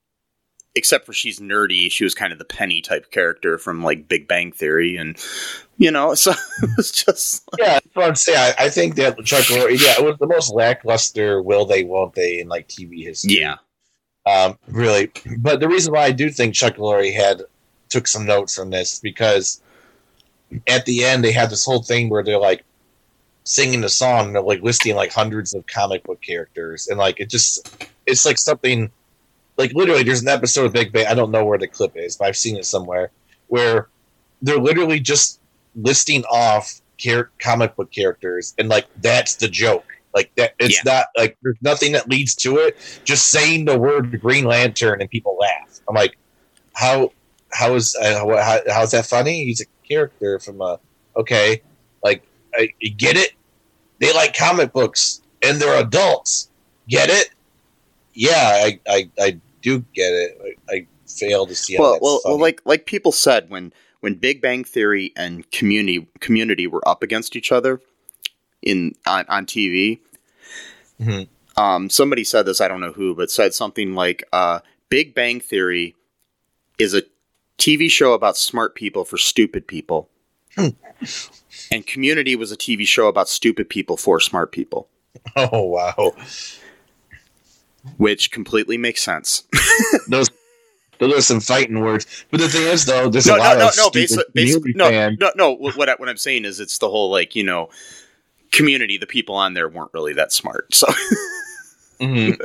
except 0.74 1.06
for 1.06 1.12
she's 1.12 1.38
nerdy 1.38 1.90
she 1.90 2.04
was 2.04 2.14
kind 2.14 2.32
of 2.32 2.38
the 2.38 2.44
penny 2.44 2.80
type 2.80 3.10
character 3.10 3.56
from 3.58 3.82
like 3.82 4.08
big 4.08 4.28
bang 4.28 4.52
theory 4.52 4.96
and 4.96 5.16
you 5.78 5.90
know 5.90 6.14
so 6.22 6.32
it 6.62 6.70
was 6.76 6.90
just 6.90 7.42
like, 7.52 7.60
yeah 7.60 7.74
that's 7.74 7.94
what 7.94 8.08
i'm 8.08 8.14
saying 8.14 8.54
I, 8.58 8.64
I 8.64 8.68
think 8.68 8.96
that 8.96 9.16
chuck 9.24 9.44
Lorre, 9.44 9.70
yeah 9.70 9.94
it 9.98 10.04
was 10.04 10.18
the 10.18 10.26
most 10.26 10.52
lackluster 10.52 11.40
will 11.40 11.64
they 11.64 11.84
won't 11.84 12.14
they 12.14 12.40
in 12.40 12.48
like 12.48 12.68
tv 12.68 13.04
history 13.04 13.40
yeah 13.40 13.56
um, 14.26 14.58
really. 14.66 15.12
But 15.38 15.60
the 15.60 15.68
reason 15.68 15.94
why 15.94 16.02
I 16.02 16.10
do 16.10 16.30
think 16.30 16.54
Chuck 16.54 16.76
Lorre 16.76 17.14
had 17.14 17.42
took 17.88 18.08
some 18.08 18.26
notes 18.26 18.56
from 18.56 18.70
this 18.70 18.98
because 18.98 19.62
at 20.66 20.84
the 20.84 21.04
end 21.04 21.24
they 21.24 21.32
had 21.32 21.50
this 21.50 21.64
whole 21.64 21.82
thing 21.82 22.08
where 22.08 22.22
they're 22.22 22.38
like 22.38 22.64
singing 23.47 23.80
the 23.80 23.88
song, 23.88 24.36
and 24.36 24.44
like 24.44 24.62
listing 24.62 24.97
like 24.97 25.12
hundreds 25.12 25.55
of 25.55 25.66
comic 25.66 26.05
book 26.05 26.20
characters, 26.20 26.88
and 26.88 26.99
like 26.99 27.20
it 27.20 27.30
just 27.30 27.88
it's 28.05 28.26
like 28.26 28.38
something 28.38 28.90
like 29.57 29.72
literally 29.72 30.03
there's 30.03 30.22
an 30.22 30.28
episode 30.28 30.66
of 30.66 30.72
Big 30.72 30.92
Bang. 30.92 31.07
I 31.07 31.14
don't 31.14 31.30
know 31.30 31.44
where 31.44 31.59
the 31.59 31.68
clip 31.68 31.97
is, 31.97 32.16
but 32.16 32.28
I've 32.28 32.36
seen 32.36 32.57
it 32.57 32.66
somewhere 32.66 33.11
where 33.49 33.88
they're 34.42 34.59
literally 34.59 35.01
just 35.01 35.40
listing 35.76 36.24
off 36.24 36.80
char- 36.99 37.30
comic 37.38 37.76
book 37.76 37.90
characters, 37.90 38.55
and 38.59 38.68
like 38.68 38.86
that's 39.01 39.36
the 39.36 39.49
joke. 39.49 39.86
Like 40.14 40.34
that, 40.36 40.55
it's 40.59 40.82
not 40.84 41.07
like 41.16 41.36
there's 41.42 41.59
nothing 41.61 41.92
that 41.92 42.09
leads 42.09 42.34
to 42.36 42.57
it. 42.57 42.76
Just 43.05 43.28
saying 43.28 43.66
the 43.66 43.78
word 43.78 44.18
Green 44.20 44.44
Lantern 44.44 45.01
and 45.01 45.11
people 45.11 45.36
laugh. 45.38 45.80
I'm 45.88 45.94
like, 45.94 46.16
how 46.72 47.12
how 47.53 47.74
is 47.74 47.94
uh, 47.94 48.26
how, 48.26 48.61
how's 48.68 48.90
that 48.92 49.07
funny? 49.07 49.44
He's 49.44 49.61
a 49.61 49.66
character 49.86 50.38
from 50.38 50.61
a 50.62 50.80
okay, 51.16 51.62
like 52.03 52.22
I, 52.57 52.68
you 52.80 52.92
get 52.94 53.16
it. 53.16 53.32
They 54.00 54.12
like 54.12 54.36
comic 54.36 54.72
books 54.72 55.22
and 55.42 55.61
they're 55.61 55.80
adults. 55.80 56.50
Get 56.88 57.11
it? 57.11 57.30
Yeah, 58.14 58.32
I 58.64 58.80
I, 58.88 59.11
I 59.20 59.40
do 59.62 59.80
get 59.94 60.12
it. 60.12 60.57
I, 60.70 60.74
I 60.74 60.86
fail 61.07 61.46
to 61.46 61.54
see 61.54 61.76
how 61.76 61.82
well 61.82 61.98
well, 62.02 62.20
well 62.24 62.38
like 62.38 62.61
like 62.64 62.86
people 62.86 63.12
said 63.12 63.48
when 63.48 63.72
when 64.00 64.14
big 64.14 64.40
bang 64.42 64.64
theory 64.64 65.12
and 65.16 65.50
community 65.50 66.07
community 66.20 66.66
were 66.66 66.86
up 66.86 67.02
against 67.02 67.36
each 67.36 67.52
other 67.52 67.80
in 68.62 68.92
on, 69.07 69.24
on 69.28 69.46
tv 69.46 70.00
Mhm. 71.00 71.28
um 71.57 71.88
somebody 71.90 72.24
said 72.24 72.44
this 72.44 72.61
i 72.61 72.66
don't 72.66 72.80
know 72.80 72.90
who 72.92 73.14
but 73.14 73.30
said 73.30 73.54
something 73.54 73.94
like 73.94 74.24
uh 74.32 74.59
big 74.88 75.14
bang 75.14 75.38
theory 75.38 75.94
is 76.78 76.92
a 76.92 77.02
tv 77.59 77.90
show 77.90 78.12
about 78.12 78.36
smart 78.36 78.74
people 78.74 79.04
for 79.04 79.16
stupid 79.16 79.66
people. 79.66 80.09
and 81.70 81.86
community 81.86 82.36
was 82.36 82.50
a 82.52 82.57
tv 82.57 82.86
show 82.86 83.09
about 83.09 83.28
stupid 83.28 83.68
people 83.68 83.96
for 83.96 84.20
smart 84.20 84.52
people 84.52 84.88
oh 85.36 85.62
wow, 85.62 86.12
which 87.96 88.30
completely 88.30 88.76
makes 88.76 89.02
sense 89.02 89.44
those 90.09 90.30
those 90.98 91.14
are 91.14 91.20
some 91.20 91.40
fighting 91.40 91.80
words. 91.80 92.07
But 92.30 92.40
the 92.40 92.48
thing 92.48 92.62
is, 92.62 92.86
though, 92.86 93.11
there's 93.11 93.26
no, 93.26 93.36
a 93.36 93.38
lot 93.38 93.59
no, 93.59 93.64
no, 93.64 93.68
of 93.68 93.74
no. 93.76 93.90
Basically, 93.90 94.24
community 94.32 94.72
no, 94.76 94.88
fan- 94.88 95.16
no, 95.20 95.30
no. 95.36 95.50
What 95.52 95.76
what, 95.76 95.88
I, 95.90 95.94
what 95.96 96.09
I'm 96.09 96.16
saying 96.16 96.46
is, 96.46 96.59
it's 96.59 96.78
the 96.78 96.88
whole 96.88 97.11
like 97.11 97.36
you 97.36 97.44
know, 97.44 97.68
community. 98.50 98.96
The 98.96 99.07
people 99.07 99.34
on 99.34 99.52
there 99.52 99.68
weren't 99.68 99.92
really 99.92 100.14
that 100.14 100.32
smart. 100.32 100.74
So, 100.74 100.86
Mhm. 102.00 102.40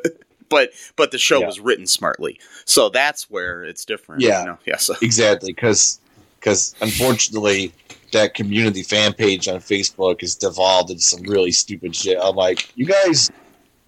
but 0.49 0.71
but 0.97 1.11
the 1.11 1.17
show 1.17 1.39
Yeah. 1.39 1.45
was 1.45 1.61
written 1.61 1.87
smartly. 1.87 2.39
So 2.65 2.89
that's 2.89 3.29
where 3.29 3.63
it's 3.63 3.85
different. 3.85 4.21
Yeah. 4.21 4.41
You 4.41 4.45
know? 4.47 4.57
Yeah. 4.65 4.77
So 4.77 4.95
exactly 5.01 5.53
because 5.53 6.01
because 6.39 6.75
unfortunately 6.81 7.71
that 8.11 8.33
community 8.33 8.83
fan 8.83 9.13
page 9.13 9.47
on 9.47 9.59
Facebook 9.59 10.21
has 10.21 10.35
devolved 10.35 10.89
into 10.89 11.01
some 11.01 11.21
really 11.23 11.51
stupid 11.51 11.95
shit. 11.95 12.17
I'm 12.21 12.35
like, 12.35 12.71
you 12.75 12.85
guys, 12.85 13.31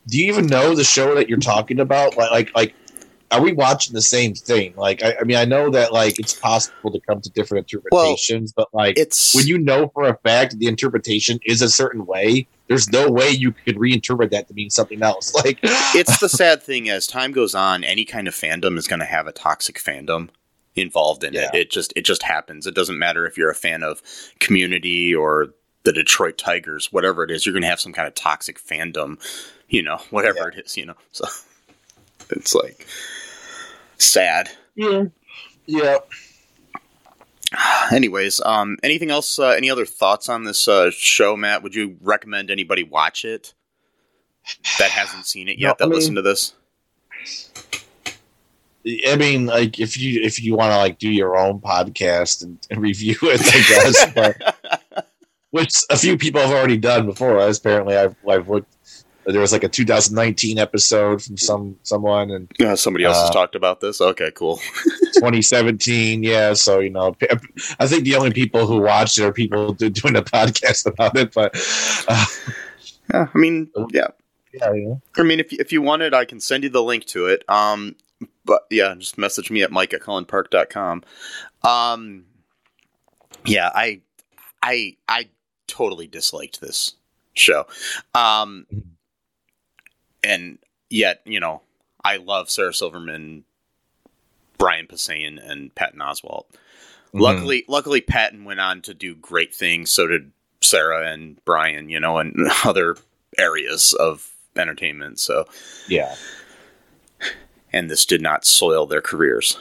do 0.07 0.17
you 0.17 0.32
even 0.32 0.47
know 0.47 0.76
the 0.76 0.84
show 0.84 1.15
that 1.15 1.30
you're 1.30 1.39
talking 1.39 1.80
about? 1.80 2.17
Like, 2.17 2.32
like, 2.32 2.55
like, 2.55 2.76
are 3.32 3.41
we 3.41 3.51
watching 3.51 3.93
the 3.93 4.01
same 4.01 4.36
thing? 4.36 4.74
Like, 4.78 5.03
I, 5.03 5.15
I 5.19 5.24
mean, 5.24 5.38
I 5.38 5.45
know 5.45 5.69
that 5.71 5.91
like 5.91 6.19
it's 6.19 6.34
possible 6.34 6.91
to 6.91 6.99
come 6.99 7.19
to 7.21 7.30
different 7.32 7.65
interpretations, 7.71 8.53
but 8.53 8.67
like 8.74 8.97
it's 8.97 9.36
when 9.36 9.47
you 9.47 9.57
know 9.57 9.89
for 9.93 10.03
a 10.07 10.15
fact 10.17 10.59
the 10.59 10.67
interpretation 10.67 11.39
is 11.43 11.61
a 11.61 11.69
certain 11.69 12.05
way, 12.05 12.47
there's 12.67 12.91
no 12.91 13.09
way 13.09 13.30
you 13.30 13.51
could 13.51 13.76
reinterpret 13.78 14.30
that 14.32 14.47
to 14.47 14.53
mean 14.53 14.69
something 14.69 15.01
else. 15.01 15.34
Like, 15.43 15.59
it's 15.63 16.19
the 16.19 16.30
sad 16.30 16.63
thing 16.63 16.88
as 16.88 17.05
time 17.05 17.34
goes 17.34 17.53
on 17.53 17.84
any 17.84 18.05
kind 18.05 18.30
of 18.30 18.34
fandom 18.34 18.78
is 18.78 18.88
going 18.88 18.99
to 18.99 19.05
have 19.05 19.28
a 19.28 19.34
toxic 19.34 19.78
fandom 19.78 20.30
involved 20.76 21.24
in 21.24 21.34
Yeah. 21.34 21.49
it 21.53 21.55
it 21.59 21.71
just 21.71 21.93
it 21.95 22.03
just 22.05 22.24
happens. 22.24 22.65
It 22.67 22.74
doesn't 22.76 22.97
matter 22.97 23.26
if 23.26 23.38
you're 23.38 23.51
a 23.51 23.55
fan 23.55 23.84
of 23.84 24.01
community 24.39 25.13
or 25.13 25.53
the 25.84 25.91
detroit 25.93 26.38
tigers 26.38 26.91
whatever 26.93 27.24
it 27.26 27.30
is 27.32 27.45
you're 27.45 27.51
going 27.53 27.61
to 27.61 27.67
have 27.67 27.80
some 27.82 27.91
kind 27.91 28.07
of 28.07 28.15
toxic 28.15 28.57
fandom 28.57 29.17
you 29.67 29.84
know 29.84 29.97
whatever 30.11 30.49
it 30.49 30.57
is 30.65 30.78
you 30.78 30.86
know. 30.86 30.95
So 31.11 31.26
it's 32.30 32.55
like 32.55 32.88
sad. 33.97 34.49
Yeah, 34.76 35.03
yeah. 35.65 35.97
anyways 37.91 38.41
um 38.41 38.78
anything 38.82 39.11
else 39.11 39.38
uh, 39.38 39.49
any 39.49 39.69
other 39.69 39.86
thoughts 39.86 40.28
on 40.30 40.43
this 40.43 40.67
uh, 40.67 40.89
show 40.91 41.36
matt? 41.38 41.61
Would 41.63 41.76
you 41.76 41.97
recommend 42.01 42.49
anybody 42.49 42.82
watch 42.84 43.24
it 43.26 43.53
that 44.80 44.89
hasn't 44.91 45.26
seen 45.28 45.47
it 45.47 45.59
yet 45.59 45.67
No, 45.67 45.76
that 45.80 45.84
I 45.84 45.88
mean- 45.88 45.95
listen 45.95 46.15
to 46.15 46.21
this 46.24 46.53
I 48.86 49.15
mean, 49.15 49.45
like 49.45 49.79
if 49.79 49.97
you 49.97 50.21
if 50.21 50.41
you 50.43 50.55
want 50.55 50.71
to 50.71 50.77
like 50.77 50.97
do 50.99 51.09
your 51.09 51.38
own 51.38 51.59
podcast 51.59 52.43
and, 52.43 52.57
and 52.69 52.81
review 52.81 53.15
it, 53.23 53.41
I 53.41 53.59
guess. 53.69 54.13
but, 54.15 55.07
which 55.51 55.71
a 55.89 55.97
few 55.97 56.17
people 56.17 56.41
have 56.41 56.51
already 56.51 56.77
done 56.77 57.05
before 57.05 57.38
us. 57.38 57.59
Apparently, 57.59 57.95
I've 57.95 58.15
I've 58.27 58.49
looked. 58.49 58.75
There 59.25 59.39
was 59.39 59.53
like 59.53 59.63
a 59.63 59.69
2019 59.69 60.59
episode 60.59 61.21
from 61.23 61.38
some 61.38 61.77
someone 61.84 62.31
and 62.31 62.51
Yeah, 62.59 62.75
somebody 62.75 63.05
else 63.05 63.17
has 63.17 63.29
Uh, 63.29 63.34
talked 63.34 63.55
about 63.55 63.79
this. 63.79 64.01
Okay, 64.01 64.31
cool. 64.31 64.57
2017. 65.13 66.23
Yeah, 66.23 66.53
so 66.53 66.79
you 66.79 66.89
know, 66.89 67.15
I 67.79 67.88
think 67.88 68.03
the 68.03 68.15
only 68.15 68.31
people 68.31 68.65
who 68.67 68.81
watched 68.81 69.17
it 69.17 69.23
are 69.23 69.31
people 69.31 69.71
doing 69.73 70.17
a 70.17 70.21
podcast 70.21 70.86
about 70.91 71.15
it. 71.17 71.34
But 71.34 71.55
uh, 72.09 72.25
Yeah, 73.13 73.27
I 73.34 73.38
mean, 73.38 73.69
yeah. 73.91 74.07
yeah, 74.53 74.69
know. 74.71 75.01
I 75.17 75.23
mean, 75.23 75.39
if 75.39 75.51
you, 75.53 75.57
if 75.61 75.71
you 75.71 75.81
want 75.81 76.01
it, 76.01 76.13
I 76.13 76.25
can 76.25 76.39
send 76.41 76.63
you 76.63 76.69
the 76.69 76.84
link 76.84 77.05
to 77.07 77.27
it. 77.27 77.43
Um, 77.47 77.95
but 78.45 78.63
yeah, 78.69 78.93
just 78.97 79.17
message 79.17 79.51
me 79.51 79.63
at 79.63 79.71
mike 79.71 79.93
at 79.93 80.01
cullenpark.com. 80.01 81.03
Um, 81.63 82.26
yeah, 83.45 83.69
I, 83.74 84.01
I, 84.61 84.97
I 85.07 85.30
totally 85.67 86.07
disliked 86.07 86.61
this 86.61 86.93
show. 87.34 87.65
Um, 88.13 88.67
and 90.24 90.59
yet, 90.89 91.21
you 91.26 91.39
know, 91.39 91.61
I 92.03 92.17
love 92.17 92.49
Sarah 92.49 92.74
Silverman, 92.74 93.43
Brian 94.57 94.88
Posehn, 94.88 95.39
and 95.43 95.74
Patton 95.76 95.99
Oswalt. 95.99 96.45
Luckily, 97.15 97.63
luckily, 97.67 98.01
Patton 98.01 98.43
went 98.43 98.59
on 98.59 98.82
to 98.82 98.93
do 98.93 99.13
great 99.13 99.53
things. 99.53 99.91
So 99.91 100.07
did 100.07 100.32
Sarah 100.61 101.11
and 101.11 101.43
Brian, 101.45 101.89
you 101.89 101.99
know, 101.99 102.17
and 102.17 102.36
other 102.65 102.97
areas 103.38 103.93
of 103.93 104.32
entertainment. 104.55 105.19
So, 105.19 105.45
yeah. 105.88 106.15
And 107.74 107.89
this 107.89 108.05
did 108.05 108.21
not 108.21 108.45
soil 108.45 108.86
their 108.86 109.01
careers. 109.01 109.57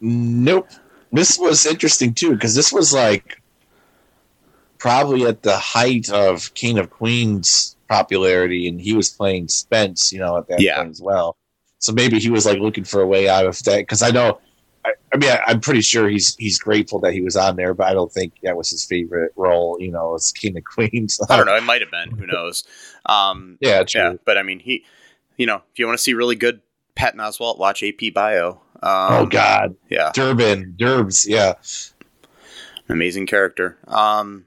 Nope. 0.00 0.68
This 1.12 1.38
was 1.38 1.64
interesting 1.66 2.14
too 2.14 2.32
because 2.32 2.54
this 2.54 2.72
was 2.72 2.92
like 2.92 3.40
probably 4.78 5.24
at 5.24 5.42
the 5.42 5.56
height 5.56 6.08
of 6.10 6.52
King 6.54 6.78
of 6.78 6.90
Queens 6.90 7.76
popularity, 7.88 8.68
and 8.68 8.80
he 8.80 8.94
was 8.94 9.08
playing 9.10 9.48
Spence, 9.48 10.12
you 10.12 10.18
know, 10.18 10.36
at 10.36 10.46
that 10.48 10.60
Yeah. 10.60 10.76
point 10.76 10.90
as 10.90 11.00
well. 11.00 11.36
So 11.78 11.92
maybe 11.92 12.18
he 12.18 12.30
was 12.30 12.44
like 12.46 12.58
looking 12.58 12.84
for 12.84 13.00
a 13.00 13.06
way 13.06 13.28
out 13.28 13.46
of 13.46 13.62
that 13.64 13.78
because 13.78 14.02
I 14.02 14.10
know. 14.10 14.40
I, 14.84 14.92
I 15.12 15.16
mean, 15.16 15.30
I, 15.30 15.40
I'm 15.46 15.60
pretty 15.60 15.80
sure 15.80 16.08
he's 16.08 16.36
he's 16.36 16.58
grateful 16.58 17.00
that 17.00 17.12
he 17.12 17.20
was 17.22 17.36
on 17.36 17.56
there, 17.56 17.74
but 17.74 17.88
I 17.88 17.94
don't 17.94 18.12
think 18.12 18.34
that 18.42 18.56
was 18.56 18.70
his 18.70 18.84
favorite 18.84 19.32
role. 19.36 19.76
You 19.80 19.90
know, 19.90 20.14
as 20.14 20.30
King 20.32 20.56
of 20.56 20.64
Queens. 20.64 21.18
I 21.28 21.36
don't 21.36 21.46
know. 21.46 21.54
It 21.56 21.62
might 21.62 21.80
have 21.80 21.90
been. 21.90 22.10
Who 22.16 22.26
knows? 22.26 22.62
Um, 23.06 23.58
Yeah, 23.60 23.82
true. 23.84 24.00
yeah, 24.00 24.12
but 24.24 24.38
I 24.38 24.42
mean, 24.42 24.58
he, 24.60 24.84
you 25.38 25.46
know, 25.46 25.62
if 25.72 25.78
you 25.78 25.86
want 25.86 25.96
to 25.96 26.02
see 26.02 26.12
really 26.12 26.36
good 26.36 26.60
Patton 26.94 27.20
Oswalt, 27.20 27.58
watch 27.58 27.82
AP 27.82 28.12
Bio. 28.12 28.60
Um, 28.82 29.12
oh 29.12 29.26
God, 29.26 29.74
yeah, 29.88 30.10
Durbin, 30.14 30.74
Durbs, 30.76 31.26
yeah. 31.26 31.54
amazing 32.88 33.26
character. 33.26 33.78
Um, 33.88 34.44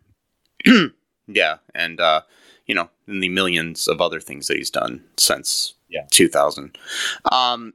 yeah, 1.27 1.57
and 1.73 1.99
uh, 1.99 2.21
you 2.65 2.75
know, 2.75 2.89
in 3.07 3.19
the 3.19 3.29
millions 3.29 3.87
of 3.87 3.99
other 3.99 4.19
things 4.19 4.47
that 4.47 4.57
he's 4.57 4.69
done 4.69 5.03
since 5.17 5.73
Yeah. 5.89 6.05
2000. 6.11 6.77
Um, 7.31 7.73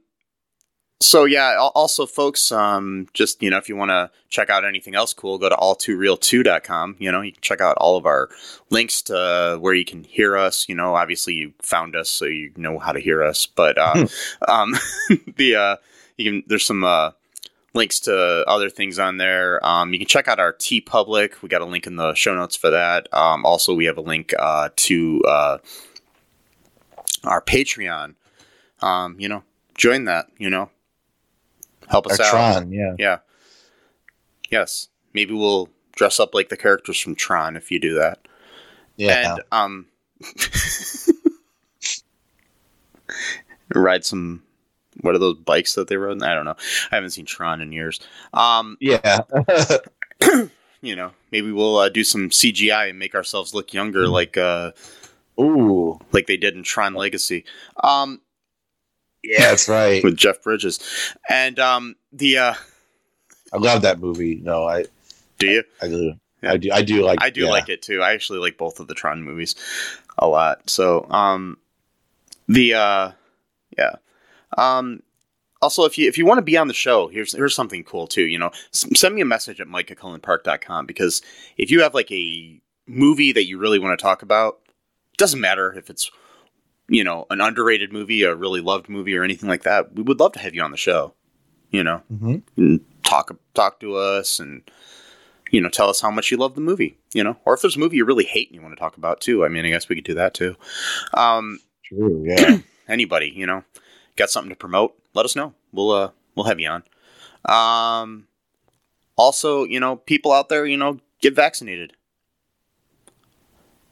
so 0.99 1.25
yeah, 1.25 1.55
also 1.57 2.05
folks, 2.07 2.51
um, 2.51 3.07
just 3.13 3.41
you 3.43 3.49
know, 3.49 3.57
if 3.57 3.69
you 3.69 3.75
want 3.75 3.89
to 3.89 4.09
check 4.29 4.49
out 4.49 4.65
anything 4.65 4.95
else 4.95 5.13
cool, 5.13 5.37
go 5.37 5.47
to 5.47 5.55
all2real2.com. 5.55 6.95
You 6.99 7.11
know, 7.11 7.21
you 7.21 7.31
can 7.31 7.41
check 7.41 7.61
out 7.61 7.77
all 7.77 7.97
of 7.97 8.05
our 8.05 8.29
links 8.71 9.03
to 9.03 9.57
where 9.61 9.75
you 9.75 9.85
can 9.85 10.03
hear 10.03 10.35
us. 10.35 10.67
You 10.67 10.75
know, 10.75 10.95
obviously 10.95 11.35
you 11.35 11.53
found 11.61 11.95
us, 11.95 12.09
so 12.09 12.25
you 12.25 12.51
know 12.57 12.79
how 12.79 12.93
to 12.93 12.99
hear 12.99 13.23
us. 13.23 13.45
But 13.45 13.77
uh, 13.77 14.07
um, 14.47 14.75
the 15.35 15.55
uh, 15.55 15.75
you 16.17 16.31
can 16.31 16.43
there's 16.47 16.65
some 16.65 16.83
uh, 16.83 17.11
links 17.75 17.99
to 18.01 18.43
other 18.47 18.69
things 18.69 18.97
on 18.97 19.17
there. 19.17 19.65
Um, 19.65 19.93
you 19.93 19.99
can 19.99 20.07
check 20.07 20.27
out 20.27 20.39
our 20.39 20.51
TeePublic. 20.51 21.43
We 21.43 21.49
got 21.49 21.61
a 21.61 21.65
link 21.65 21.85
in 21.85 21.95
the 21.95 22.15
show 22.15 22.33
notes 22.33 22.55
for 22.55 22.71
that. 22.71 23.07
Um, 23.13 23.45
also, 23.45 23.75
we 23.75 23.85
have 23.85 23.97
a 23.97 24.01
link 24.01 24.33
uh, 24.37 24.69
to 24.75 25.21
uh, 25.27 25.57
our 27.23 27.41
Patreon. 27.41 28.15
Um, 28.81 29.15
you 29.19 29.29
know, 29.29 29.43
join 29.75 30.05
that. 30.05 30.27
You 30.37 30.49
know, 30.49 30.71
help 31.87 32.07
us 32.07 32.19
Or 32.19 32.23
out. 32.23 32.31
Tron, 32.31 32.71
yeah. 32.71 32.95
Yeah. 32.97 33.19
Yes. 34.49 34.89
Maybe 35.13 35.33
we'll 35.33 35.69
dress 35.95 36.19
up 36.19 36.33
like 36.33 36.49
the 36.49 36.57
characters 36.57 36.99
from 36.99 37.15
Tron 37.15 37.55
if 37.55 37.71
you 37.71 37.79
do 37.79 37.95
that. 37.95 38.19
Yeah. 38.95 39.35
And 39.35 39.43
um 39.51 39.85
ride 43.73 44.05
some 44.05 44.43
what 45.01 45.15
are 45.15 45.19
those 45.19 45.37
bikes 45.37 45.75
that 45.75 45.87
they 45.87 45.97
rode? 45.97 46.23
I 46.23 46.33
don't 46.33 46.45
know. 46.45 46.55
I 46.91 46.95
haven't 46.95 47.11
seen 47.11 47.25
Tron 47.25 47.61
in 47.61 47.71
years. 47.71 47.99
Um, 48.33 48.77
yeah. 48.79 49.19
you 50.81 50.95
know, 50.95 51.11
maybe 51.31 51.51
we'll 51.51 51.77
uh, 51.77 51.89
do 51.89 52.03
some 52.03 52.29
CGI 52.29 52.89
and 52.89 52.97
make 52.97 53.13
ourselves 53.13 53.53
look 53.53 53.73
younger 53.73 54.07
like 54.07 54.37
uh 54.37 54.71
Ooh. 55.39 55.99
like 56.11 56.25
they 56.25 56.37
did 56.37 56.55
in 56.55 56.63
Tron 56.63 56.93
Legacy. 56.93 57.45
Um 57.83 58.21
Yeah, 59.23 59.49
that's 59.49 59.67
right. 59.67 60.03
with 60.03 60.17
Jeff 60.17 60.41
Bridges. 60.43 60.79
And 61.29 61.59
um 61.59 61.95
the 62.11 62.37
uh 62.37 62.53
I 63.53 63.57
love 63.57 63.81
that 63.83 63.99
movie. 63.99 64.35
No, 64.35 64.67
I 64.67 64.85
do 65.39 65.47
you? 65.47 65.63
I 65.81 65.87
do. 65.87 66.13
Yeah. 66.41 66.51
I 66.51 66.57
do. 66.57 66.71
I 66.71 66.81
do 66.81 67.03
like. 67.03 67.21
I 67.21 67.29
do 67.29 67.41
yeah. 67.41 67.49
like 67.49 67.69
it 67.69 67.81
too. 67.81 68.01
I 68.01 68.13
actually 68.13 68.39
like 68.39 68.57
both 68.57 68.79
of 68.79 68.87
the 68.87 68.93
Tron 68.93 69.23
movies 69.23 69.55
a 70.17 70.27
lot. 70.27 70.69
So, 70.69 71.09
um, 71.09 71.57
the 72.47 72.75
uh, 72.75 73.11
yeah. 73.77 73.95
Um, 74.57 75.01
also, 75.61 75.85
if 75.85 75.97
you 75.97 76.07
if 76.07 76.17
you 76.17 76.25
want 76.25 76.37
to 76.37 76.43
be 76.43 76.57
on 76.57 76.67
the 76.67 76.73
show, 76.73 77.07
here's 77.07 77.33
here's 77.33 77.55
something 77.55 77.83
cool 77.83 78.07
too. 78.07 78.23
You 78.23 78.37
know, 78.37 78.51
send 78.71 79.15
me 79.15 79.21
a 79.21 79.25
message 79.25 79.59
at 79.59 79.67
mike 79.67 79.89
at 79.89 79.97
cullenpark.com 79.97 80.85
because 80.85 81.21
if 81.57 81.71
you 81.71 81.81
have 81.81 81.93
like 81.93 82.11
a 82.11 82.61
movie 82.85 83.31
that 83.31 83.47
you 83.47 83.57
really 83.57 83.79
want 83.79 83.97
to 83.97 84.01
talk 84.01 84.21
about, 84.21 84.59
doesn't 85.17 85.41
matter 85.41 85.73
if 85.73 85.89
it's 85.89 86.11
you 86.89 87.03
know 87.03 87.25
an 87.29 87.41
underrated 87.41 87.91
movie, 87.93 88.23
a 88.23 88.35
really 88.35 88.61
loved 88.61 88.89
movie, 88.89 89.15
or 89.15 89.23
anything 89.23 89.49
like 89.49 89.63
that. 89.63 89.93
We 89.95 90.03
would 90.03 90.19
love 90.19 90.33
to 90.33 90.39
have 90.39 90.55
you 90.55 90.61
on 90.61 90.71
the 90.71 90.77
show. 90.77 91.13
You 91.69 91.83
know, 91.83 92.01
Mhm. 92.13 92.81
talk 93.03 93.37
talk 93.53 93.79
to 93.81 93.95
us 93.95 94.39
and 94.39 94.61
you 95.51 95.59
know 95.61 95.69
tell 95.69 95.89
us 95.89 96.01
how 96.01 96.11
much 96.11 96.29
you 96.31 96.35
love 96.37 96.55
the 96.55 96.61
movie 96.61 96.97
you 97.13 97.23
know 97.23 97.37
or 97.45 97.53
if 97.53 97.61
there's 97.61 97.77
a 97.77 97.79
movie 97.79 97.95
you 97.97 98.03
really 98.05 98.25
hate 98.25 98.49
and 98.49 98.55
you 98.55 98.61
want 98.61 98.73
to 98.75 98.79
talk 98.79 98.97
about 98.97 99.21
too 99.21 99.45
i 99.45 99.47
mean 99.47 99.65
i 99.65 99.69
guess 99.69 99.87
we 99.87 99.95
could 99.95 100.03
do 100.03 100.13
that 100.13 100.33
too 100.33 100.57
um 101.13 101.59
True. 101.85 102.21
Yeah. 102.27 102.57
anybody 102.89 103.31
you 103.33 103.45
know 103.45 103.63
got 104.17 104.29
something 104.29 104.49
to 104.49 104.57
promote 104.57 104.93
let 105.13 105.23
us 105.25 105.37
know 105.37 105.53
we'll 105.71 105.91
uh 105.91 106.09
we'll 106.35 106.47
have 106.47 106.59
you 106.59 106.67
on 106.69 106.83
um 107.45 108.27
also 109.15 109.63
you 109.63 109.79
know 109.79 109.95
people 109.95 110.33
out 110.33 110.49
there 110.49 110.65
you 110.65 110.75
know 110.75 110.99
get 111.21 111.33
vaccinated 111.33 111.93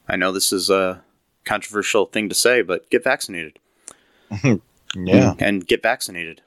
i 0.09 0.17
know 0.17 0.33
this 0.33 0.51
is 0.51 0.69
a 0.69 1.01
controversial 1.45 2.05
thing 2.07 2.27
to 2.29 2.35
say 2.35 2.61
but 2.61 2.89
get 2.89 3.03
vaccinated 3.03 3.59
yeah. 4.95 5.33
and 5.39 5.65
get 5.67 5.81
vaccinated 5.83 6.41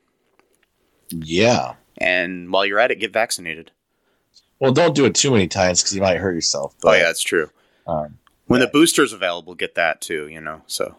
Yeah. 1.10 1.74
And 2.00 2.52
while 2.52 2.64
you're 2.64 2.78
at 2.78 2.92
it, 2.92 3.00
get 3.00 3.12
vaccinated. 3.12 3.72
Well, 4.60 4.72
don't 4.72 4.94
do 4.94 5.04
it 5.04 5.14
too 5.16 5.32
many 5.32 5.48
times 5.48 5.80
because 5.82 5.94
you 5.96 6.00
might 6.02 6.18
hurt 6.18 6.34
yourself. 6.34 6.74
Oh 6.84 6.92
yeah, 6.92 7.04
that's 7.04 7.22
true. 7.22 7.50
Um, 7.88 8.18
When 8.46 8.60
the 8.60 8.68
booster's 8.68 9.12
available, 9.12 9.54
get 9.56 9.74
that 9.74 10.00
too. 10.00 10.28
You 10.28 10.40
know, 10.40 10.62
so 10.68 10.94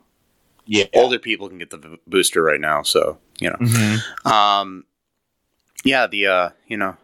yeah. 0.65 0.85
older 0.93 1.17
people 1.19 1.47
can 1.47 1.57
get 1.57 1.69
the 1.69 1.97
booster 2.05 2.43
right 2.43 2.59
now. 2.59 2.83
So 2.83 3.17
you 3.39 3.49
know, 3.49 3.55
Mhm. 3.61 4.25
um, 4.29 4.85
yeah, 5.85 6.05
the 6.07 6.27
uh, 6.27 6.49
you 6.67 6.75
know, 6.75 6.97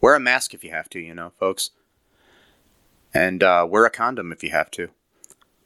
wear 0.00 0.14
a 0.14 0.20
mask 0.20 0.54
if 0.54 0.64
you 0.64 0.70
have 0.70 0.88
to. 0.90 0.98
You 1.00 1.14
know, 1.14 1.32
folks, 1.38 1.70
and 3.12 3.42
uh, 3.42 3.66
wear 3.68 3.84
a 3.84 3.90
condom 3.90 4.32
if 4.32 4.42
you 4.42 4.50
have 4.50 4.70
to. 4.72 4.88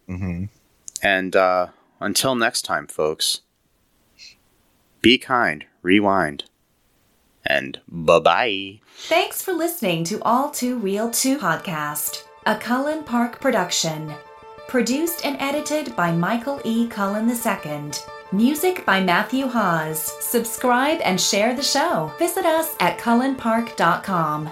Mhm. 0.08 0.48
And 1.02 1.36
uh, 1.36 1.68
until 2.00 2.34
next 2.34 2.62
time, 2.62 2.86
folks, 2.86 3.42
be 5.02 5.18
kind, 5.18 5.64
rewind, 5.82 6.44
and 7.44 7.80
bye 7.88 8.18
bye. 8.20 8.80
Thanks 8.96 9.42
for 9.42 9.52
listening 9.52 10.04
to 10.04 10.22
All 10.22 10.50
Too 10.50 10.78
Real 10.78 11.10
2 11.10 11.38
podcast, 11.38 12.24
a 12.46 12.56
Cullen 12.56 13.04
Park 13.04 13.40
production. 13.40 14.12
Produced 14.68 15.24
and 15.24 15.36
edited 15.40 15.94
by 15.94 16.10
Michael 16.10 16.60
E. 16.64 16.88
Cullen 16.88 17.30
II. 17.30 17.90
Music 18.32 18.84
by 18.84 19.00
Matthew 19.00 19.46
Hawes. 19.46 20.12
Subscribe 20.24 21.00
and 21.04 21.20
share 21.20 21.54
the 21.54 21.62
show. 21.62 22.12
Visit 22.18 22.44
us 22.44 22.74
at 22.80 22.98
cullenpark.com. 22.98 24.50